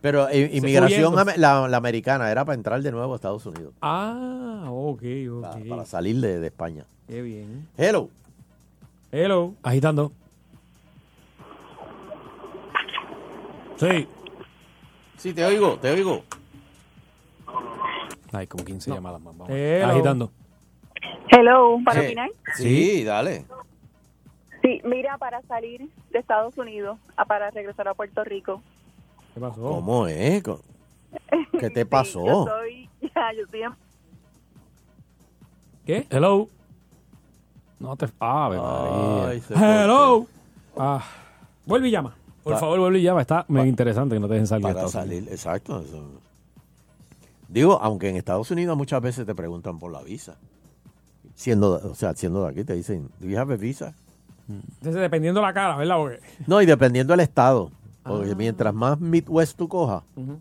[0.00, 4.64] Pero eh, inmigración la, la americana era para entrar de nuevo a Estados Unidos, Ah,
[4.68, 5.42] ok, ok.
[5.42, 6.84] para, para salir de, de España.
[7.08, 7.66] Qué bien.
[7.76, 8.08] Hello.
[9.10, 9.54] Hello.
[9.62, 10.12] Agitando.
[13.76, 14.08] Sí.
[15.16, 16.22] Sí, te oigo, te oigo.
[18.32, 19.36] Hay como 15 llamadas más.
[19.36, 19.50] Vamos.
[19.54, 19.86] Hello.
[19.92, 20.32] Agitando.
[21.30, 22.06] Hello, ¿para Sí.
[22.06, 22.30] opinar?
[22.54, 23.44] Sí, dale.
[24.62, 28.62] Sí, mira, para salir de Estados Unidos a para regresar a Puerto Rico.
[29.36, 29.60] ¿Qué pasó?
[29.60, 30.42] ¿Cómo es?
[31.60, 32.24] ¿Qué te Sí, pasó?
[32.24, 33.72] yo soy, ya, yo estoy en
[35.84, 36.06] ¿Qué?
[36.08, 36.48] Hello.
[37.78, 38.06] No te.
[38.18, 39.28] María.
[39.28, 40.26] Ay, se Hello.
[40.78, 41.04] Ah,
[41.66, 42.16] vuelve y llama.
[42.42, 43.20] Por Pa- favor, vuelve y llama.
[43.20, 45.80] Está muy interesante que no te dejen salir de Para Estados salir, exacto.
[45.82, 46.02] eso.
[47.48, 50.36] Digo, aunque en Estados Unidos muchas veces te preguntan por la visa.
[51.34, 53.92] Siendo, o sea, siendo de aquí te dicen, ¿do you have a visa?
[54.48, 55.96] Entonces, dependiendo la cara, ¿verdad?
[55.98, 57.70] Porque- No, y dependiendo del estado.
[58.06, 60.38] Porque mientras más Midwest tú cojas, Ujú.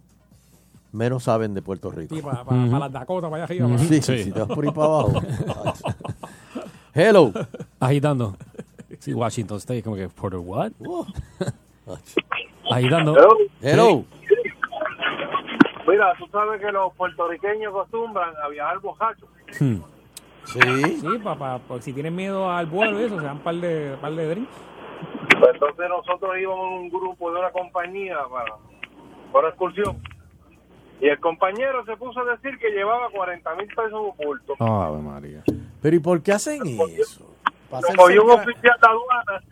[0.92, 2.16] menos saben de Puerto Rico.
[2.16, 3.78] Sí, para, para, para las Dakotas, para allá arriba.
[3.80, 5.14] Sí, sí, si te vas por ahí para abajo.
[6.94, 7.32] Hello.
[7.80, 8.36] Agitando.
[9.00, 10.72] Sí, Washington State, como que, ¿por what?
[10.80, 11.06] Uh.
[12.72, 13.16] Agitando.
[13.62, 14.06] Hello.
[15.88, 19.30] Mira, tú sabes que los puertorriqueños acostumbran a viajar borrachos.
[19.60, 19.78] Hmm.
[20.46, 20.60] Sí.
[21.02, 23.96] Sí, papá, por si tienen miedo al vuelo y eso, se dan un par de,
[24.00, 24.52] par de drinks.
[25.40, 28.56] Pues entonces nosotros íbamos en un grupo de una compañía para,
[29.32, 30.02] para excursión.
[31.02, 34.56] Y el compañero se puso a decir que llevaba 40 mil pesos bulto.
[34.60, 35.44] Ave María.
[35.82, 37.36] Pero ¿y por qué hacen eso?
[37.98, 39.44] Cogió un oficial de aduana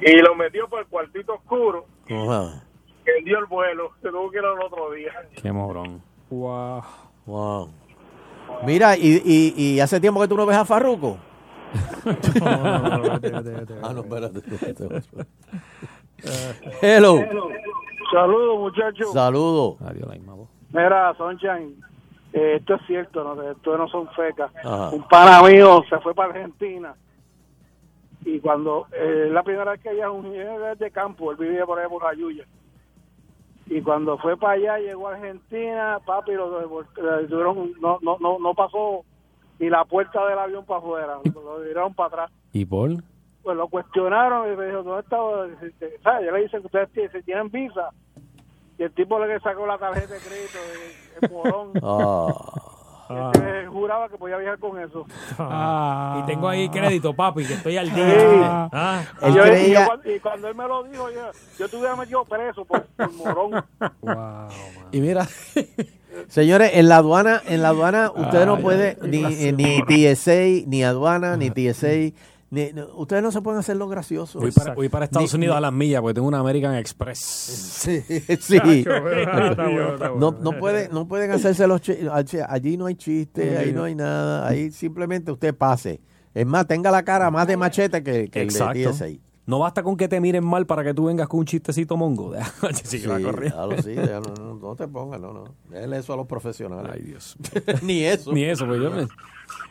[0.00, 1.84] y lo metió por el cuartito oscuro.
[2.08, 2.64] Ajá.
[3.04, 3.92] Vendió el vuelo.
[4.02, 5.12] Se tuvo que ir al otro día.
[5.42, 6.02] Qué morón.
[6.30, 6.82] Wow.
[7.26, 7.70] Wow.
[8.64, 11.18] Mira, y, y, y hace tiempo que tú no ves a Farruco.
[12.42, 13.54] Ah, no, espérate.
[13.54, 15.16] espérate.
[16.82, 17.16] Hello.
[18.12, 19.12] Saludos, muchachos.
[19.12, 19.76] Saludos.
[19.82, 20.48] Adiós, la misma voz.
[20.72, 21.76] Mira, Sunshine,
[22.32, 23.42] eh, esto es cierto, ¿no?
[23.50, 24.50] esto no son fecas.
[24.64, 24.90] Ajá.
[24.90, 26.94] Un pana mío se fue para Argentina
[28.24, 30.30] y cuando eh, la primera vez que ella es un
[30.78, 32.44] de campo, él vivía por ahí por Ayuya.
[33.66, 38.16] Y cuando fue para allá, llegó a Argentina, papi, lo, lo- lo- tuvieron- no, no,
[38.20, 39.04] no, no pasó
[39.60, 42.30] ni la puerta del avión para afuera, lo tiraron para atrás.
[42.52, 42.90] ¿Y por?
[43.42, 45.46] Pues lo cuestionaron y me dijo, ¿dónde estaba?
[46.02, 46.26] ¿Sabes?
[46.26, 47.90] Yo le dije que ustedes tienen, si tienen visa.
[48.78, 50.58] Y el tipo le sacó la tarjeta de crédito,
[51.20, 51.72] el, el morón.
[53.12, 53.32] Ah.
[53.34, 55.04] Este, juraba que podía viajar con eso.
[56.18, 57.94] Y tengo ahí crédito, papi, que estoy al Sí.
[57.94, 58.68] día.
[58.72, 59.02] Ah.
[59.28, 61.20] Y, yo- y yo cuando, y cuando él me lo dijo, yo,
[61.58, 63.64] yo estuviera metido preso por, por morón.
[64.92, 65.26] Y mira,
[66.28, 70.82] señores, en la aduana, en la aduana usted no puede ni, eh, ni TSA, ni
[70.84, 72.12] aduana, ni TSA,
[72.50, 74.40] ni, no, ustedes no se pueden hacer lo gracioso.
[74.40, 77.18] Voy para, voy para Estados Ni- Unidos a las millas porque tengo una American Express.
[77.18, 78.00] Sí,
[78.40, 78.58] sí.
[80.18, 82.08] No, no, puede, no pueden hacerse los chistes.
[82.48, 84.46] Allí no hay chiste, ahí no hay nada.
[84.48, 86.00] Ahí simplemente usted pase.
[86.34, 88.84] Es más, tenga la cara más de machete que, que el de.
[88.92, 89.06] TSA.
[89.46, 92.32] No basta con que te miren mal para que tú vengas con un chistecito mongo.
[92.84, 93.96] Sí, déjalo, sí,
[94.60, 95.44] no te pongas, no, no.
[95.68, 96.92] Déjale eso a los profesionales.
[96.94, 97.36] Ay, Dios.
[97.82, 98.32] Ni eso.
[98.32, 99.08] Ni eso, pues yo me...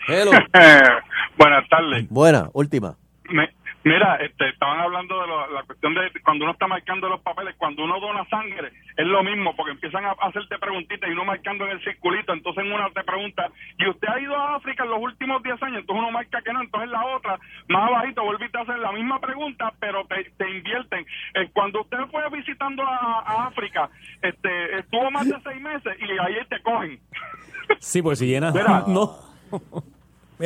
[0.10, 0.32] Hello.
[1.38, 2.08] Buenas tardes.
[2.10, 2.96] Buena, última.
[3.30, 3.50] Me-
[3.84, 7.56] mira, este, estaban hablando de lo- la cuestión de cuando uno está marcando los papeles,
[7.58, 11.66] cuando uno dona sangre, es lo mismo, porque empiezan a hacerte preguntitas y uno marcando
[11.66, 15.00] en el circulito, entonces una te pregunta, ¿y usted ha ido a África en los
[15.02, 15.80] últimos 10 años?
[15.82, 17.40] Entonces uno marca que no, entonces la otra,
[17.70, 21.06] más abajito, volviste a hacer la misma pregunta, pero te, te invierten.
[21.36, 23.90] Eh, cuando usted fue visitando a, a África,
[24.24, 27.00] este, estuvo más de seis meses y ahí te cogen.
[27.80, 28.54] Sí, pues si llenas...
[28.54, 28.84] Mira.
[28.88, 29.16] no.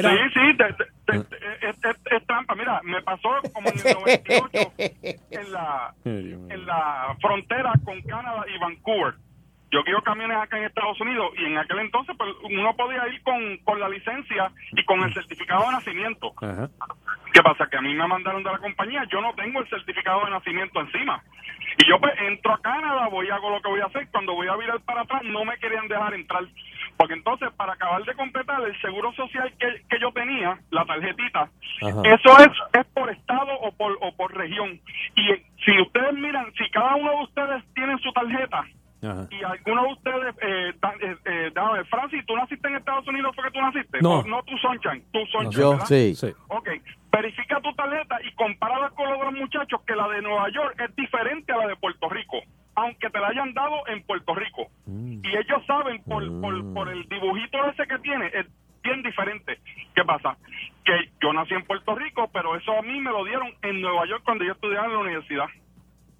[0.10, 2.56] Sí, sí, te- te- te- te- es, es- es trampa.
[2.56, 4.74] Mira, me pasó como en el 98
[5.32, 5.94] en la,
[6.50, 9.14] en la frontera con Canadá y Vancouver.
[9.72, 13.22] Yo quiero camiones acá en Estados Unidos y en aquel entonces pues, uno podía ir
[13.24, 16.32] con, con la licencia y con el certificado de nacimiento.
[17.34, 17.68] ¿Qué pasa?
[17.68, 20.80] Que a mí me mandaron de la compañía, yo no tengo el certificado de nacimiento
[20.80, 21.24] encima.
[21.80, 24.08] Y yo pues entro a Canadá, voy hago lo que voy a hacer.
[24.12, 26.44] Cuando voy a virar para atrás, no me querían dejar entrar.
[26.98, 31.50] Porque entonces, para acabar de completar el seguro social que, que yo tenía, la tarjetita,
[31.82, 32.02] Ajá.
[32.06, 34.80] eso es, es por estado o por, o por región.
[35.16, 38.64] Y eh, si ustedes miran, si cada uno de ustedes tiene su tarjeta,
[39.32, 43.06] y algunos de ustedes, eh, da- eh, eh, déjame ver, Francis, ¿tú naciste en Estados
[43.06, 44.00] Unidos fue que tú naciste?
[44.02, 44.20] No.
[44.20, 45.86] O no tú Sunshine, tú Sunshine, Yo, ¿verdad?
[45.88, 46.34] sí.
[46.48, 46.70] Ok,
[47.12, 51.52] verifica tu tarjeta y compárala con los muchachos que la de Nueva York es diferente
[51.52, 52.38] a la de Puerto Rico,
[52.76, 54.68] aunque te la hayan dado en Puerto Rico.
[54.88, 58.48] Y ellos saben por, por, por el dibujito ese que tiene, es
[58.84, 59.60] bien diferente.
[59.96, 60.38] ¿Qué pasa?
[60.84, 64.06] Que yo nací en Puerto Rico, pero eso a mí me lo dieron en Nueva
[64.06, 65.46] York cuando yo estudiaba en la universidad.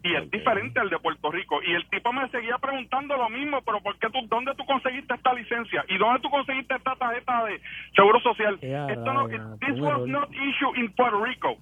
[0.04, 1.62] Y es diferente al de Puerto Rico.
[1.64, 5.14] Y el tipo me seguía preguntando lo mismo, pero ¿por qué tú, dónde tú conseguiste
[5.14, 5.86] esta licencia?
[5.88, 7.62] ¿Y dónde tú conseguiste esta tarjeta de
[7.96, 8.60] seguro social?
[8.62, 11.58] Esto no, this was not issue in Puerto Rico.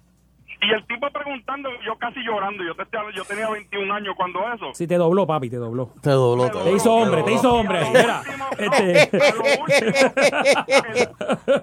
[0.64, 4.14] Y el tipo preguntando, yo casi llorando, yo, te estoy hablando- yo tenía 21 años
[4.16, 4.68] cuando eso.
[4.74, 5.90] Sí, te dobló, papi, te dobló.
[6.02, 6.52] Te dobló.
[6.52, 7.80] Te hizo hombre, te hizo hombre.
[7.90, 8.22] Mira,
[8.58, 9.34] este, el,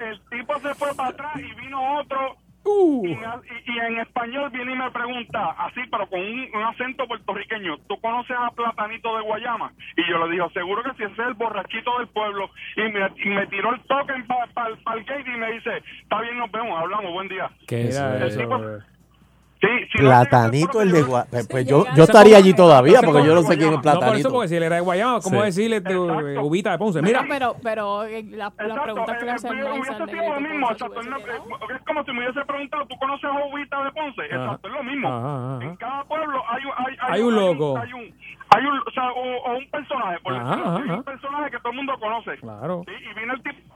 [0.00, 2.36] el tipo se fue para atrás y vino otro
[2.68, 3.06] Uh.
[3.06, 7.78] Y, y- en español viene y me pregunta, así, pero con un, un acento puertorriqueño,
[7.88, 9.72] ¿tú conoces a Platanito de Guayama?
[9.96, 12.50] Y yo le digo, seguro que si ese es el borrachito del pueblo.
[12.76, 16.36] Y me, y me tiró el token para el gate y me dice, está bien,
[16.36, 17.50] nos vemos, hablamos, buen día.
[17.66, 18.97] ¿Qué El eso, tipo-.
[19.60, 23.24] Sí, si no Platanito el de Gua- pues, pues yo, yo estaría allí todavía porque
[23.26, 24.30] yo no sé quién es No, por eso, Platanito.
[24.32, 25.46] porque si él era de Guayama, ¿cómo Sí.
[25.46, 27.02] decirle tu, eh, Ubita de Ponce?
[27.02, 30.40] Mira, pero, pero eh, la, la pregunta que le hace el Hubiese Maizal sido lo
[30.40, 31.00] mismo, exacto.
[31.00, 34.22] Es como si me hubiese preguntado, ¿tú conoces a Jovita de Ponce?
[34.24, 35.08] Exacto, es lo mismo.
[35.08, 35.64] Ajá, ajá.
[35.64, 37.78] En cada pueblo hay, un- hay, Hay un loco.
[37.78, 38.14] Hay un,
[38.50, 40.94] hay un, o, sea, o, o un personaje, por Ajá, así, ajá.
[40.96, 42.36] un personaje que todo el mundo conoce.
[42.38, 42.82] Claro.
[42.86, 43.67] Sí, y viene el tipo,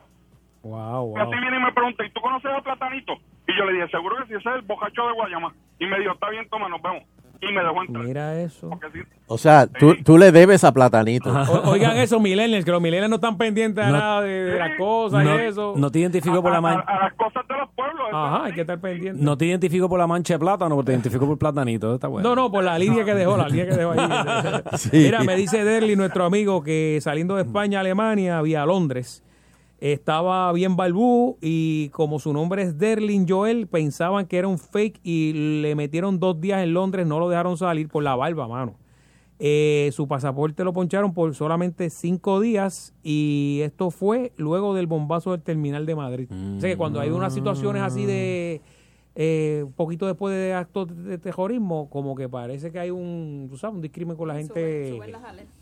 [0.62, 3.14] Wow, y así viene y me pregunta, ¿y tú conoces a Platanito?
[3.48, 5.52] Y yo le dije, seguro que sí, ese es el bocacho de Guayama.
[5.80, 7.02] Y me dijo, está bien, toma, nos vemos.
[7.40, 8.04] Y me dejó entrar.
[8.04, 8.70] Mira eso.
[9.26, 11.28] O sea, tú, tú le debes a Platanito.
[11.32, 14.58] O- Oigan esos millennials, que los millennials no están pendientes de No- nada de, de
[14.60, 15.74] las cosas no, y eso.
[15.76, 16.84] no te identifico por la mancha.
[16.86, 18.06] A las cosas de los pueblos.
[18.12, 19.20] Ajá, hay que estar pendiente.
[19.20, 21.92] No te identifico por la mancha de plátano, pero te identifico por platanito.
[21.96, 22.28] Está bueno.
[22.28, 23.98] No, no, por la línea que dejó, la línea que dejó ahí.
[24.78, 24.90] Sí.
[24.98, 29.24] Mira, me dice Derly, nuestro amigo, que saliendo de España a Alemania, vía Londres,
[29.90, 35.00] estaba bien balbú y como su nombre es Derlin Joel, pensaban que era un fake
[35.02, 38.76] y le metieron dos días en Londres, no lo dejaron salir por la barba, mano.
[39.40, 45.32] Eh, su pasaporte lo poncharon por solamente cinco días y esto fue luego del bombazo
[45.32, 46.28] del terminal de Madrid.
[46.30, 48.60] O sea que cuando hay unas situaciones así de
[49.14, 53.46] eh, un poquito después de actos de, de terrorismo, como que parece que hay un,
[53.50, 54.98] tú sabes, un discrimen con la gente.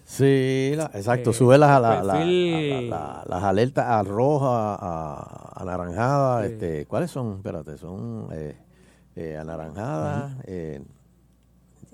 [0.05, 1.31] Sí, la- exacto.
[1.31, 6.47] Eh, sube las, la- la- perfil- la- la- las alertas a roja, a anaranjada.
[6.47, 7.37] Este, ¿Cuáles son?
[7.39, 8.57] Espérate, son eh,
[9.17, 10.33] eh, anaranjadas.
[10.45, 10.81] eh,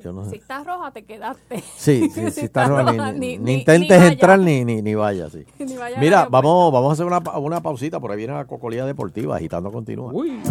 [0.04, 1.60] yo no Si estás roja, te quedaste.
[1.76, 4.82] Sí, sí, sí, está roja, ni, roja, ni- ni ni- intentes ni entrar ni, ni,
[4.82, 5.32] ni vayas.
[5.32, 5.44] Sí.
[5.64, 7.98] Ni vaya Mira, vamos, vamos a hacer una, una pausita.
[7.98, 9.36] Por ahí viene la cocolía deportiva.
[9.36, 10.12] Agitando continúa.
[10.12, 10.42] En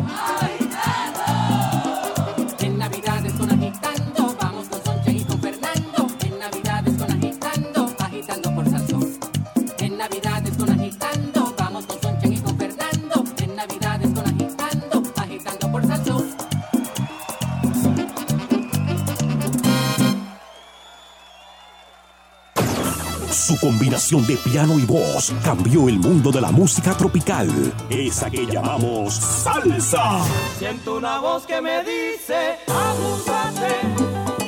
[23.65, 27.49] combinación de piano y voz cambió el mundo de la música tropical.
[27.89, 30.23] Esa que llamamos salsa.
[30.59, 33.73] Siento una voz que me dice, abúsate,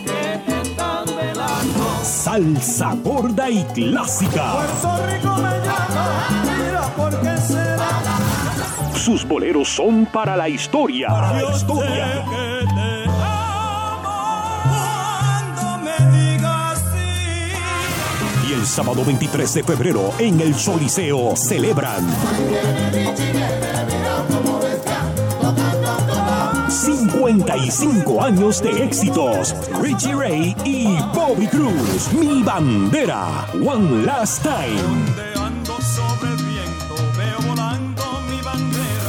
[0.06, 2.04] que te están velando.
[2.04, 4.54] Salsa gorda y clásica.
[4.54, 7.90] Puerto Rico me llama, mira por qué será.
[8.94, 11.08] Sus boleros son para la historia.
[11.08, 12.87] Para la historia.
[18.68, 22.06] Sábado 23 de febrero en el Choliseo celebran
[26.70, 29.56] 55 años de éxitos.
[29.82, 32.14] Richie Ray y Bobby Cruz.
[32.14, 33.48] Mi bandera.
[33.54, 34.78] One last time.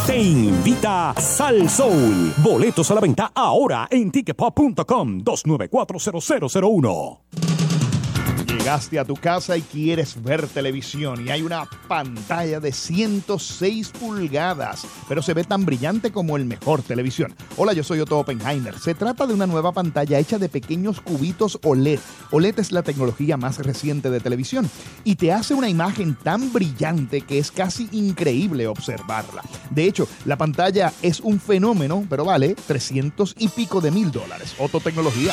[0.07, 2.33] Te invita Sal Soul.
[2.39, 7.68] Boletos a la venta ahora en ticketpop.com 2940001.
[8.69, 14.87] Llegaste a tu casa y quieres ver televisión y hay una pantalla de 106 pulgadas,
[15.09, 17.35] pero se ve tan brillante como el mejor televisión.
[17.57, 18.79] Hola, yo soy Otto Oppenheimer.
[18.79, 21.99] Se trata de una nueva pantalla hecha de pequeños cubitos OLED.
[22.31, 24.69] OLED es la tecnología más reciente de televisión
[25.03, 29.45] y te hace una imagen tan brillante que es casi increíble observarla.
[29.71, 34.55] De hecho, la pantalla es un fenómeno, pero vale 300 y pico de mil dólares.
[34.59, 35.33] Otto Tecnología.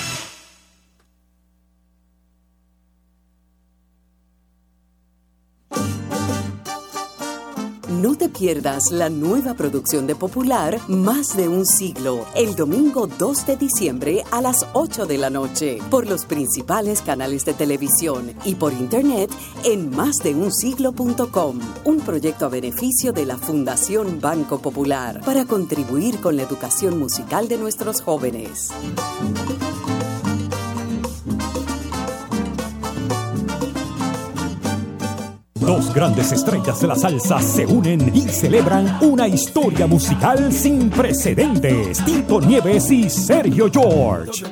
[8.06, 13.48] No te pierdas la nueva producción de Popular Más de un siglo, el domingo 2
[13.48, 18.54] de diciembre a las 8 de la noche, por los principales canales de televisión y
[18.54, 19.32] por internet
[19.64, 26.44] en másdeunsiglo.com, un proyecto a beneficio de la Fundación Banco Popular para contribuir con la
[26.44, 28.70] educación musical de nuestros jóvenes.
[35.66, 42.06] Dos grandes estrellas de la salsa se unen y celebran una historia musical sin precedentes.
[42.06, 44.44] Tito Nieves y Sergio George.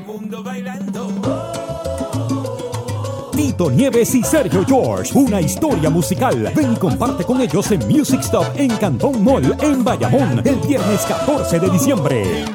[3.36, 6.52] Tito Nieves y Sergio George, una historia musical.
[6.56, 11.02] Ven y comparte con ellos en Music Stop en Cantón Mall, en Bayamón, el viernes
[11.02, 12.46] 14 de diciembre.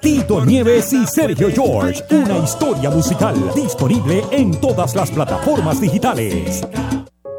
[0.00, 3.34] Tito Nieves y Sergio George, una historia musical.
[3.54, 6.62] Disponible en todas las plataformas digitales.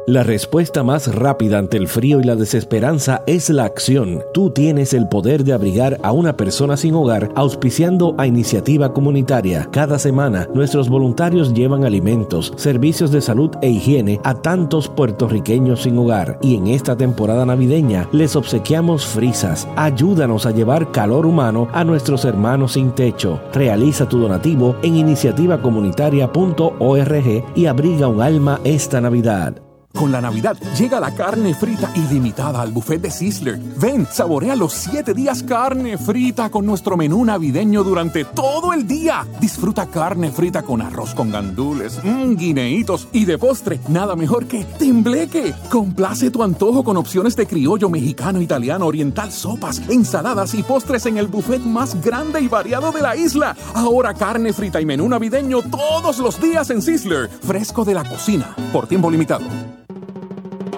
[0.08, 4.22] La respuesta más rápida ante el frío y la desesperanza es la acción.
[4.32, 9.68] Tú tienes el poder de abrigar a una persona sin hogar auspiciando a iniciativa comunitaria.
[9.70, 15.98] Cada semana, nuestros voluntarios llevan alimentos, servicios de salud e higiene a tantos puertorriqueños sin
[15.98, 16.38] hogar.
[16.40, 19.68] Y en esta temporada navideña les obsequiamos frisas.
[19.76, 23.42] Ayúdanos a llevar calor humano a nuestros hermanos sin techo.
[23.52, 29.67] Realiza tu donativo en iniciativacomunitaria.org y abriga un alma esta Navidad.
[29.94, 33.58] Con la Navidad llega la carne frita ilimitada al buffet de Sizzler.
[33.58, 39.26] Ven, saborea los 7 días carne frita con nuestro menú navideño durante todo el día.
[39.40, 44.64] Disfruta carne frita con arroz con gandules, mmm, guineitos y de postre, nada mejor que
[44.64, 45.54] tembleque.
[45.70, 51.16] Complace tu antojo con opciones de criollo mexicano, italiano, oriental, sopas, ensaladas y postres en
[51.16, 53.56] el buffet más grande y variado de la isla.
[53.74, 57.28] Ahora carne frita y menú navideño todos los días en Sizzler.
[57.28, 59.46] Fresco de la cocina, por tiempo limitado.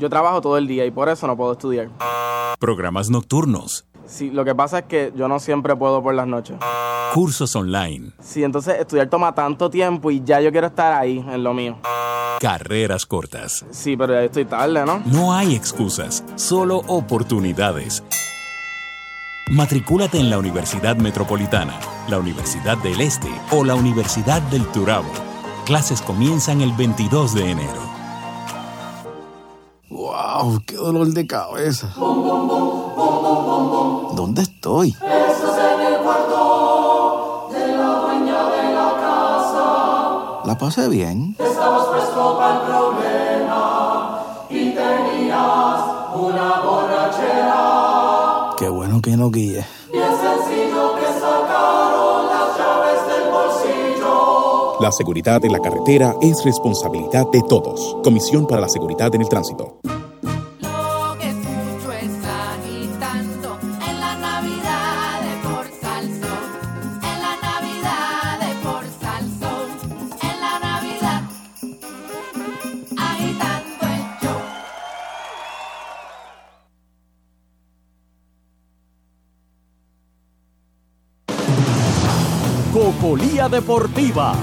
[0.00, 1.90] Yo trabajo todo el día y por eso no puedo estudiar.
[2.58, 6.56] Programas nocturnos, Sí, lo que pasa es que yo no siempre puedo por las noches.
[7.14, 11.44] cursos online, Sí, entonces estudiar toma tanto tiempo y ya yo quiero estar ahí en
[11.44, 11.76] lo mío.
[12.40, 13.64] carreras cortas.
[13.70, 15.02] Sí, pero ya estoy tarde, ¿no?
[15.04, 18.02] No hay excusas, solo oportunidades.
[19.50, 21.78] Matricúlate en la Universidad Metropolitana,
[22.08, 25.10] la Universidad del Este o la Universidad del Turabo.
[25.66, 27.99] Clases comienzan el 22 de enero.
[29.90, 30.62] ¡Wow!
[30.66, 31.92] ¡Qué dolor de cabeza!
[34.14, 34.90] ¿Dónde estoy?
[34.90, 40.42] Estás en el cuarto de la dueña de la casa.
[40.44, 41.34] La pasé bien.
[41.40, 45.80] Estabas presto para el problema y tenías
[46.14, 48.50] una borrachera.
[48.58, 49.66] Qué bueno que no guíe.
[49.90, 50.59] Bien sencillo
[54.80, 57.98] La seguridad en la carretera es responsabilidad de todos.
[58.02, 59.78] Comisión para la Seguridad en el Tránsito.
[83.50, 84.34] Deportiva.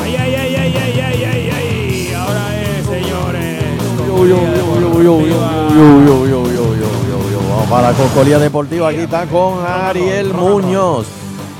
[0.00, 2.14] Ay, ay, ay, ay, ay, ay, ay, ay.
[2.14, 3.56] Ahora es, señores.
[7.48, 8.90] Vamos para la Cocolía Deportiva.
[8.90, 11.06] Aquí está con Ariel Muñoz.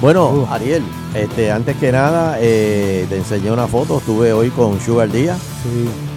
[0.01, 0.85] Bueno, Ariel,
[1.15, 3.99] este, antes que nada, eh, te enseñé una foto.
[3.99, 5.41] Estuve hoy con Sugar Díaz.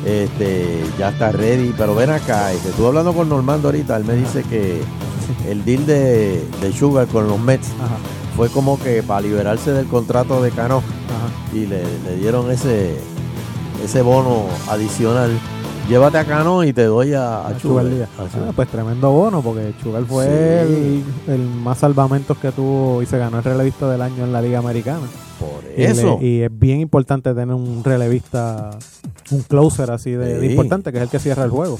[0.05, 1.73] Este, ya está ready.
[1.75, 3.97] Pero ven acá, este, estuve hablando con Normando ahorita.
[3.97, 4.81] Él me dice que
[5.49, 7.69] el deal de, de Sugar con los Mets
[8.39, 10.81] fue como que para liberarse del contrato de Cano.
[11.51, 12.95] Y le, le dieron ese,
[13.83, 15.37] ese bono adicional.
[15.89, 18.07] Llévate a Cano y te doy a, a Chugal.
[18.17, 18.49] A Sugar.
[18.49, 20.25] Ah, pues tremendo bono, porque Chugal fue
[20.67, 21.03] Sí.
[21.27, 24.39] el, el más salvamentos que tuvo y se ganó el relevista del año en la
[24.41, 25.01] Liga Americana.
[25.39, 26.17] Por Y, eso.
[26.19, 28.69] le- y es bien importante tener un relevista,
[29.31, 30.45] un closer así de, de Sí.
[30.51, 31.79] importante, que es el que cierra el juego.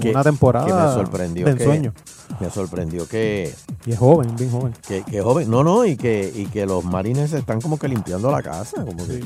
[0.00, 1.92] Que- una temporada que me sorprendió de que- ensueño.
[2.40, 3.54] Me sorprendió que,
[3.86, 4.72] Y es joven, bien joven.
[4.88, 5.48] que, que joven.
[5.48, 8.84] No, no, y que, y que los marines están como que limpiando la casa.
[8.84, 9.22] Como que,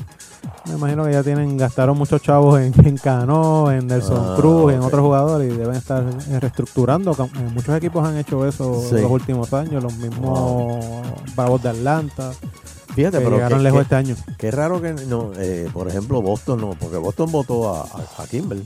[0.69, 4.71] Me imagino que ya tienen, gastaron muchos chavos en, en Cano, en Nelson Ah, Cruz,
[4.73, 7.11] en otros jugadores y deben estar eh, reestructurando.
[7.11, 8.95] Eh, Muchos equipos han hecho eso Sí.
[8.95, 10.85] en los últimos años, los mismos
[11.35, 12.31] Bravos de Atlanta.
[12.95, 14.15] Fíjate, que pero llegaron lejos este año.
[14.37, 18.27] Qué raro que no, eh, por ejemplo, Boston no, porque Boston votó a, a, a
[18.27, 18.57] Kimber.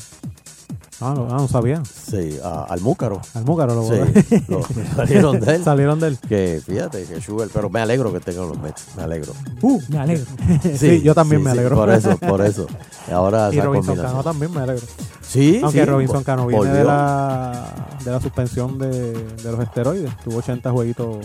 [1.02, 1.82] Ah, no, ah, no sabía.
[1.86, 3.20] Sí, a- al Múcaro.
[3.34, 4.68] Al Múcaro lo Sí, votó.
[4.76, 5.64] lo- salieron de él.
[5.66, 6.18] Salieron de él.
[6.30, 9.34] Que fíjate, que Sugar, pero me alegro que tengan los Mets, me alegro.
[9.62, 10.26] Uh, me alegro.
[10.78, 11.76] Sí, yo también me alegro.
[11.76, 12.68] Por eso, por eso.
[13.12, 14.12] Ahora Y esa Robinson combinación.
[14.12, 14.86] Cano también me alegro.
[15.22, 17.70] Sí, Aunque sí, Robinson Cano viene de la,
[18.06, 20.12] de la suspensión de, de los esteroides.
[20.24, 21.18] Tuvo 80 jueguitos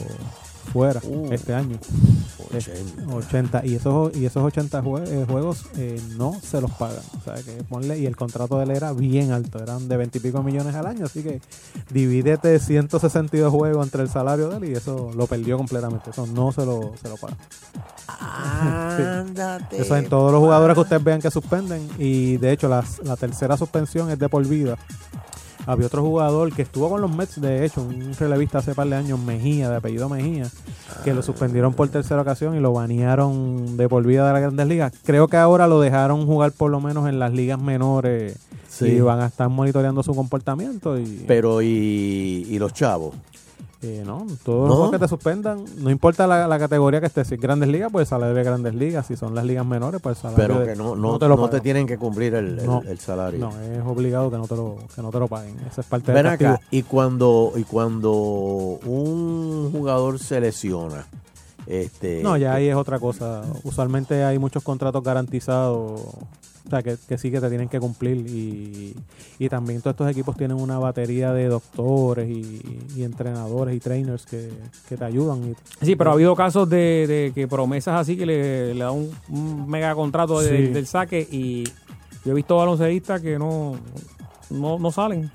[0.72, 1.00] fuera
[1.30, 1.78] este año.
[2.52, 3.66] Eh, 80.
[3.66, 7.02] Y esos, y esos 80 jue- eh, juegos eh, no se los pagan.
[7.18, 10.16] O sea, que ponle, y el contrato de él era bien alto, eran de 20
[10.18, 11.04] y pico millones al año.
[11.06, 11.40] Así que
[11.90, 16.10] divídete 162 juegos entre el salario de él y eso lo perdió completamente.
[16.10, 17.36] Eso no se lo, se lo pagan.
[18.08, 19.80] Ándate.
[19.82, 21.86] Eso en todos los jugadores que ustedes vean que suspenden.
[21.98, 24.76] Y de hecho, las- la tercera suspensión es de por vida.
[25.68, 28.96] Había otro jugador que estuvo con los Mets, de hecho, un relevista hace par de
[28.96, 30.46] años, Mejía, de apellido Mejía,
[31.04, 34.66] que lo suspendieron por tercera ocasión y lo banearon de por vida de las grandes
[34.66, 34.92] ligas.
[35.04, 38.36] Creo que ahora lo dejaron jugar por lo menos en las ligas menores
[38.70, 38.86] Sí.
[38.86, 40.98] y van a estar monitoreando su comportamiento.
[40.98, 41.66] y Pero, ¿y,
[42.48, 43.14] y los chavos?
[43.80, 44.76] Eh, no, todos ¿No?
[44.82, 47.90] los que te suspendan, no importa la, la categoría que esté, si es grandes ligas,
[47.92, 50.96] pues salario de grandes ligas, si son las ligas menores, pues salario Pero que no,
[50.96, 52.82] no, te lo no te tienen que cumplir el, el- No.
[52.82, 53.38] el salario.
[53.38, 55.54] No, es obligado que no te lo, que no te lo paguen.
[55.70, 61.06] Esa es parte Ven del acá, y cuando, y cuando un jugador se lesiona,
[61.66, 63.42] este, No, ya ahí es otra cosa.
[63.62, 66.00] Usualmente hay muchos contratos garantizados,
[66.68, 68.18] o sea, que, que sí que te tienen que cumplir.
[68.28, 68.94] Y,
[69.38, 72.60] y también todos estos equipos tienen una batería de doctores y,
[72.94, 74.50] y entrenadores y trainers que,
[74.88, 75.50] que te ayudan.
[75.50, 78.92] y- Sí, pero ha habido casos de, de que promesas así que le, le dan
[78.94, 80.72] un, un mega contrato de- Sí.
[80.72, 81.64] del saque y
[82.24, 83.76] yo he visto baloncelistas que no,
[84.50, 85.30] no, no salen.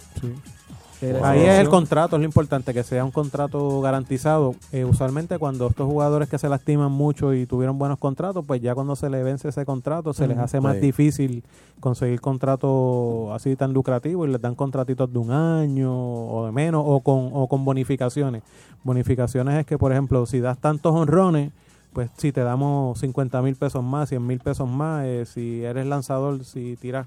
[1.23, 4.55] Ahí es el contrato, es lo importante, que sea un contrato garantizado.
[4.71, 8.73] Eh, usualmente cuando estos jugadores que se lastiman mucho y tuvieron buenos contratos, pues ya
[8.75, 10.81] cuando se les vence ese contrato, se les hace más Sí.
[10.81, 11.43] difícil
[11.80, 16.84] conseguir contratos así tan lucrativos y les dan contratitos de un año o de menos
[16.85, 18.43] o con, o con bonificaciones.
[18.84, 21.51] Bonificaciones es que, por ejemplo, si das tantos honrones,
[21.93, 25.85] pues si te damos 50 mil pesos más, 100 mil pesos más, eh, si eres
[25.85, 27.05] lanzador, si tiras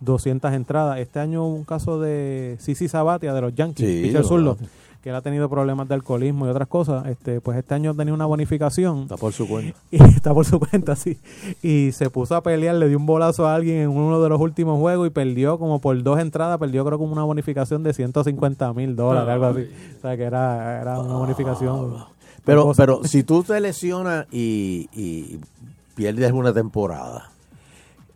[0.00, 0.98] 200 entradas.
[0.98, 4.24] Este año hubo un caso de Sisi Sabatia de los Yankees, Sí, pitcher
[5.02, 7.06] que él ha tenido problemas de alcoholismo y otras cosas.
[7.06, 9.02] Este, pues este año ha tenido una bonificación.
[9.02, 9.78] Está por su cuenta.
[9.90, 11.18] Y está por su cuenta, sí.
[11.62, 14.40] Y se puso a pelear, le dio un bolazo a alguien en uno de los
[14.40, 18.72] últimos juegos y perdió como por dos entradas, perdió creo como una bonificación de 150
[18.74, 19.68] mil dólares, algo así.
[19.98, 22.04] O sea que era, era una bonificación.
[22.44, 25.40] Pero, pero si tú te lesionas y, y
[25.94, 27.29] pierdes una temporada,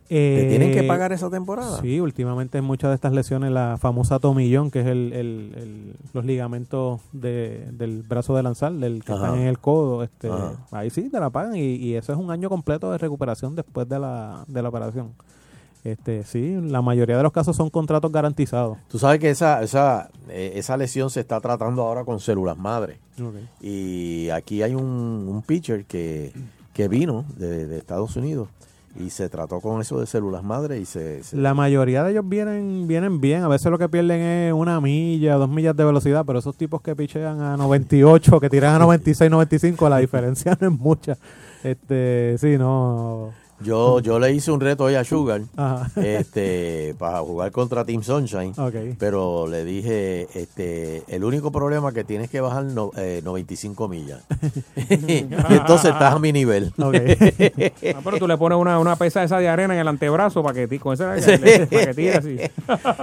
[0.07, 1.79] ¿te Eh, tienen que pagar esa temporada?
[1.81, 5.95] Sí, últimamente en muchas de estas lesiones, la famosa tomillón, que es el, el- el-
[6.13, 9.25] los ligamentos de- del brazo de lanzar, del que Ajá.
[9.25, 10.53] están en el codo, este, Ajá.
[10.71, 13.87] ahí sí te la pagan y, y eso es un año completo de recuperación después
[13.89, 15.11] de la, de la operación.
[15.83, 18.77] Este, sí, la mayoría de los casos son contratos garantizados.
[18.87, 22.97] Tú sabes que esa, esa, eh, esa lesión se está tratando ahora con células madre.
[23.61, 26.31] Y aquí hay un, un pitcher que,
[26.73, 28.47] que vino de, de Estados Unidos
[28.97, 31.21] y se trató con eso de células madre y se...
[31.23, 33.43] se- La mayoría de ellos vienen vienen bien.
[33.43, 36.81] A veces lo que pierden es una milla, dos millas de velocidad, pero esos tipos
[36.81, 41.17] que pichean a 98, que tiran a 96, 95, la diferencia no es mucha.
[41.63, 43.31] Este, sí, no.
[43.61, 45.89] Yo, yo le hice un reto hoy a Sugar Ajá.
[46.01, 48.53] este, para jugar contra Team Sunshine,
[48.99, 53.87] pero le dije, este, el único problema es que tienes que bajar no- eh, 95
[53.87, 54.21] millas.
[54.75, 56.73] y entonces estás a mi nivel.
[57.95, 60.53] Ah, pero tú le pones una, una pesa esa de arena en el antebrazo para
[60.67, 62.37] que con esa para que tire así.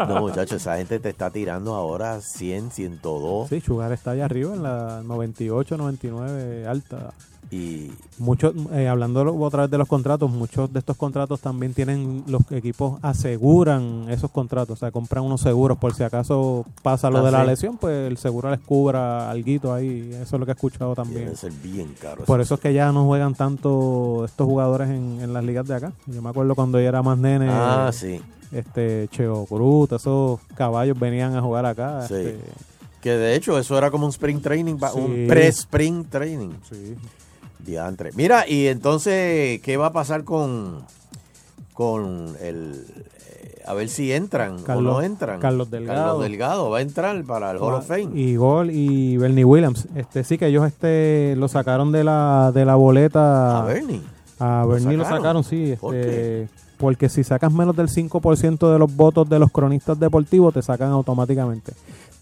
[0.08, 3.48] no, muchachos, esa gente te está tirando ahora 100, 102.
[3.48, 7.12] Sí, Sugar está allá arriba en la 98, 99 alta.
[7.52, 12.24] Y Muchos, eh, hablando otra vez de los contratos, muchos de estos contratos también tienen,
[12.26, 17.18] los equipos aseguran esos contratos, o sea, compran unos seguros por si acaso pasa lo
[17.18, 17.46] Ah, de la sí.
[17.48, 21.24] lesión, pues el seguro les cubra alguito ahí, eso es lo que he escuchado también.
[21.26, 22.24] debe ser bien caro.
[22.24, 25.74] Por eso es que ya no juegan tanto estos jugadores en, en las ligas de
[25.74, 25.92] acá.
[26.06, 27.48] Yo me acuerdo cuando yo era más nene.
[27.50, 28.20] Ah, sí.
[28.50, 32.06] Este, Cheo Cruz, esos caballos venían a jugar acá.
[32.08, 32.14] Sí.
[32.14, 32.38] este,
[33.00, 34.98] Que de hecho eso era como un spring training, Sí.
[34.98, 36.50] un pre-spring training.
[36.70, 36.94] Sí.
[37.64, 38.10] Diantre.
[38.14, 40.80] Mira, y entonces, ¿qué va a pasar con,
[41.74, 42.84] con el...
[43.30, 45.40] eh, a ver si entran o no entran.
[45.40, 45.98] Carlos Delgado.
[46.04, 48.08] Carlos Delgado va a entrar para el Hall of Fame.
[48.14, 49.86] Y Gol y Bernie Williams.
[49.94, 53.60] Este sí que ellos este lo sacaron de la de la boleta.
[53.62, 54.02] A Bernie.
[54.38, 55.22] A ¿Lo Bernie lo sacaron?
[55.22, 55.74] sacaron, sí.
[55.80, 60.52] ¿Por Este, porque si sacas menos del 5% de los votos de los cronistas deportivos,
[60.52, 61.72] te sacan automáticamente.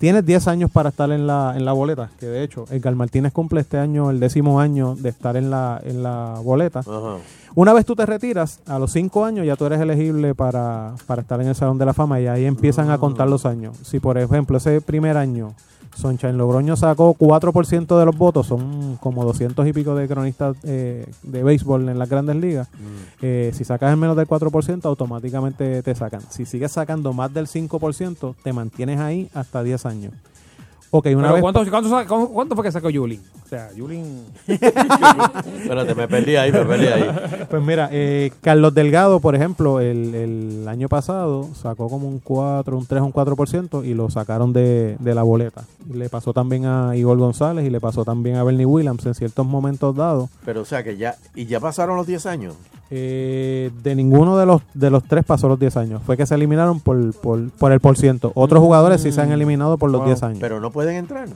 [0.00, 3.34] Tienes 10 años para estar en la, en la boleta, que de hecho, Edgar Martínez
[3.34, 6.78] cumple este año el décimo año de estar en la, en la boleta.
[6.78, 7.18] Ajá.
[7.54, 11.20] Una vez tú te retiras, a los 5 años ya tú eres elegible para, para
[11.20, 13.76] estar en el Salón de la Fama y ahí empiezan a contar los años.
[13.82, 15.52] Si por ejemplo ese primer año
[15.94, 21.06] Sonchain Logroño sacó 4% de los votos, son como 200 y pico de cronistas eh,
[21.22, 22.68] de béisbol en las grandes ligas.
[23.20, 26.22] Eh, si sacas en menos del 4%, automáticamente te sacan.
[26.30, 30.12] Si sigues sacando más del 5%, te mantienes ahí hasta 10 años.
[30.92, 31.40] Ok, una vez...
[31.40, 33.20] ¿cuánto, cuánto, sa- cuánto- cuánto fue que sacó Yuli?
[33.48, 34.24] sea, Yulín...
[34.48, 37.10] Espérate, me perdí ahí, me perdí ahí.
[37.48, 42.76] Pues mira, eh, Carlos Delgado, por ejemplo, el, el año pasado sacó como un 4,
[42.76, 45.64] un 3, un 4% y lo sacaron de, de la boleta.
[45.92, 49.46] Le pasó también a Igor González y le pasó también a Bernie Williams en ciertos
[49.46, 50.28] momentos dados.
[50.44, 52.54] Pero o sea que ya, y ya pasaron los 10 años.
[52.92, 56.02] Eh, de ninguno de los de los tres pasó los 10 años.
[56.04, 58.32] Fue que se eliminaron por, por, por el por ciento.
[58.34, 60.38] Otros jugadores sí se han eliminado por los Wow, 10 años.
[60.40, 61.28] Pero no pueden entrar.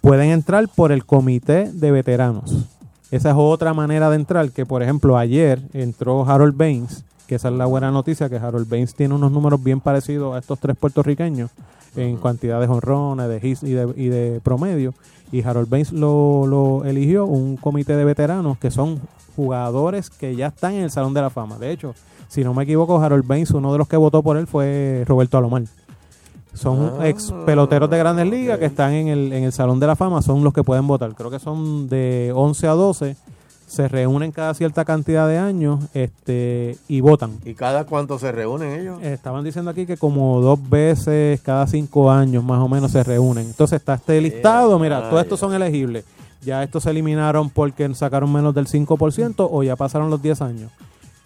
[0.00, 2.66] pueden entrar por el comité de veteranos.
[3.10, 7.48] Esa es otra manera de entrar, que por ejemplo ayer entró Harold Baines, que esa
[7.48, 10.76] es la buena noticia, que Harold Baines tiene unos números bien parecidos a estos tres
[10.76, 11.50] puertorriqueños
[11.96, 14.92] en cantidad de jonrones, de hits y de, y de promedio.
[15.32, 18.98] Y Harold Baines lo, lo eligió un comité de veteranos que son
[19.36, 21.58] jugadores que ya están en el Salón de la Fama.
[21.58, 21.94] De hecho,
[22.28, 25.38] si no me equivoco, Harold Baines, uno de los que votó por él fue Roberto
[25.38, 25.62] Alomar.
[26.54, 27.06] Son Ah.
[27.08, 30.22] ex peloteros de grandes ligas que están en el, en el Salón de la Fama,
[30.22, 31.14] son los que pueden votar.
[31.14, 33.16] Creo que son de 11 a 12,
[33.68, 37.38] se reúnen cada cierta cantidad de años este y votan.
[37.44, 39.02] ¿Y cada cuánto se reúnen ellos?
[39.02, 43.46] Estaban diciendo aquí que como dos veces cada cinco años más o menos se reúnen.
[43.46, 46.04] Entonces está este listado, mira, todos estos son elegibles.
[46.42, 50.70] Ya estos se eliminaron porque sacaron menos del 5% o ya pasaron los 10 años.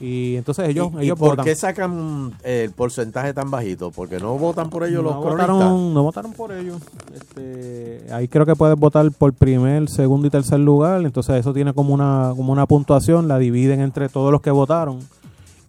[0.01, 1.45] Y entonces ellos, ¿Y, por votan.
[1.45, 3.91] qué sacan el porcentaje tan bajito?
[3.93, 5.49] Porque no votan por ellos no los cronistas.
[5.49, 6.83] votaron, no votaron por ellos.
[7.15, 11.03] Este, ahí creo que puedes votar por primer, segundo y tercer lugar.
[11.03, 14.99] Entonces eso tiene como una, como una puntuación, la dividen entre todos los que votaron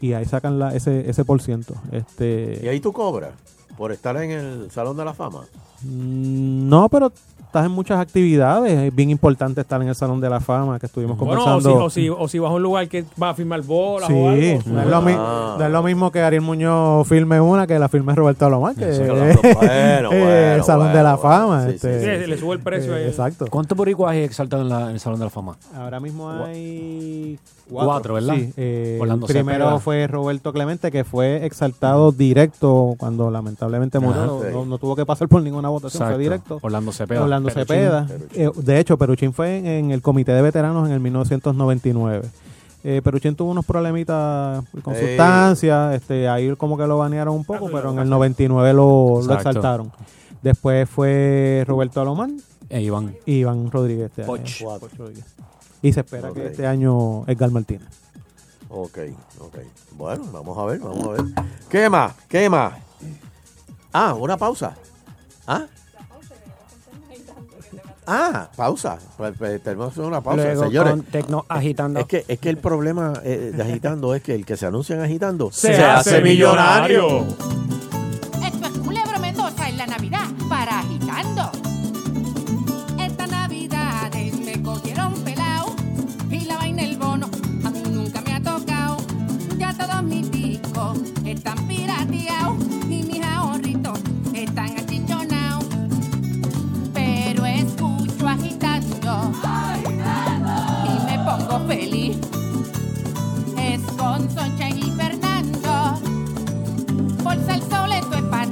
[0.01, 1.75] y ahí sacan la, ese, ese por ciento.
[1.91, 3.31] Este, Y ahí tú cobras
[3.77, 5.45] por estar en el Salón de la Fama.
[5.83, 7.11] Mm, No, pero
[7.53, 8.73] estás en muchas actividades.
[8.79, 11.43] Es bien importante estar en el Salón de la Fama que estuvimos Bueno, o si,
[11.45, 11.85] conversando.
[11.85, 14.29] o, si, o si vas a un lugar que va a firmar bolas Sí, o
[14.29, 14.59] algo.
[14.65, 15.55] no es, lo mi- Ah.
[15.59, 18.89] no es lo mismo que Ariel Muñoz filme una que la filme Roberto Alomar, que
[18.89, 20.23] Eso, eh, bueno, eh, bueno,
[20.55, 21.65] el Salón de la Fama.
[21.65, 23.03] Sí, sí, este, Sí, le sube el precio ahí.
[23.03, 23.45] Exacto.
[23.51, 25.55] ¿Cuántos boricuas hay exaltados en, la- en el Salón de la Fama?
[25.77, 27.37] Ahora mismo hay
[27.69, 28.35] Cuatro, ¿verdad?
[28.35, 29.79] Sí, eh, Orlando primero Cepeda.
[29.79, 34.25] fue Roberto Clemente, que fue exaltado directo cuando lamentablemente murió.
[34.25, 36.15] No, no- no tuvo que pasar por ninguna votación, Exacto.
[36.15, 36.59] fue directo.
[36.61, 37.23] Orlando Cepeda.
[37.23, 37.75] Orlando Peruchín.
[37.75, 38.07] Cepeda.
[38.33, 42.21] Eh, de hecho, Peruchín fue en, en el comité de veteranos en el 1999.
[42.85, 44.99] Eh, Peruchín tuvo unos problemitas con Eh.
[45.07, 49.33] sustancias, este, ahí como que lo banearon un poco, pero en el 99 lo, lo
[49.33, 49.91] exaltaron.
[50.41, 52.29] Después fue Roberto Alomar
[52.69, 53.15] E Iván.
[53.25, 54.07] y Iván Rodríguez.
[54.09, 54.39] este Poch.
[54.61, 54.79] año.
[54.79, 55.25] Poch Rodríguez.
[55.81, 57.87] Y se espera que este año Edgar Martínez.
[58.69, 58.97] Ok,
[59.39, 59.55] ok.
[59.97, 61.21] Bueno, vamos a ver, vamos a ver.
[61.69, 62.13] ¿Qué más?
[62.27, 62.73] ¿Qué más?
[63.93, 64.73] Ah, una pausa.
[65.47, 65.65] ¿Ah?
[68.07, 68.97] Ah, pausa.
[69.17, 70.91] Pues, pues, tenemos una pausa, Luego señores.
[70.91, 71.99] con Tecno agitando.
[71.99, 75.01] Es que, es que el problema eh, de agitando es que el que se anuncian
[75.01, 77.25] agitando Se hace millonario.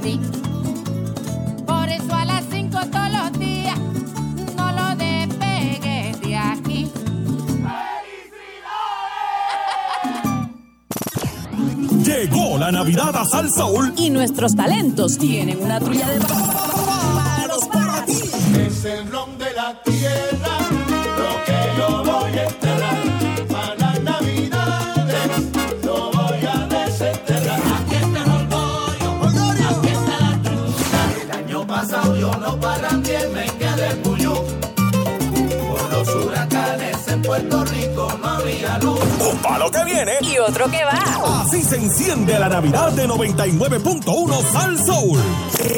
[0.02, 3.78] Por eso a las 5 todos los días
[4.56, 6.90] no lo despegues de aquí.
[12.04, 13.94] Llegó la Navidad a Sal Soul.
[13.96, 16.18] Y nuestros talentos tienen una trulla de
[37.32, 39.00] Puerto Rico no había luz.
[39.32, 40.12] Un palo que viene.
[40.20, 41.40] y otro que va.
[41.40, 45.18] Así se enciende la Navidad de 99.1 Sal Soul.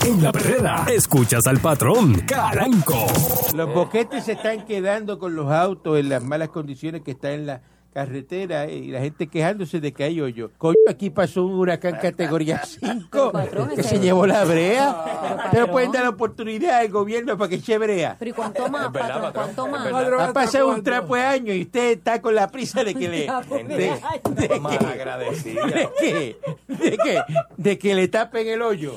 [0.05, 3.07] En la perrera, escuchas al patrón, Caranco.
[3.55, 7.47] Los boquetes se están quedando con los autos en las malas condiciones que están en
[7.47, 7.63] la
[7.95, 10.51] carretera eh, y la gente quejándose de que hay hoyo.
[10.59, 13.33] Coño, aquí pasó un huracán categoría 5
[13.77, 15.49] que se llevó la brea.
[15.53, 18.17] Pero pueden dar la oportunidad al gobierno para que eche brea.
[18.19, 19.33] Pero ¿y cuánto más, patrón?
[19.33, 19.87] ¿Cuánto más?
[20.21, 23.25] Ha pasado un trapo de año y usted está con la prisa de que le...
[23.27, 23.77] Trapo de que,
[24.35, 24.49] de
[25.99, 26.37] que,
[26.69, 27.23] de que,
[27.57, 28.97] de que le tapen el hoyo.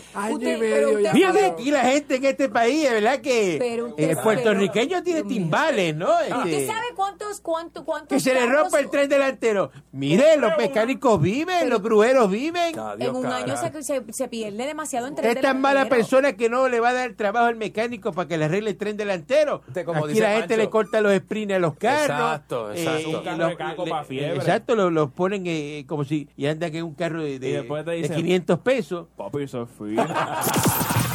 [1.14, 3.58] Fíjate aquí la gente en este país, de verdad que
[3.98, 6.10] el sabe- puertorriqueño tiene timbales, ¿no?
[6.12, 9.72] ¿Usted Este, sabe cuántos, cuánto, cuántos que se le rompa el el tren delantero.
[9.92, 12.74] Mire, los mecánicos viven, los grueros viven.
[13.00, 16.50] En un año se, se, se pierde demasiado en tren Es tan mala persona que
[16.50, 19.62] no le va a dar trabajo al mecánico para que le arregle el tren delantero.
[19.86, 20.58] como Aquí dice la gente Pancho.
[20.64, 22.10] le corta los sprints a los carros.
[22.10, 23.10] Exacto, exacto.
[23.10, 24.36] y Un carro los- de caco le- pa' fiebre.
[24.36, 27.52] Exacto, los los ponen eh, como si y andan en un carro de, de, Y
[27.54, 29.08] después te de dicen, 500 pesos.
[29.18, 29.98] Papi, free.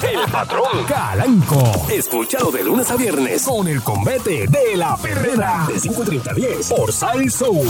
[0.03, 1.62] El patrón Calanco.
[1.93, 5.65] Escúchalo de lunes a viernes con el combate de la perrera.
[5.69, 7.61] De 5.30 a 10 por Sal Soul.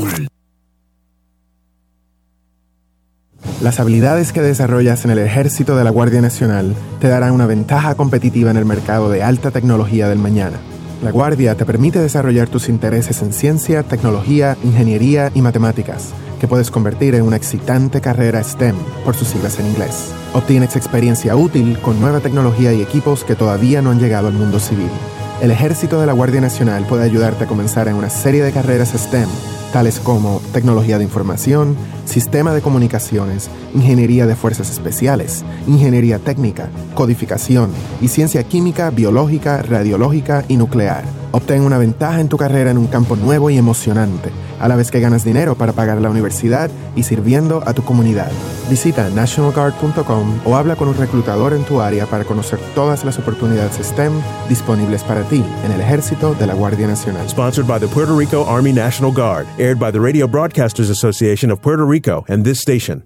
[3.62, 7.94] Las habilidades que desarrollas en el ejército de la Guardia Nacional te darán una ventaja
[7.94, 10.58] competitiva en el mercado de alta tecnología del mañana.
[11.00, 16.72] La Guardia te permite desarrollar tus intereses en ciencia, tecnología, ingeniería y matemáticas, que puedes
[16.72, 18.74] convertir en una excitante carrera STEM,
[19.04, 20.12] por sus siglas en inglés.
[20.32, 24.58] Obtienes experiencia útil con nueva tecnología y equipos que todavía no han llegado al mundo
[24.58, 24.90] civil.
[25.42, 28.92] El ejército de la Guardia Nacional puede ayudarte a comenzar en una serie de carreras
[28.96, 29.28] STEM,
[29.72, 37.72] tales como tecnología de información, sistema de comunicaciones, ingeniería de fuerzas especiales, ingeniería técnica, codificación
[38.00, 41.21] y ciencia química, biológica, radiológica y nuclear.
[41.32, 44.30] Obtén una ventaja en tu carrera en un campo nuevo y emocionante,
[44.60, 48.30] a la vez que ganas dinero para pagar la universidad y sirviendo a tu comunidad.
[48.70, 53.84] Visita nationalguard.com o habla con un reclutador en tu área para conocer todas las oportunidades
[53.84, 54.12] STEM
[54.48, 57.28] disponibles para ti en el ejército de la Guardia Nacional.
[57.28, 61.60] Sponsored by the Puerto Rico Army National Guard, aired by the Radio Broadcasters Association of
[61.60, 63.04] Puerto Rico and this station.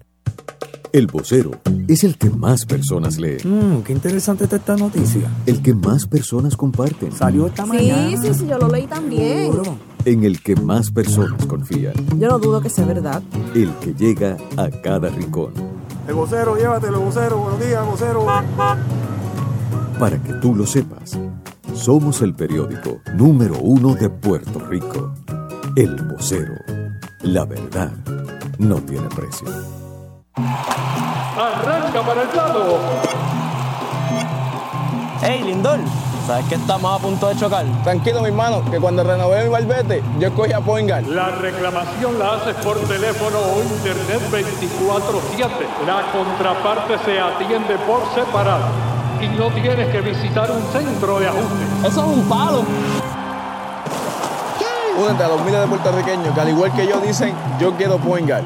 [0.93, 1.51] El vocero
[1.87, 3.37] es el que más personas lee.
[3.43, 5.29] Mmm, qué interesante está esta noticia.
[5.45, 7.11] El que más personas comparten.
[7.11, 8.21] Salió esta Sí, mañana.
[8.21, 9.51] sí, sí, yo lo leí también.
[10.05, 11.93] En el que más personas confían.
[12.17, 13.21] Yo no dudo que sea verdad.
[13.53, 15.53] El que llega a cada rincón.
[16.07, 17.37] El vocero, llévatelo, vocero.
[17.37, 18.25] Buenos días, vocero.
[19.99, 21.19] Para que tú lo sepas,
[21.75, 25.13] somos el periódico número uno de Puerto Rico.
[25.75, 26.53] El vocero.
[27.23, 27.91] La verdad
[28.57, 29.47] no tiene precio.
[30.37, 32.77] Arranca para el lado.
[35.23, 35.79] Hey, Lindor,
[36.27, 37.65] ¿sabes que estamos a punto de chocar?
[37.83, 41.15] Tranquilo, mi hermano, que cuando renové mi barbete, yo escogí a Poingal.
[41.15, 45.49] La reclamación la haces por teléfono o internet 24-7.
[45.87, 48.65] La contraparte se atiende por separado
[49.19, 51.87] y no tienes que visitar un centro de ajuste.
[51.87, 52.63] Eso es un palo.
[54.99, 58.45] Únete a los miles de puertorriqueños que al igual que yo dicen, yo quiero Poingal.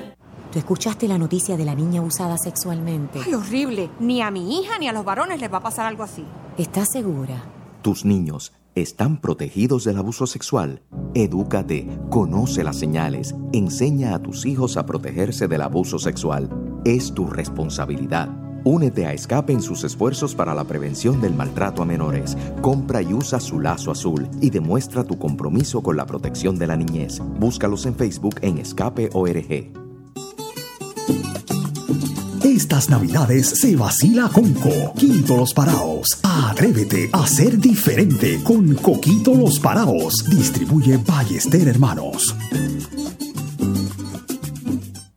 [0.51, 3.19] ¿Tú escuchaste la noticia de la niña usada sexualmente?
[3.25, 3.89] Ay, horrible.
[4.01, 6.25] Ni a mi hija ni a los varones les va a pasar algo así.
[6.57, 7.41] ¿Estás segura?
[7.81, 10.81] Tus niños están protegidos del abuso sexual.
[11.13, 16.49] Edúcate, conoce las señales, enseña a tus hijos a protegerse del abuso sexual.
[16.83, 18.29] Es tu responsabilidad.
[18.65, 22.37] Únete a Escape en sus esfuerzos para la prevención del maltrato a menores.
[22.61, 26.75] Compra y usa su lazo azul y demuestra tu compromiso con la protección de la
[26.75, 27.19] niñez.
[27.39, 29.80] Búscalos en Facebook en Escape ORG.
[32.61, 36.19] Estas navidades se vacila con Coquito Los Paraos.
[36.21, 40.23] Atrévete a ser diferente con Coquito Los Paraos.
[40.29, 42.35] Distribuye Ballester Hermanos.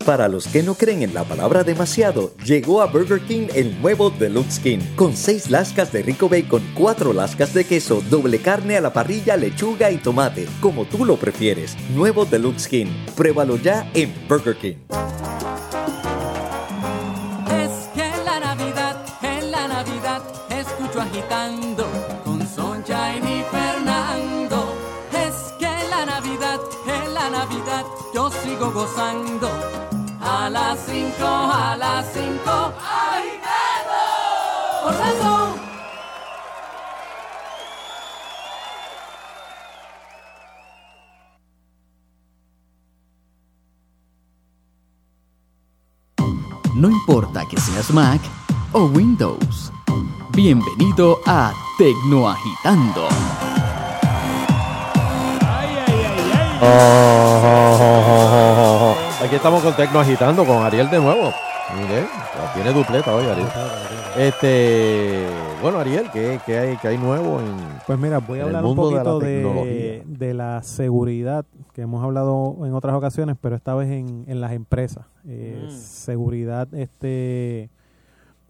[0.06, 4.08] Para los que no creen en la palabra demasiado, llegó a Burger King el nuevo
[4.08, 8.80] Deluxe King, con 6 lascas de rico bacon, 4 lascas de queso, doble carne a
[8.80, 11.76] la parrilla, lechuga y tomate, como tú lo prefieres.
[11.94, 12.86] Nuevo Deluxe King.
[13.14, 14.76] Pruébalo ya en Burger King.
[21.14, 21.86] Agitando
[22.24, 24.74] con Sunshine y Fernando.
[25.12, 29.48] Es que la Navidad, en la Navidad, yo sigo gozando.
[30.20, 34.00] A las 5, a las 5, agitando.
[34.98, 35.54] Razón.
[46.74, 48.20] No importa que seas Mac
[48.72, 49.70] o Windows.
[50.36, 53.06] Bienvenido a Tecnoagitando.
[59.22, 61.32] Aquí estamos con Tecno Agitando con Ariel de nuevo.
[61.76, 63.46] Mire, la tiene dupleta hoy, Ariel.
[64.18, 65.26] Este,
[65.62, 67.56] bueno, Ariel, ¿qué, qué hay, qué hay nuevo en
[67.86, 69.64] Pues mira, voy a hablar un mundo de la poquito
[70.04, 74.52] de la seguridad que hemos hablado en otras ocasiones, pero esta vez en, en las
[74.52, 75.06] empresas.
[75.26, 75.70] Eh, Mm.
[75.70, 77.70] Seguridad este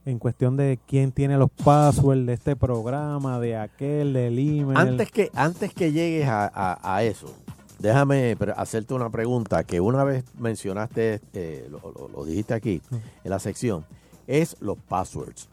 [0.07, 4.77] en cuestión de quién tiene los passwords de este programa, de aquel, del email.
[4.77, 7.33] Antes que, antes que llegues a, a- a eso,
[7.79, 13.31] déjame hacerte una pregunta que una vez mencionaste, eh, lo, lo- lo dijiste aquí en
[13.31, 13.85] la sección,
[14.27, 15.49] es los passwords.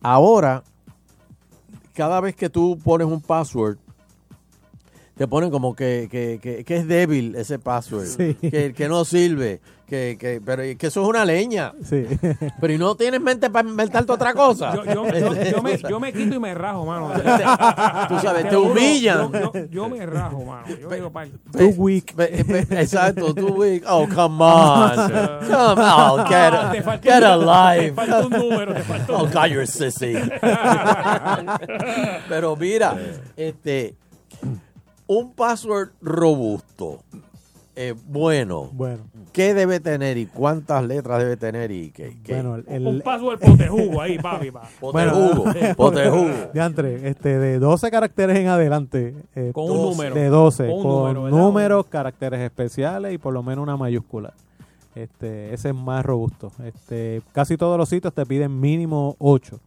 [0.00, 0.62] Ahora,
[1.94, 3.76] cada vez que tú pones un password,
[5.16, 8.34] te ponen como que, que- que- que es débil ese password, Sí.
[8.34, 9.60] que, que no sirve,
[9.90, 11.72] que, que, pero que eso es una leña.
[11.84, 12.06] Sí.
[12.60, 14.72] Pero ¿y no tienes mente para inventarte otra cosa?
[14.74, 17.10] Yo, yo- yo- yo me, yo me quito y me rajo, mano.
[18.08, 19.32] Tú sabes, te humillan.
[19.32, 20.66] Yo, yo- yo me rajo, mano.
[20.80, 21.32] Yo digo, "Pay".
[21.52, 22.14] Too weak.
[22.70, 23.84] Exacto, too weak.
[23.88, 24.90] Oh, come on.
[25.48, 29.26] Come on, get a, Te falta get te falta un número, te falta un Oh,
[29.26, 30.14] God, you're a sissy.
[32.28, 32.96] Pero mira,
[33.36, 33.94] este,
[35.06, 37.02] un password robusto,
[37.82, 39.04] eh, bueno, Bueno.
[39.32, 42.14] ¿qué debe tener y cuántas letras debe tener y qué?
[42.22, 42.34] qué?
[42.34, 44.50] Bueno, el- Un password potejugo ahí, papi.
[44.50, 44.68] pa.
[44.80, 45.44] Potejugo,
[45.76, 46.30] potejugo.
[46.52, 49.14] Diantre, este, de 12 caracteres en adelante.
[49.34, 50.14] eh, Con un 12, número.
[50.14, 54.32] De 12, Con con número, números, caracteres especiales y por lo menos una mayúscula.
[54.94, 56.50] Este, ese es más robusto.
[56.64, 59.58] Este, casi todos los sitios te piden mínimo 8.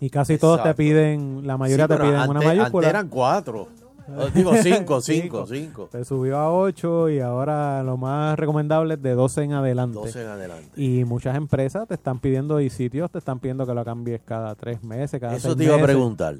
[0.00, 0.78] Y casi todos te Exacto.
[0.78, 2.88] piden, la mayoría Sí, te piden antes- una mayúscula.
[2.88, 3.68] antes eran cuatro.
[4.08, 5.88] Oh, Digo cinco, cinco, cinco.
[5.90, 9.94] Te subió a 8 y ahora lo más recomendable es de 12 en adelante.
[9.98, 10.82] 12 en adelante.
[10.82, 14.54] Y muchas empresas te están pidiendo y sitios te están pidiendo que lo cambies cada
[14.54, 15.86] tres meses, cada Eso te iba a meses.
[15.92, 16.36] preguntar.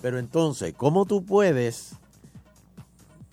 [0.00, 1.96] Pero entonces, ¿cómo tú puedes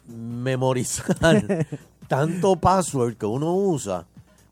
[0.07, 1.17] memorizar
[2.07, 4.05] tanto password que uno usa?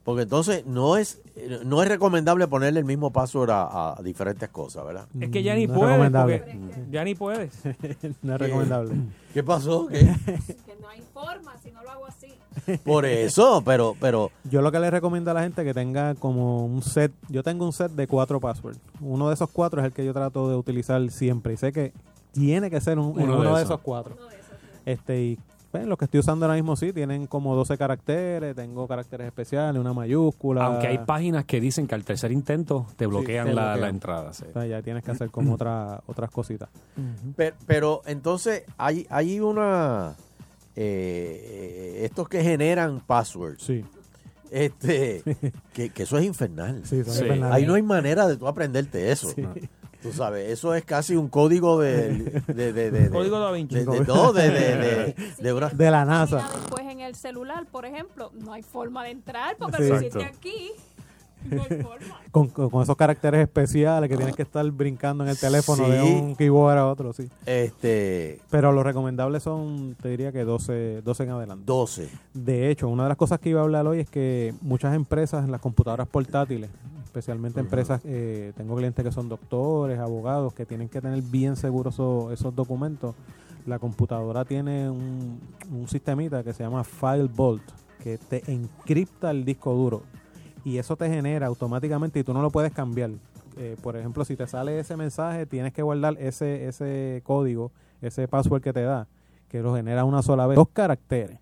[0.09, 1.21] Porque entonces no es
[1.65, 5.05] no es recomendable ponerle el mismo password a, a diferentes cosas, ¿verdad?
[5.19, 6.11] Es que ya ni No es puedes.
[6.11, 6.57] porque
[6.89, 7.51] Ya ni puedes.
[8.23, 8.95] no es recomendable.
[9.35, 9.85] ¿Qué pasó?
[9.85, 9.99] ¿Qué?
[10.65, 12.33] Que no hay forma si no lo hago así.
[12.83, 16.65] Por eso, pero pero Yo lo que le recomiendo a la gente que tenga como
[16.65, 18.79] un set, yo tengo un set de cuatro passwords.
[18.99, 21.93] Uno de esos cuatro es el que yo trato de utilizar siempre y sé que
[22.31, 23.61] tiene que ser un- Uno uno, de de, esos.
[23.65, 24.15] esos cuatro.
[24.87, 25.39] Este y
[25.71, 29.79] bueno, los que estoy usando ahora mismo sí tienen como 12 caracteres, tengo caracteres especiales,
[29.79, 30.65] una mayúscula.
[30.65, 33.81] Aunque hay páginas que dicen que al tercer intento te bloquean, te la, bloquean.
[33.81, 34.33] la entrada.
[34.33, 34.45] sí.
[34.49, 36.69] O sea, ya tienes que hacer como otra, otras cositas.
[37.35, 40.15] Pero, pero entonces hay, hay una...
[40.75, 43.63] eh, estos que generan passwords.
[43.63, 43.85] Sí.
[44.51, 45.21] Este,
[45.73, 46.81] que, que eso es infernal.
[46.85, 47.09] Sí, Sí.
[47.21, 47.55] infernales.
[47.55, 49.29] Ahí no hay manera de tú aprenderte eso.
[49.29, 49.43] Sí.
[50.01, 52.41] Tú sabes, eso es casi un código de...
[52.47, 53.75] de, de, de- Código Da Vinci.
[53.75, 56.47] de- de- no, de, de, de, de una- De la NASA.
[56.61, 59.89] Después en el celular, por ejemplo, no hay forma de entrar porque Sí.
[59.89, 60.71] lo hiciste aquí.
[61.49, 62.19] No hay forma.
[62.31, 66.01] Con, con- con esos caracteres especiales que tienes que estar brincando en el teléfono de
[66.01, 67.29] un keyboard a otro, sí.
[67.45, 71.63] Este, Pero los recomendables son, te diría que 12, 12 en adelante.
[71.65, 72.09] 12.
[72.33, 75.43] De hecho, una de las cosas que iba a hablar hoy es que muchas empresas
[75.45, 76.69] en las computadoras portátiles,
[77.09, 81.95] especialmente empresas, eh, tengo clientes que son doctores, abogados, que tienen que tener bien seguros
[81.95, 83.15] esos, esos documentos.
[83.65, 85.39] La computadora tiene un,
[85.71, 87.63] un sistemita que se llama File Vault,
[88.03, 90.03] que te encripta el disco duro.
[90.63, 93.09] Y eso te genera automáticamente y tú no lo puedes cambiar.
[93.57, 97.71] Eh, por ejemplo, si te sale ese mensaje, tienes que guardar ese, ese código,
[98.01, 99.07] ese password que te da,
[99.49, 100.55] que lo genera una sola vez.
[100.55, 101.39] Dos caracteres.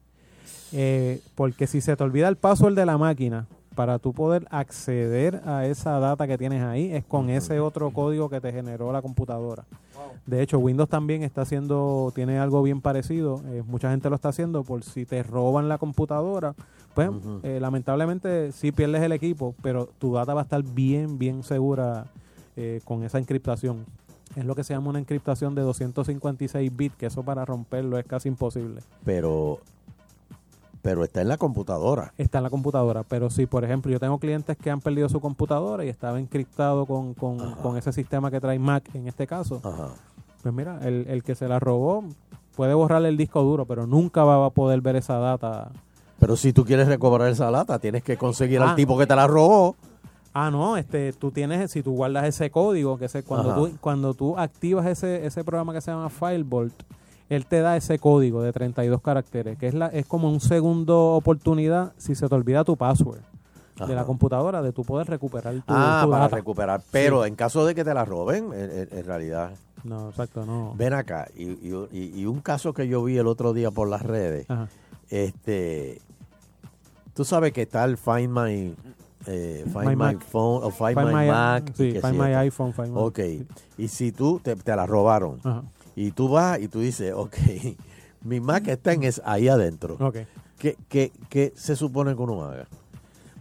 [0.71, 5.43] Eh, porque si se te olvida el password de la máquina, para tú poder acceder
[5.45, 9.03] a esa data que tienes ahí, es con ese otro código que te generó la
[9.03, 9.65] computadora.
[10.25, 13.39] De hecho, Windows también está haciendo, tiene algo bien parecido.
[13.45, 16.55] eh, mucha gente lo está haciendo por si te roban la computadora.
[16.95, 17.11] Pues,
[17.43, 22.07] eh, lamentablemente, sí pierdes el equipo, pero tu data va a estar bien, bien segura
[22.55, 23.85] eh, con esa encriptación.
[24.35, 28.05] Es lo que se llama una encriptación de 256 bits, que eso para romperlo es
[28.07, 28.81] casi imposible.
[29.05, 29.59] Pero,
[30.87, 32.13] pero está en la computadora.
[32.17, 35.19] Está en la computadora, pero si, por ejemplo, yo tengo clientes que han perdido su
[35.19, 39.59] computadora y estaba encriptado con, con, con ese sistema que trae Mac en este caso,
[40.41, 42.05] pues mira, el, el que se la robó
[42.55, 45.71] puede borrarle el disco duro, pero nunca va a poder ver esa data.
[46.19, 48.69] Pero si tú quieres recobrar esa lata, tienes que conseguir Ah.
[48.69, 49.75] al tipo que te la robó.
[50.33, 53.59] Ah, no, este, tú tienes, si tú guardas ese código, que ese, cuando Ajá.
[53.59, 56.73] tú, cuando tú activas ese, ese programa que se llama FileVault,
[57.29, 61.13] él te da ese código de 32 caracteres, que es la, es como un segundo
[61.13, 63.19] oportunidad si se te olvida tu password
[63.87, 66.35] de la computadora, de tú poder recuperar tu, Ah, tu para data.
[66.37, 66.81] recuperar.
[66.91, 67.27] Pero Sí.
[67.29, 69.51] en caso de que te la roben, en, realidad.
[69.83, 70.73] No, exacto, no.
[70.75, 71.27] Ven acá.
[71.35, 74.49] Y, y- y- un caso que yo vi el otro día por las redes.
[74.49, 74.67] Ajá.
[75.09, 76.01] Este.
[77.13, 78.75] Tú sabes que está el Find My.
[79.27, 80.15] eh, Find My.
[80.15, 81.71] Phone o Find, Find My, My- Mac.
[81.75, 83.19] sí, Find My iPhone, Find My- Ok.
[83.77, 85.63] Y si tú te, te la robaron Ajá.
[85.97, 87.35] Y tú vas y tú dices, ok,
[88.21, 89.97] mi Mac está en es, ahí adentro.
[89.99, 90.17] Ok.
[90.59, 92.67] ¿Qué, qué, qué se supone que uno haga?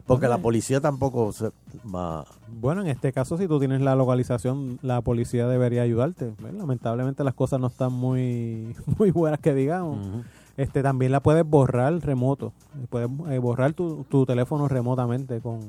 [0.07, 1.51] Porque la policía tampoco se
[1.95, 2.25] va...
[2.49, 6.33] Bueno, en este caso, si tú tienes la localización, la policía debería ayudarte.
[6.57, 10.25] Lamentablemente las cosas no están muy, muy buenas que digamos.
[10.57, 12.55] Este también la puedes borrar remoto.
[12.89, 15.61] Puedes eh, borrar tu, tu teléfono remotamente con,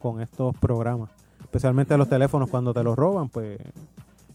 [0.00, 1.10] con estos programas.
[1.40, 3.60] Especialmente los teléfonos cuando te los roban, pues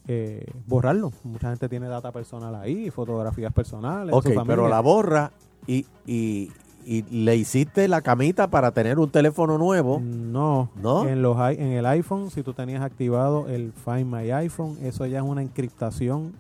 [0.08, 1.12] eh, borrarlo.
[1.24, 4.14] Mucha gente tiene data personal ahí, fotografías personales.
[4.16, 5.32] Ok, pero la borra
[5.66, 6.52] y, y,
[6.86, 10.00] y le hiciste la camita para tener un teléfono nuevo.
[10.02, 11.08] No, ¿No?
[11.08, 15.18] En, los, en el iPhone, si tú tenías activado el Find My iPhone, eso ya
[15.20, 16.32] es una encriptación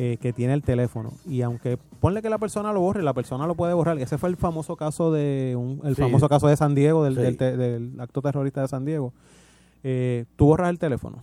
[0.00, 1.12] eh, que tiene el teléfono.
[1.26, 3.98] Y aunque ponle que la persona lo borre, la persona lo puede borrar.
[3.98, 6.02] Ese fue el famoso caso de un- el Sí.
[6.02, 7.20] famoso caso de San Diego, del, Sí.
[7.22, 9.12] del te- del acto terrorista de San Diego.
[9.82, 11.22] Eh, tú borras el teléfono.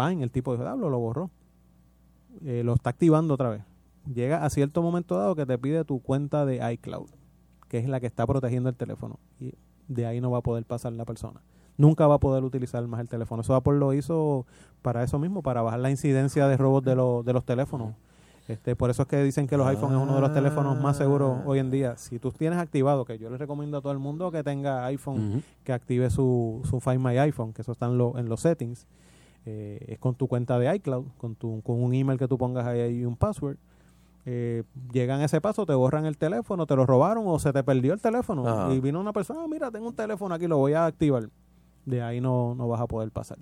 [0.00, 1.30] Fine, el tipo dijo, "Diablo, lo borró.
[2.44, 3.62] Eh, lo está activando otra vez.
[4.14, 7.08] Llega a cierto momento dado que te pide tu cuenta de iCloud,
[7.68, 9.18] que es la que está protegiendo el teléfono.
[9.40, 9.54] Y
[9.88, 11.40] de ahí no va a poder pasar la persona.
[11.76, 13.42] Nunca va a poder utilizar más el teléfono.
[13.42, 14.46] Eso Apple lo hizo
[14.82, 17.94] para eso mismo, para bajar la incidencia de robos de, los de los teléfonos.
[18.48, 20.96] Este, por eso es que dicen que los iPhone es uno de los teléfonos más
[20.96, 21.96] seguros hoy en día.
[21.98, 25.42] Si tú tienes activado, que yo les recomiendo a todo el mundo que tenga iPhone,
[25.64, 28.86] que active su, su Find My iPhone, que eso está en, lo- en los settings,
[29.50, 32.66] eh, es con tu cuenta de iCloud, con, tu, con un email que tú pongas
[32.66, 33.56] ahí y un password.
[34.26, 34.62] Eh,
[34.92, 37.94] llegan a ese paso, te borran el teléfono, te lo robaron o se te perdió
[37.94, 38.46] el teléfono.
[38.46, 38.74] Ajá.
[38.74, 41.30] Y vino una persona, "Ah, mira, tengo un teléfono aquí, lo voy a activar.
[41.86, 43.38] De ahí no, no vas a poder pasar.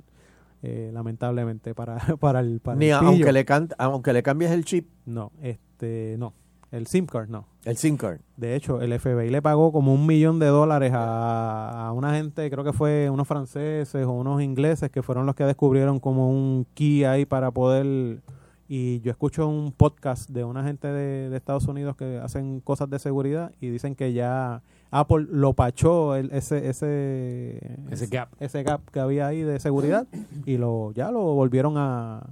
[0.62, 4.64] Eh, lamentablemente para, para el para Ni el aunque le, can- aunque le cambies el
[4.64, 6.32] chip, No, este, no.
[6.72, 7.46] El SIM card, no.
[7.64, 8.18] el SIM card.
[8.36, 12.50] De hecho, el FBI le pagó como un millón de dólares a, a una gente,
[12.50, 16.66] creo que fue unos franceses o unos ingleses, que fueron los que descubrieron como un
[16.74, 18.20] key ahí para poder...
[18.68, 22.90] Y yo escucho un podcast de una gente de, de Estados Unidos que hacen cosas
[22.90, 24.60] de seguridad y dicen que ya
[24.90, 27.60] Apple lo pachó el- ese, ese,
[27.92, 28.28] Ese gap.
[28.40, 30.08] ese gap que había ahí de seguridad
[30.44, 32.26] y lo ya lo volvieron a,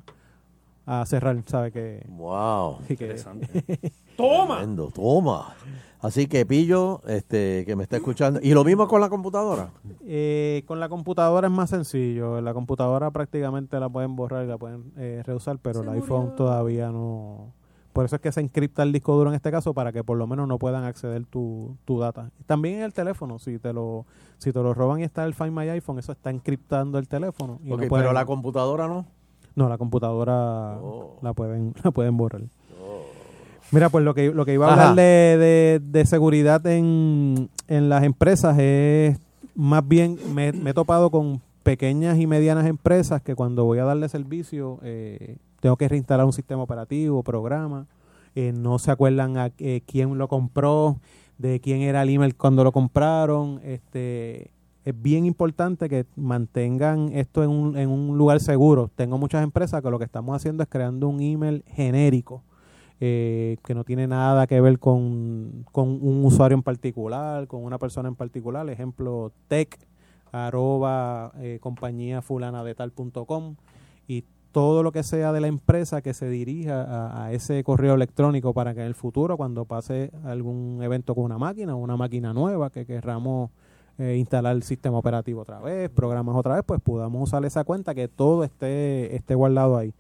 [0.87, 1.71] a cerrar, ¿sabe?
[1.71, 2.79] Que, Wow.
[2.89, 3.15] que-
[4.17, 4.57] ¡Toma!
[4.59, 5.55] Tremendo, toma.
[6.01, 8.39] Así que pillo, este, que me está escuchando.
[8.43, 9.71] Y lo mismo con la computadora.
[10.03, 12.41] Eh, con la computadora es más sencillo.
[12.43, 16.91] La computadora prácticamente la pueden borrar y la pueden eh, reusar, pero el iPhone todavía
[16.91, 17.55] no.
[17.95, 20.19] Por eso es que se encripta el disco duro en este caso para que por
[20.19, 22.31] lo menos no puedan acceder tu, tu data.
[22.45, 24.05] También en el teléfono, si te lo
[24.37, 27.61] si te lo roban y está el Find My iPhone, eso está encriptando el teléfono.
[27.63, 29.07] Y no Ok, pueden- pero la computadora no.
[29.55, 30.77] no, la computadora
[31.23, 32.43] la pueden la pueden borrar.
[33.71, 34.91] Mira, pues lo que, lo que iba a Ajá.
[34.91, 39.19] hablar de, de- de seguridad en, en las empresas es
[39.57, 43.85] más bien, me, me he topado con pequeñas y medianas empresas que cuando voy a
[43.85, 47.87] darle servicio eh, tengo que reinstalar un sistema operativo, programa,
[48.35, 50.99] eh, no se acuerdan a eh, quién lo compró,
[51.39, 54.51] de quién era el email cuando lo compraron, este
[54.85, 58.91] es bien importante que mantengan esto en un, en un lugar seguro.
[58.95, 62.43] Tengo muchas empresas que lo que estamos haciendo es creando un email genérico
[63.01, 67.79] eh, que no tiene nada que ver con, con un usuario en particular, con una
[67.79, 68.69] persona en particular.
[68.71, 69.79] Ejemplo, tech
[70.33, 73.55] arroba eh, compañía fulana de tal punto com
[74.09, 77.95] y todo lo que sea de la empresa que se dirija a, a ese correo
[77.95, 81.97] electrónico para que en el futuro cuando pase algún evento con una máquina o una
[81.97, 83.51] máquina nueva que querramos
[83.99, 87.95] eh, instalar el sistema operativo otra vez, programas otra vez, pues podamos usar esa cuenta
[87.95, 89.93] que todo esté, esté guardado ahí.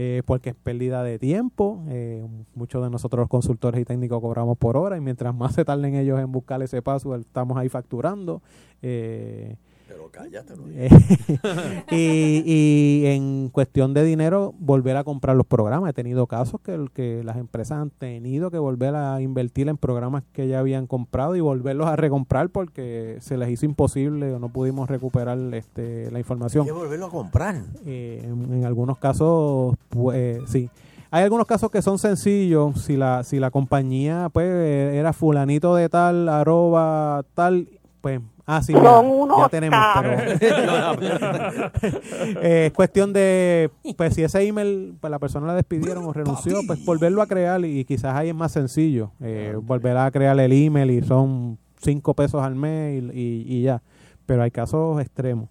[0.00, 1.82] Eh, porque es pérdida de tiempo.
[1.88, 5.64] eh, muchos de nosotros los consultores y técnicos cobramos por hora y mientras más se
[5.64, 8.40] tarden ellos en buscar ese password, estamos ahí facturando.
[8.80, 9.56] Eh,
[9.88, 10.88] Pero cállate, no eh,
[11.90, 15.90] y, y en cuestión de dinero, volver a comprar los programas.
[15.90, 19.76] He tenido casos que, el- que las empresas han tenido que volver a invertir en
[19.78, 24.38] programas que ya habían comprado y volverlos a recomprar porque se les hizo imposible o
[24.38, 26.62] no pudimos recuperar este, la información.
[26.62, 27.56] Hay que volverlo a comprar.
[27.86, 30.68] Eh, en, en algunos casos, pues sí.
[31.10, 32.82] Hay algunos casos que son sencillos.
[32.82, 37.68] Si la, si la compañía pues eh, era fulanito de tal, arroba tal,
[38.02, 39.78] pues, ah, sí, mira, Son unos ya tenemos.
[40.40, 40.58] Pero,
[42.42, 46.58] Eh, es cuestión de, pues si ese email, pues la persona la despidieron o renunció,
[46.66, 49.12] pues volverlo a crear y, quizás ahí es más sencillo.
[49.20, 53.62] Eh, volver a crear el email y son cinco pesos al mes y, y- y
[53.62, 53.80] ya.
[54.26, 55.48] Pero hay casos extremos.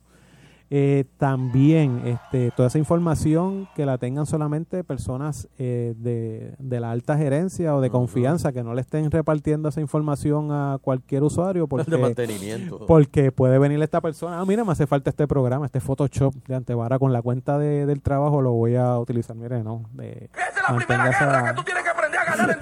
[0.70, 6.92] Eh, también este, toda esa información que la tengan solamente personas eh, de, de la
[6.92, 11.68] alta gerencia o de confianza, que no le estén repartiendo esa información a cualquier usuario
[11.68, 12.86] porque, De mantenimiento.
[12.86, 16.56] porque puede venir esta persona, ah, mira, me hace falta este programa, este Photoshop de
[16.56, 20.30] Antevara con la cuenta de- del trabajo lo voy a utilizar, mire, no, de,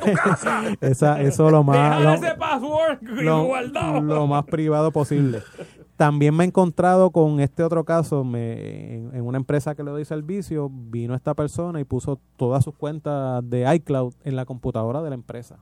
[0.07, 2.01] esa, esa- eso lo más...
[2.01, 5.41] Lo- ese password lo, lo más privado posible.
[5.97, 10.03] También me he encontrado con este otro caso, me, en, una empresa que le doy
[10.03, 15.09] servicio, vino esta persona y puso todas sus cuentas de iCloud en la computadora de
[15.09, 15.57] la empresa.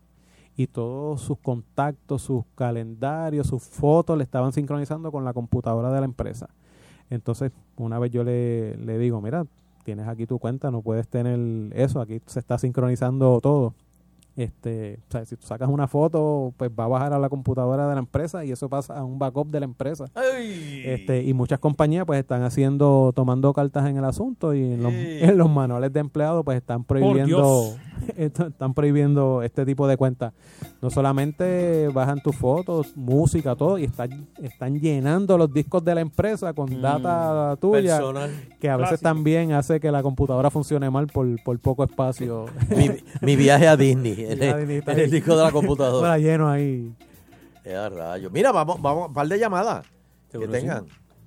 [0.57, 5.99] Y todos sus contactos, sus calendarios, sus fotos le estaban sincronizando con la computadora de
[5.99, 6.49] la empresa.
[7.11, 9.45] Entonces, una vez yo le, le digo, mira,
[9.84, 11.39] tienes aquí tu cuenta, no puedes tener
[11.76, 13.76] eso, aquí se está sincronizando todo.
[14.35, 17.88] Este, o sea, si tú sacas una foto, pues va a bajar a la computadora
[17.88, 20.05] de la empresa y eso pasa a un backup de la empresa.
[20.85, 24.93] Este, y muchas compañías pues están haciendo, tomando cartas en el asunto y en los,
[24.93, 27.76] en los manuales de empleados pues están prohibiendo,
[28.18, 30.34] están prohibiendo este tipo de cuentas.
[30.81, 36.01] No solamente bajan tus fotos, música, todo, y están, están llenando los discos de la
[36.01, 38.31] empresa con data tuya, personal.
[38.60, 39.10] que a veces Clásico.
[39.10, 42.47] también hace que la computadora funcione mal por, por poco espacio.
[42.76, 42.89] Mi,
[43.22, 46.15] mi viaje a Disney, en, el, en disco de la computadora.
[46.15, 46.93] Está lleno ahí.
[48.31, 49.85] Mira, vamos, vamos, un par de llamadas
[50.31, 50.85] que tengan.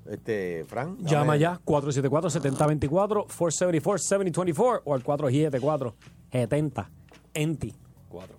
[0.08, 0.98] Este, Frank.
[0.98, 6.86] dame- Llama ya 474-7024, 474-7024 o al 474-70
[7.34, 7.74] enti
[8.08, 8.36] 4.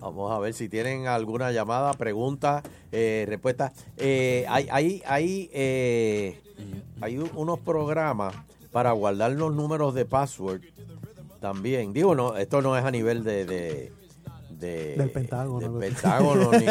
[0.00, 3.72] Vamos a ver si tienen alguna llamada, pregunta, eh, respuesta.
[3.96, 6.40] Eh, hay hay, hay, eh,
[7.00, 8.34] hay unos programas
[8.70, 10.60] para guardar los números de password
[11.42, 11.92] también.
[11.92, 13.44] Digo, no, esto no es a nivel de...
[13.44, 13.92] de-
[14.62, 15.92] de- Del Pentágono, del.
[15.92, 16.66] Pentágono, ni,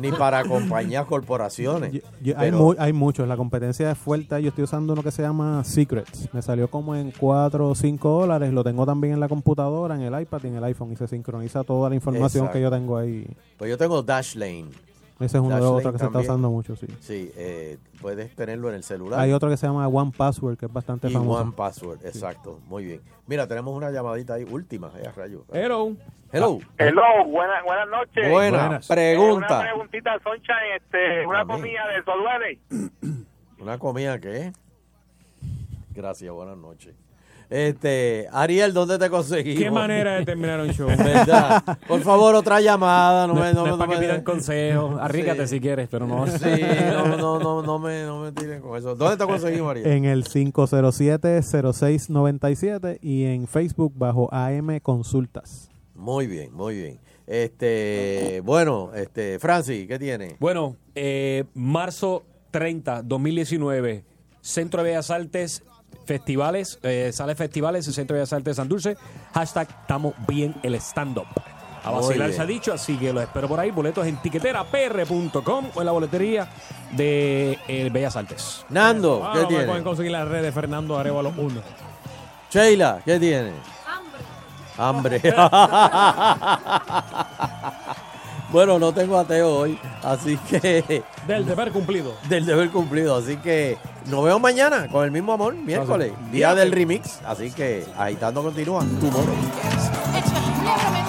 [0.10, 1.92] ni para compañías, corporaciones.
[2.22, 4.40] Yo- hay, Pero- mu- hay muchos, la competencia es fuerte.
[4.40, 6.32] Yo estoy usando uno que se llama Secrets.
[6.32, 8.52] Me salió como en 4 o 5 dólares.
[8.52, 10.92] Lo tengo también en la computadora, en el iPad y en el iPhone.
[10.92, 12.52] Y se sincroniza toda la información Exacto.
[12.58, 13.26] que yo tengo ahí.
[13.58, 14.66] Pues yo tengo Dashlane.
[15.18, 16.30] Ese es uno de los otros que se está también.
[16.30, 16.86] usando mucho, sí.
[17.00, 19.18] Sí, eh, puedes tenerlo en el celular.
[19.18, 21.40] Hay otro que se llama One Password, que es bastante y famoso.
[21.40, 22.60] One Password, exacto.
[22.66, 23.00] Muy bien.
[23.26, 25.44] Mira, tenemos una llamadita ahí, última, eh, rayo.
[25.52, 25.92] Hello.
[26.32, 26.58] Hello.
[26.76, 28.30] Hello, buenas buenas noches.
[28.30, 28.90] Buenas.
[28.90, 29.46] Eh, Pregunta.
[29.58, 31.56] una preguntita, Sunshine, este, una Amén.
[31.56, 32.58] comida de Soduele.
[33.58, 34.52] ¿Una comida qué?
[35.94, 36.94] Gracias, buenas noches.
[37.48, 39.62] Este, Ariel, ¿dónde te conseguimos?
[39.62, 40.88] ¿Qué manera de terminar un show?
[40.98, 41.62] ¿Verdad?
[41.86, 43.28] Por favor, otra llamada.
[43.28, 44.98] No, No, me, no no, es no para que me- pidan consejos.
[45.00, 45.54] Arrígate Sí.
[45.56, 46.26] si quieres, pero no.
[46.26, 46.44] Sí,
[46.92, 48.96] no, no, no, no me, no me tiren con eso.
[48.96, 49.86] ¿Dónde te conseguimos, Ariel?
[49.86, 55.70] En el 507-0697 y en Facebook bajo AM Consultas.
[55.94, 56.98] Muy bien, muy bien.
[57.26, 60.36] Este, bueno, este, Francis, ¿qué tiene?
[60.38, 64.04] Bueno, eh, marzo 30, 2019,
[64.40, 65.62] Centro de Bellas Artes,
[66.04, 68.96] festivales, eh, sale festivales, el Centro de Bellas Artes de Santurce,
[69.34, 71.26] hashtag estamos bien el stand-up.
[71.84, 75.80] A vacilar se ha dicho, así que los espero por ahí, boletos en tiqueterapr.com o
[75.80, 76.48] en la boletería
[76.92, 78.64] de eh, Bellas Artes.
[78.70, 79.64] Nando, Ah, ¿qué no, tiene?
[79.66, 81.60] Pueden conseguir las redes de Fernando Arevalo 1.
[82.50, 83.52] Sheila, ¿qué tiene?
[84.78, 85.20] Hambre.
[88.50, 91.02] bueno, no tengo ateo hoy, así que...
[91.26, 92.14] Del deber cumplido.
[92.28, 96.70] Del deber cumplido, así que nos vemos mañana con el mismo amor, miércoles, día del
[96.70, 98.84] remix, así que agitando continúa.
[99.00, 99.32] Tu moro.
[100.14, 101.05] Extra,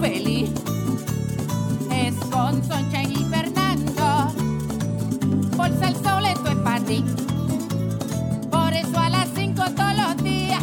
[0.00, 0.50] feliz
[1.90, 4.32] es con Sunshine y Fernando.
[5.56, 7.04] Bolsa el sol, esto es para ti.
[8.50, 10.62] Por eso a las 5 todos los días.